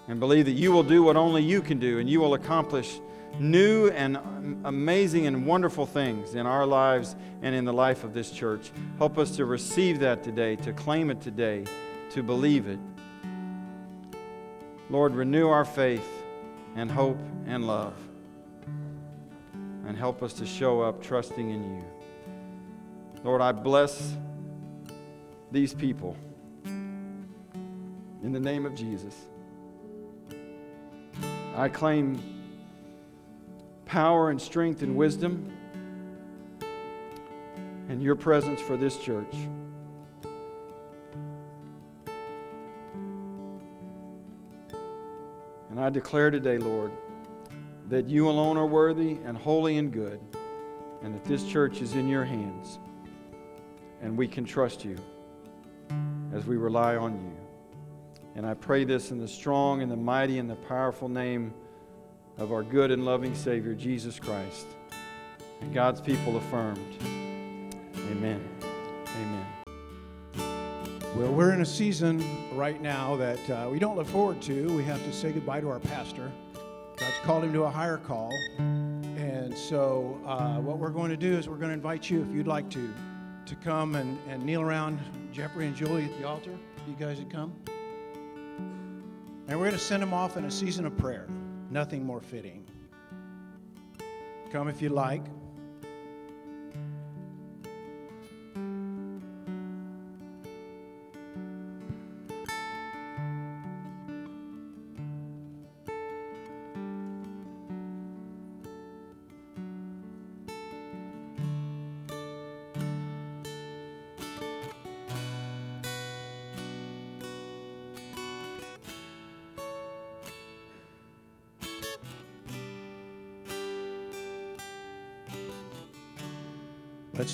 and 0.08 0.20
believe 0.20 0.44
that 0.46 0.52
you 0.52 0.72
will 0.72 0.82
do 0.82 1.02
what 1.02 1.16
only 1.16 1.42
you 1.42 1.60
can 1.60 1.78
do 1.78 1.98
and 1.98 2.08
you 2.08 2.20
will 2.20 2.34
accomplish 2.34 3.00
new 3.38 3.88
and 3.88 4.18
amazing 4.64 5.26
and 5.26 5.46
wonderful 5.46 5.86
things 5.86 6.34
in 6.34 6.46
our 6.46 6.64
lives 6.64 7.16
and 7.42 7.54
in 7.54 7.64
the 7.64 7.72
life 7.72 8.04
of 8.04 8.14
this 8.14 8.30
church. 8.30 8.70
Help 8.98 9.18
us 9.18 9.36
to 9.36 9.44
receive 9.44 10.00
that 10.00 10.22
today, 10.22 10.56
to 10.56 10.72
claim 10.72 11.10
it 11.10 11.20
today, 11.20 11.64
to 12.10 12.22
believe 12.22 12.66
it. 12.66 12.78
Lord, 14.88 15.14
renew 15.14 15.48
our 15.48 15.64
faith 15.64 16.08
and 16.76 16.90
hope 16.90 17.18
and 17.46 17.66
love. 17.66 17.94
And 19.86 19.96
help 19.96 20.22
us 20.22 20.32
to 20.34 20.46
show 20.46 20.80
up 20.80 21.02
trusting 21.02 21.50
in 21.50 21.76
you. 21.76 21.84
Lord, 23.26 23.42
I 23.42 23.50
bless 23.50 24.16
these 25.50 25.74
people 25.74 26.16
in 26.64 28.30
the 28.30 28.38
name 28.38 28.64
of 28.64 28.76
Jesus. 28.76 29.16
I 31.56 31.68
claim 31.68 32.22
power 33.84 34.30
and 34.30 34.40
strength 34.40 34.82
and 34.82 34.94
wisdom 34.94 35.52
and 37.88 38.00
your 38.00 38.14
presence 38.14 38.60
for 38.60 38.76
this 38.76 38.96
church. 38.96 39.34
And 45.70 45.80
I 45.80 45.90
declare 45.90 46.30
today, 46.30 46.58
Lord, 46.58 46.92
that 47.88 48.08
you 48.08 48.28
alone 48.28 48.56
are 48.56 48.66
worthy 48.66 49.18
and 49.24 49.36
holy 49.36 49.78
and 49.78 49.92
good, 49.92 50.20
and 51.02 51.12
that 51.12 51.24
this 51.24 51.42
church 51.44 51.82
is 51.82 51.94
in 51.94 52.06
your 52.06 52.24
hands, 52.24 52.78
and 54.02 54.16
we 54.16 54.28
can 54.28 54.44
trust 54.44 54.84
you 54.84 54.96
as 56.32 56.46
we 56.46 56.56
rely 56.56 56.96
on 56.96 57.14
you. 57.14 57.36
And 58.34 58.44
I 58.44 58.54
pray 58.54 58.84
this 58.84 59.10
in 59.10 59.18
the 59.18 59.28
strong 59.28 59.82
and 59.82 59.90
the 59.90 59.96
mighty 59.96 60.38
and 60.38 60.48
the 60.48 60.56
powerful 60.56 61.08
name 61.08 61.54
of 62.36 62.52
our 62.52 62.62
good 62.62 62.90
and 62.90 63.04
loving 63.04 63.34
Savior, 63.34 63.74
Jesus 63.74 64.20
Christ. 64.20 64.66
And 65.60 65.72
God's 65.72 66.02
people 66.02 66.36
affirmed. 66.36 66.96
Amen. 68.10 68.46
Amen. 68.66 69.46
Well, 71.16 71.32
we're 71.32 71.54
in 71.54 71.62
a 71.62 71.66
season 71.66 72.22
right 72.54 72.80
now 72.82 73.16
that 73.16 73.50
uh, 73.50 73.68
we 73.70 73.78
don't 73.78 73.96
look 73.96 74.06
forward 74.06 74.42
to. 74.42 74.76
We 74.76 74.84
have 74.84 75.02
to 75.04 75.12
say 75.14 75.32
goodbye 75.32 75.62
to 75.62 75.70
our 75.70 75.80
pastor. 75.80 76.30
God's 76.96 77.16
called 77.24 77.44
him 77.44 77.54
to 77.54 77.62
a 77.62 77.70
higher 77.70 77.96
call. 77.96 78.30
And 78.58 79.56
so, 79.56 80.20
uh, 80.26 80.58
what 80.58 80.78
we're 80.78 80.90
going 80.90 81.10
to 81.10 81.16
do 81.16 81.34
is 81.34 81.48
we're 81.48 81.56
going 81.56 81.70
to 81.70 81.74
invite 81.74 82.10
you, 82.10 82.20
if 82.20 82.28
you'd 82.34 82.46
like 82.46 82.68
to, 82.70 82.92
to 83.46 83.54
come 83.56 83.94
and, 83.94 84.18
and 84.28 84.42
kneel 84.42 84.60
around 84.60 85.00
Jeffrey 85.32 85.66
and 85.66 85.74
Julie 85.74 86.04
at 86.04 86.18
the 86.18 86.26
altar. 86.26 86.56
You 86.88 86.94
guys 86.98 87.18
would 87.18 87.30
come. 87.30 87.52
And 89.48 89.58
we're 89.58 89.66
going 89.66 89.72
to 89.72 89.78
send 89.78 90.02
them 90.02 90.12
off 90.12 90.36
in 90.36 90.44
a 90.44 90.50
season 90.50 90.84
of 90.84 90.96
prayer. 90.96 91.28
Nothing 91.70 92.04
more 92.04 92.20
fitting. 92.20 92.64
Come 94.50 94.68
if 94.68 94.82
you 94.82 94.88
like. 94.88 95.22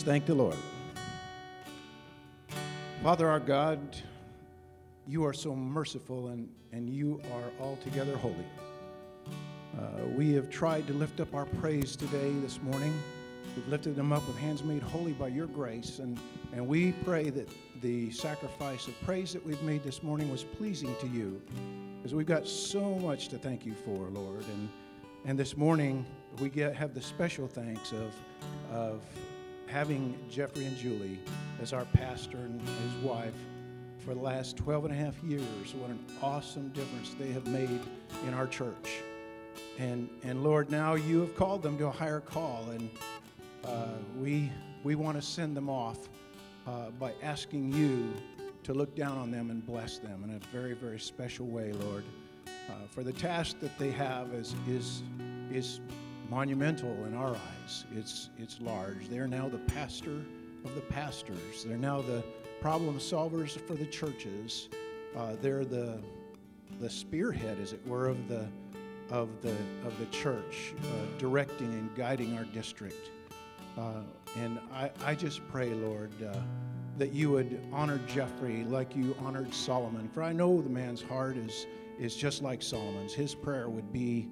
Thank 0.03 0.27
the 0.27 0.35
Lord. 0.35 0.57
Father 3.05 3.29
our 3.29 3.39
God, 3.39 3.79
you 5.07 5.25
are 5.25 5.33
so 5.33 5.55
merciful 5.55 6.29
and, 6.29 6.49
and 6.73 6.91
you 6.91 7.21
are 7.33 7.65
altogether 7.65 8.17
holy. 8.17 8.35
Uh, 9.79 10.05
we 10.17 10.33
have 10.33 10.51
tried 10.51 10.89
to 10.89 10.93
lift 10.93 11.21
up 11.21 11.33
our 11.37 11.47
praise 11.47 11.95
today, 11.95 12.33
this 12.41 12.61
morning. 12.63 12.93
We've 13.55 13.69
lifted 13.69 13.95
them 13.95 14.13
up 14.13 14.27
with 14.27 14.37
hands 14.39 14.65
made 14.65 14.83
holy 14.83 15.13
by 15.13 15.29
your 15.29 15.47
grace. 15.47 16.01
And, 16.01 16.19
and 16.53 16.67
we 16.67 16.91
pray 17.05 17.31
that 17.31 17.49
the 17.81 18.11
sacrifice 18.11 18.89
of 18.89 19.01
praise 19.03 19.33
that 19.35 19.47
we've 19.47 19.63
made 19.63 19.85
this 19.85 20.03
morning 20.03 20.33
was 20.33 20.43
pleasing 20.43 20.97
to 21.01 21.07
you. 21.07 21.41
Because 21.99 22.13
we've 22.13 22.27
got 22.27 22.49
so 22.49 22.97
much 22.97 23.29
to 23.29 23.39
thank 23.39 23.65
you 23.65 23.75
for, 23.85 24.09
Lord. 24.09 24.45
And, 24.47 24.69
and 25.27 25.39
this 25.39 25.57
morning, 25.57 26.05
we 26.41 26.49
get, 26.49 26.75
have 26.75 26.93
the 26.93 27.03
special 27.03 27.47
thanks 27.47 27.93
of, 27.93 28.13
of 28.73 29.03
having 29.73 30.15
Jeffrey 30.29 30.67
and 30.67 30.77
Julie 30.77 31.19
as 31.63 31.73
our 31.73 31.87
pastor 31.87 32.37
and 32.37 32.61
his 32.61 33.03
wife 33.03 33.33
for 34.01 34.13
the 34.13 34.21
last 34.21 34.59
12 34.59 34.85
and 34.85 34.93
a 34.93 34.97
half 34.97 35.15
years. 35.23 35.75
What 35.75 35.89
an 35.89 36.05
awesome 36.23 36.69
difference 36.71 37.15
they 37.19 37.33
have 37.33 37.47
made 37.47 37.81
in 38.27 38.35
our 38.35 38.47
church. 38.47 39.01
And, 39.79 40.11
and 40.25 40.45
Lord, 40.45 40.71
now 40.71 40.95
you 40.95 41.21
have 41.21 41.35
called 41.37 41.63
them 41.63 41.79
to 41.79 41.87
a 41.87 41.91
higher 41.91 42.21
call, 42.21 42.67
and 42.71 42.91
uh, 43.65 43.95
we, 44.21 44.53
we 44.85 44.95
want 44.95 45.17
to 45.17 45.23
send 45.23 45.57
them 45.57 45.71
off 45.71 46.11
uh, 46.67 46.91
by 47.01 47.15
asking 47.23 47.73
you 47.73 48.13
to 48.65 48.75
look 48.75 48.95
down 48.95 49.17
on 49.17 49.31
them 49.31 49.51
and 49.51 49.65
bless 49.65 49.97
them 49.97 50.23
in 50.23 50.35
a 50.35 50.39
very, 50.55 50.75
very 50.75 51.01
special 51.01 51.47
way, 51.47 51.73
Lord. 51.73 52.05
Uh, 52.47 52.73
for 52.91 53.03
the 53.03 53.13
task 53.13 53.59
that 53.61 53.77
they 53.79 53.91
have 53.91 54.35
is, 54.35 54.55
is, 54.69 55.03
is 55.51 55.81
monumental 56.33 56.91
in 57.05 57.15
our 57.15 57.37
eyes. 57.37 57.85
It's, 57.95 58.31
it's 58.39 58.59
large. 58.63 59.07
They're 59.11 59.29
now 59.29 59.51
the 59.51 59.59
pastor 59.59 60.23
of 60.65 60.75
the 60.75 60.81
pastors. 60.81 61.63
They're 61.63 61.77
now 61.77 62.01
the 62.01 62.25
problem 62.59 62.99
solvers 62.99 63.51
for 63.51 63.75
the 63.75 63.85
churches. 63.85 64.71
Uh, 65.15 65.37
they're 65.43 65.67
the, 65.67 66.01
the 66.81 66.89
spearhead, 66.89 67.59
as 67.61 67.75
it 67.75 67.87
were, 67.87 68.07
of 68.09 68.29
the, 68.29 68.47
of 69.11 69.29
the, 69.43 69.55
of 69.85 69.99
the 69.99 70.07
church, 70.07 70.73
uh, 70.79 71.19
directing 71.19 71.67
and 71.67 71.95
guiding 71.95 72.39
our 72.39 72.45
district. 72.45 73.11
Uh, 73.77 74.01
and 74.39 74.59
I, 74.73 74.91
I 75.05 75.15
just 75.15 75.47
pray, 75.49 75.69
Lord, 75.75 76.13
uh, 76.23 76.35
that 76.97 77.13
you 77.13 77.31
would 77.31 77.61
honor 77.75 78.01
Jeffrey 78.07 78.65
like 78.65 78.97
you 78.97 79.15
honored 79.21 79.53
Solomon. 79.53 80.09
For 80.09 80.23
I 80.23 80.33
know 80.33 80.63
the 80.63 80.71
man's 80.71 81.03
heart 81.03 81.37
is, 81.37 81.67
is 82.01 82.17
just 82.17 82.41
like 82.41 82.63
Solomon's. 82.63 83.13
His 83.13 83.35
prayer 83.35 83.69
would 83.69 83.93
be, 83.93 84.31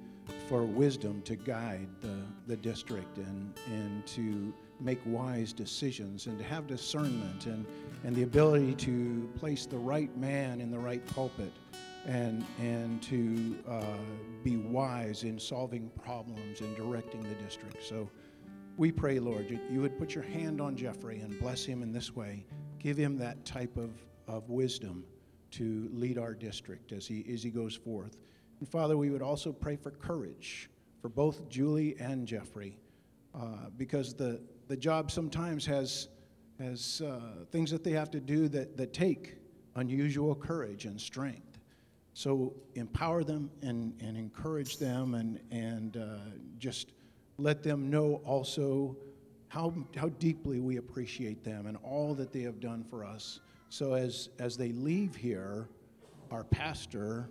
for 0.48 0.64
wisdom 0.64 1.22
to 1.22 1.36
guide 1.36 1.88
the, 2.00 2.16
the 2.46 2.56
district 2.56 3.18
and, 3.18 3.52
and 3.66 4.06
to 4.06 4.52
make 4.80 5.00
wise 5.04 5.52
decisions 5.52 6.26
and 6.26 6.38
to 6.38 6.44
have 6.44 6.66
discernment 6.66 7.46
and, 7.46 7.66
and 8.04 8.16
the 8.16 8.22
ability 8.22 8.74
to 8.74 9.30
place 9.36 9.66
the 9.66 9.76
right 9.76 10.16
man 10.16 10.60
in 10.60 10.70
the 10.70 10.78
right 10.78 11.04
pulpit 11.06 11.52
and, 12.06 12.44
and 12.58 13.02
to 13.02 13.58
uh, 13.68 13.82
be 14.42 14.56
wise 14.56 15.22
in 15.22 15.38
solving 15.38 15.90
problems 16.02 16.60
and 16.60 16.74
directing 16.76 17.22
the 17.22 17.34
district. 17.44 17.84
So 17.84 18.08
we 18.76 18.90
pray, 18.90 19.18
Lord, 19.18 19.50
you, 19.50 19.60
you 19.70 19.80
would 19.82 19.98
put 19.98 20.14
your 20.14 20.24
hand 20.24 20.60
on 20.60 20.76
Jeffrey 20.76 21.20
and 21.20 21.38
bless 21.38 21.64
him 21.64 21.82
in 21.82 21.92
this 21.92 22.16
way. 22.16 22.46
Give 22.78 22.96
him 22.96 23.18
that 23.18 23.44
type 23.44 23.76
of, 23.76 23.90
of 24.26 24.48
wisdom 24.48 25.04
to 25.52 25.90
lead 25.92 26.16
our 26.16 26.32
district 26.32 26.92
as 26.92 27.06
he, 27.06 27.26
as 27.32 27.42
he 27.42 27.50
goes 27.50 27.74
forth. 27.74 28.16
And 28.60 28.68
Father, 28.68 28.96
we 28.96 29.10
would 29.10 29.22
also 29.22 29.52
pray 29.52 29.76
for 29.76 29.90
courage 29.90 30.70
for 31.00 31.08
both 31.08 31.48
Julie 31.48 31.96
and 31.98 32.26
Jeffrey, 32.26 32.76
uh, 33.34 33.70
because 33.76 34.14
the, 34.14 34.40
the 34.68 34.76
job 34.76 35.10
sometimes 35.10 35.64
has, 35.64 36.08
has 36.58 37.00
uh, 37.00 37.44
things 37.50 37.70
that 37.70 37.82
they 37.82 37.92
have 37.92 38.10
to 38.10 38.20
do 38.20 38.48
that, 38.48 38.76
that 38.76 38.92
take 38.92 39.36
unusual 39.76 40.34
courage 40.34 40.84
and 40.84 41.00
strength. 41.00 41.58
So 42.12 42.52
empower 42.74 43.24
them 43.24 43.50
and, 43.62 43.94
and 44.02 44.16
encourage 44.16 44.76
them 44.76 45.14
and, 45.14 45.40
and 45.50 45.96
uh, 45.96 46.18
just 46.58 46.92
let 47.38 47.62
them 47.62 47.88
know 47.88 48.20
also 48.26 48.94
how, 49.48 49.72
how 49.96 50.10
deeply 50.10 50.60
we 50.60 50.76
appreciate 50.76 51.42
them 51.42 51.66
and 51.66 51.78
all 51.82 52.14
that 52.14 52.30
they 52.30 52.42
have 52.42 52.60
done 52.60 52.84
for 52.84 53.04
us. 53.04 53.40
So 53.70 53.94
as, 53.94 54.28
as 54.38 54.58
they 54.58 54.72
leave 54.72 55.14
here, 55.14 55.68
our 56.30 56.44
pastor 56.44 57.30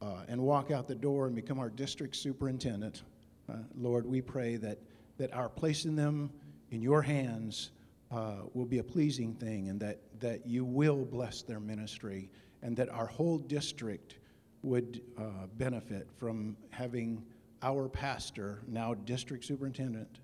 uh, 0.00 0.22
and 0.28 0.40
walk 0.40 0.70
out 0.70 0.86
the 0.86 0.94
door 0.94 1.26
and 1.26 1.34
become 1.34 1.58
our 1.58 1.70
district 1.70 2.16
superintendent, 2.16 3.02
uh, 3.48 3.56
Lord, 3.76 4.06
we 4.06 4.20
pray 4.20 4.56
that, 4.56 4.78
that 5.16 5.32
our 5.34 5.48
placing 5.48 5.96
them 5.96 6.30
in 6.70 6.82
your 6.82 7.02
hands 7.02 7.70
uh, 8.10 8.36
will 8.54 8.66
be 8.66 8.78
a 8.78 8.84
pleasing 8.84 9.34
thing 9.34 9.68
and 9.68 9.80
that, 9.80 9.98
that 10.20 10.46
you 10.46 10.64
will 10.64 11.04
bless 11.04 11.42
their 11.42 11.60
ministry 11.60 12.30
and 12.62 12.76
that 12.76 12.88
our 12.90 13.06
whole 13.06 13.38
district 13.38 14.16
would 14.62 15.02
uh, 15.18 15.46
benefit 15.56 16.08
from 16.18 16.56
having 16.70 17.22
our 17.62 17.88
pastor, 17.88 18.62
now 18.66 18.94
district 18.94 19.44
superintendent, 19.44 20.20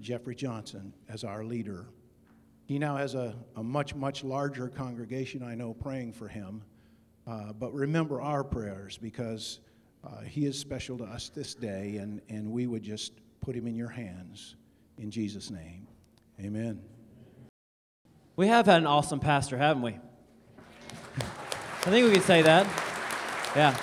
Jeffrey 0.00 0.34
Johnson, 0.34 0.92
as 1.08 1.24
our 1.24 1.44
leader. 1.44 1.86
He 2.64 2.78
now 2.78 2.96
has 2.96 3.14
a, 3.14 3.34
a 3.56 3.62
much, 3.62 3.94
much 3.94 4.24
larger 4.24 4.68
congregation, 4.68 5.42
I 5.42 5.54
know, 5.54 5.74
praying 5.74 6.12
for 6.12 6.28
him. 6.28 6.62
Uh, 7.26 7.52
but 7.52 7.72
remember 7.72 8.20
our 8.20 8.44
prayers 8.44 8.98
because 8.98 9.60
Uh, 10.04 10.20
he 10.26 10.46
is 10.46 10.58
special 10.58 10.98
to 10.98 11.04
us 11.04 11.28
this 11.28 11.54
day, 11.54 11.98
and, 12.02 12.20
and 12.28 12.50
we 12.50 12.66
would 12.66 12.82
just 12.82 13.12
put 13.40 13.54
him 13.54 13.68
in 13.68 13.76
your 13.76 13.88
hands 13.88 14.56
in 14.98 15.12
Jesus' 15.12 15.48
name. 15.48 15.86
Amen. 16.40 16.80
We 18.34 18.48
have 18.48 18.66
had 18.66 18.78
an 18.78 18.86
awesome 18.88 19.20
pastor, 19.20 19.56
haven't 19.56 19.84
we? 19.84 19.92
I 21.86 21.90
think 21.90 22.04
we 22.04 22.12
can 22.12 22.22
say 22.22 22.42
that. 22.42 22.66
Yeah. 23.54 23.76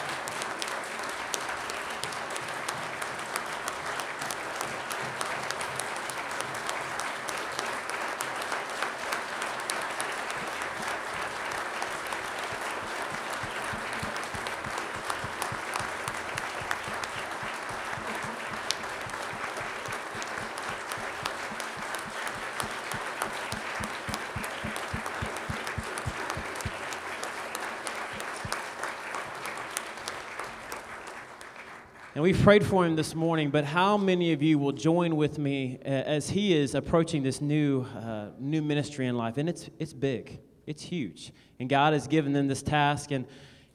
Prayed 32.50 32.66
for 32.66 32.84
him 32.84 32.96
this 32.96 33.14
morning, 33.14 33.52
but 33.52 33.64
how 33.64 33.96
many 33.96 34.34
of 34.34 34.42
you 34.42 34.58
will 34.58 34.72
join 34.72 35.16
with 35.16 35.38
me 35.38 35.78
uh, 35.86 35.88
as 35.88 36.32
he 36.32 36.58
is 36.58 36.74
approaching 36.74 37.22
this 37.22 37.42
new, 37.42 37.84
uh, 37.96 38.30
new 38.40 38.60
ministry 38.60 39.06
in 39.06 39.16
life? 39.16 39.38
And 39.38 39.48
it's, 39.48 39.70
it's 39.78 39.94
big, 39.94 40.40
it's 40.66 40.82
huge. 40.82 41.32
And 41.60 41.70
God 41.70 41.94
has 41.94 42.08
given 42.08 42.34
them 42.34 42.48
this 42.48 42.64
task, 42.64 43.12
and, 43.12 43.28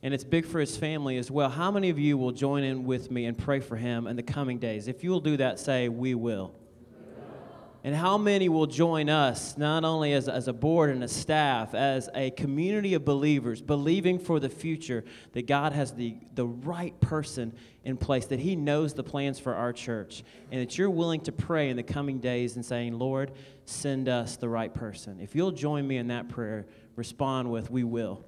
and 0.02 0.12
it's 0.12 0.24
big 0.24 0.44
for 0.44 0.58
his 0.58 0.76
family 0.76 1.18
as 1.18 1.30
well. 1.30 1.50
How 1.50 1.70
many 1.70 1.88
of 1.88 2.00
you 2.00 2.18
will 2.18 2.32
join 2.32 2.64
in 2.64 2.84
with 2.84 3.12
me 3.12 3.26
and 3.26 3.38
pray 3.38 3.60
for 3.60 3.76
him 3.76 4.08
in 4.08 4.16
the 4.16 4.24
coming 4.24 4.58
days? 4.58 4.88
If 4.88 5.04
you 5.04 5.10
will 5.10 5.20
do 5.20 5.36
that, 5.36 5.60
say, 5.60 5.88
We 5.88 6.16
will. 6.16 6.56
And 7.84 7.94
how 7.94 8.16
many 8.16 8.48
will 8.48 8.66
join 8.66 9.10
us, 9.10 9.58
not 9.58 9.84
only 9.84 10.14
as, 10.14 10.26
as 10.26 10.48
a 10.48 10.54
board 10.54 10.88
and 10.88 11.04
a 11.04 11.08
staff, 11.08 11.74
as 11.74 12.08
a 12.14 12.30
community 12.30 12.94
of 12.94 13.04
believers, 13.04 13.60
believing 13.60 14.18
for 14.18 14.40
the 14.40 14.48
future 14.48 15.04
that 15.32 15.46
God 15.46 15.74
has 15.74 15.92
the, 15.92 16.16
the 16.34 16.46
right 16.46 16.98
person 17.00 17.52
in 17.84 17.98
place, 17.98 18.24
that 18.26 18.40
He 18.40 18.56
knows 18.56 18.94
the 18.94 19.02
plans 19.02 19.38
for 19.38 19.54
our 19.54 19.70
church, 19.70 20.24
and 20.50 20.62
that 20.62 20.78
you're 20.78 20.88
willing 20.88 21.20
to 21.20 21.32
pray 21.32 21.68
in 21.68 21.76
the 21.76 21.82
coming 21.82 22.20
days 22.20 22.56
and 22.56 22.64
saying, 22.64 22.98
Lord, 22.98 23.32
send 23.66 24.08
us 24.08 24.36
the 24.38 24.48
right 24.48 24.72
person. 24.72 25.20
If 25.20 25.34
you'll 25.34 25.52
join 25.52 25.86
me 25.86 25.98
in 25.98 26.08
that 26.08 26.30
prayer, 26.30 26.64
respond 26.96 27.50
with, 27.50 27.70
We 27.70 27.84
will. 27.84 28.24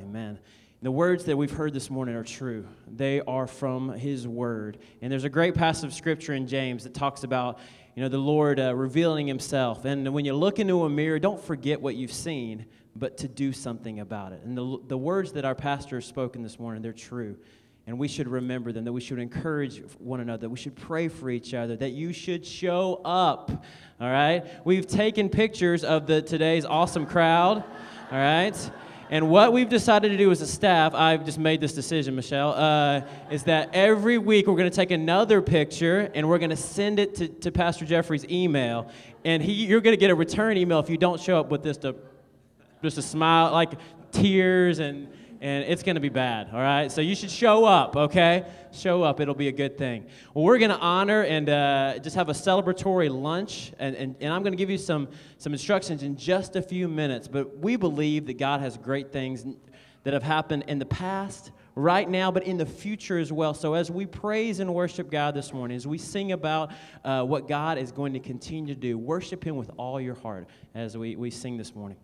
Amen. 0.00 0.38
The 0.80 0.92
words 0.92 1.24
that 1.24 1.36
we've 1.36 1.50
heard 1.50 1.74
this 1.74 1.90
morning 1.90 2.14
are 2.14 2.22
true. 2.22 2.64
They 2.86 3.20
are 3.22 3.48
from 3.48 3.94
His 3.94 4.28
Word. 4.28 4.78
And 5.02 5.10
there's 5.10 5.24
a 5.24 5.28
great 5.28 5.56
passage 5.56 5.86
of 5.86 5.92
Scripture 5.92 6.34
in 6.34 6.46
James 6.46 6.84
that 6.84 6.94
talks 6.94 7.24
about, 7.24 7.58
you 7.98 8.04
know, 8.04 8.08
the 8.08 8.16
Lord 8.16 8.60
uh, 8.60 8.76
revealing 8.76 9.26
Himself. 9.26 9.84
And 9.84 10.14
when 10.14 10.24
you 10.24 10.32
look 10.32 10.60
into 10.60 10.84
a 10.84 10.88
mirror, 10.88 11.18
don't 11.18 11.42
forget 11.42 11.80
what 11.80 11.96
you've 11.96 12.12
seen, 12.12 12.66
but 12.94 13.16
to 13.18 13.26
do 13.26 13.52
something 13.52 13.98
about 13.98 14.30
it. 14.30 14.40
And 14.44 14.56
the, 14.56 14.78
the 14.86 14.96
words 14.96 15.32
that 15.32 15.44
our 15.44 15.56
pastor 15.56 15.96
has 15.96 16.04
spoken 16.04 16.44
this 16.44 16.60
morning, 16.60 16.80
they're 16.80 16.92
true. 16.92 17.36
And 17.88 17.98
we 17.98 18.06
should 18.06 18.28
remember 18.28 18.70
them, 18.70 18.84
that 18.84 18.92
we 18.92 19.00
should 19.00 19.18
encourage 19.18 19.82
one 19.98 20.20
another, 20.20 20.42
that 20.42 20.48
we 20.48 20.58
should 20.58 20.76
pray 20.76 21.08
for 21.08 21.28
each 21.28 21.54
other, 21.54 21.74
that 21.74 21.90
you 21.90 22.12
should 22.12 22.46
show 22.46 23.00
up. 23.04 23.50
All 24.00 24.08
right? 24.08 24.44
We've 24.64 24.86
taken 24.86 25.28
pictures 25.28 25.82
of 25.82 26.06
the 26.06 26.22
today's 26.22 26.64
awesome 26.64 27.04
crowd. 27.04 27.64
All 28.12 28.16
right? 28.16 28.70
And 29.10 29.30
what 29.30 29.52
we've 29.52 29.68
decided 29.68 30.10
to 30.10 30.18
do 30.18 30.30
as 30.30 30.42
a 30.42 30.46
staff, 30.46 30.94
I've 30.94 31.24
just 31.24 31.38
made 31.38 31.60
this 31.60 31.72
decision, 31.72 32.14
Michelle, 32.14 32.52
uh, 32.52 33.02
is 33.30 33.44
that 33.44 33.70
every 33.72 34.18
week 34.18 34.46
we're 34.46 34.56
going 34.56 34.70
to 34.70 34.76
take 34.76 34.90
another 34.90 35.40
picture 35.40 36.10
and 36.14 36.28
we're 36.28 36.38
going 36.38 36.50
to 36.50 36.56
send 36.56 36.98
it 36.98 37.14
to, 37.14 37.28
to 37.28 37.50
Pastor 37.50 37.86
Jeffrey's 37.86 38.26
email. 38.26 38.90
And 39.24 39.42
he, 39.42 39.52
you're 39.52 39.80
going 39.80 39.94
to 39.94 40.00
get 40.00 40.10
a 40.10 40.14
return 40.14 40.58
email 40.58 40.78
if 40.78 40.90
you 40.90 40.98
don't 40.98 41.18
show 41.18 41.40
up 41.40 41.50
with 41.50 41.64
just 41.64 41.84
a, 41.84 41.96
just 42.82 42.98
a 42.98 43.02
smile, 43.02 43.50
like 43.52 43.72
tears 44.12 44.78
and 44.78 45.08
and 45.40 45.64
it's 45.64 45.82
going 45.82 45.94
to 45.94 46.00
be 46.00 46.08
bad, 46.08 46.48
all 46.52 46.60
right? 46.60 46.90
So 46.90 47.00
you 47.00 47.14
should 47.14 47.30
show 47.30 47.64
up, 47.64 47.96
okay? 47.96 48.44
Show 48.72 49.02
up, 49.02 49.20
it'll 49.20 49.34
be 49.34 49.48
a 49.48 49.52
good 49.52 49.78
thing. 49.78 50.06
Well, 50.34 50.44
we're 50.44 50.58
going 50.58 50.70
to 50.70 50.78
honor 50.78 51.22
and 51.22 51.48
uh, 51.48 51.98
just 51.98 52.16
have 52.16 52.28
a 52.28 52.32
celebratory 52.32 53.10
lunch, 53.10 53.72
and, 53.78 53.94
and, 53.96 54.16
and 54.20 54.32
I'm 54.32 54.42
going 54.42 54.52
to 54.52 54.58
give 54.58 54.70
you 54.70 54.78
some, 54.78 55.08
some 55.38 55.52
instructions 55.52 56.02
in 56.02 56.16
just 56.16 56.56
a 56.56 56.62
few 56.62 56.88
minutes. 56.88 57.28
But 57.28 57.58
we 57.58 57.76
believe 57.76 58.26
that 58.26 58.38
God 58.38 58.60
has 58.60 58.76
great 58.76 59.12
things 59.12 59.44
that 60.04 60.12
have 60.12 60.22
happened 60.22 60.64
in 60.68 60.78
the 60.78 60.86
past, 60.86 61.52
right 61.78 62.10
now, 62.10 62.30
but 62.30 62.42
in 62.42 62.56
the 62.56 62.66
future 62.66 63.18
as 63.18 63.32
well. 63.32 63.54
So 63.54 63.74
as 63.74 63.90
we 63.90 64.04
praise 64.04 64.58
and 64.58 64.74
worship 64.74 65.10
God 65.10 65.34
this 65.34 65.52
morning, 65.52 65.76
as 65.76 65.86
we 65.86 65.96
sing 65.96 66.32
about 66.32 66.72
uh, 67.04 67.22
what 67.22 67.46
God 67.46 67.78
is 67.78 67.92
going 67.92 68.14
to 68.14 68.18
continue 68.18 68.74
to 68.74 68.80
do, 68.80 68.98
worship 68.98 69.44
Him 69.44 69.56
with 69.56 69.70
all 69.76 70.00
your 70.00 70.16
heart 70.16 70.48
as 70.74 70.96
we, 70.96 71.14
we 71.14 71.30
sing 71.30 71.56
this 71.56 71.74
morning. 71.74 71.96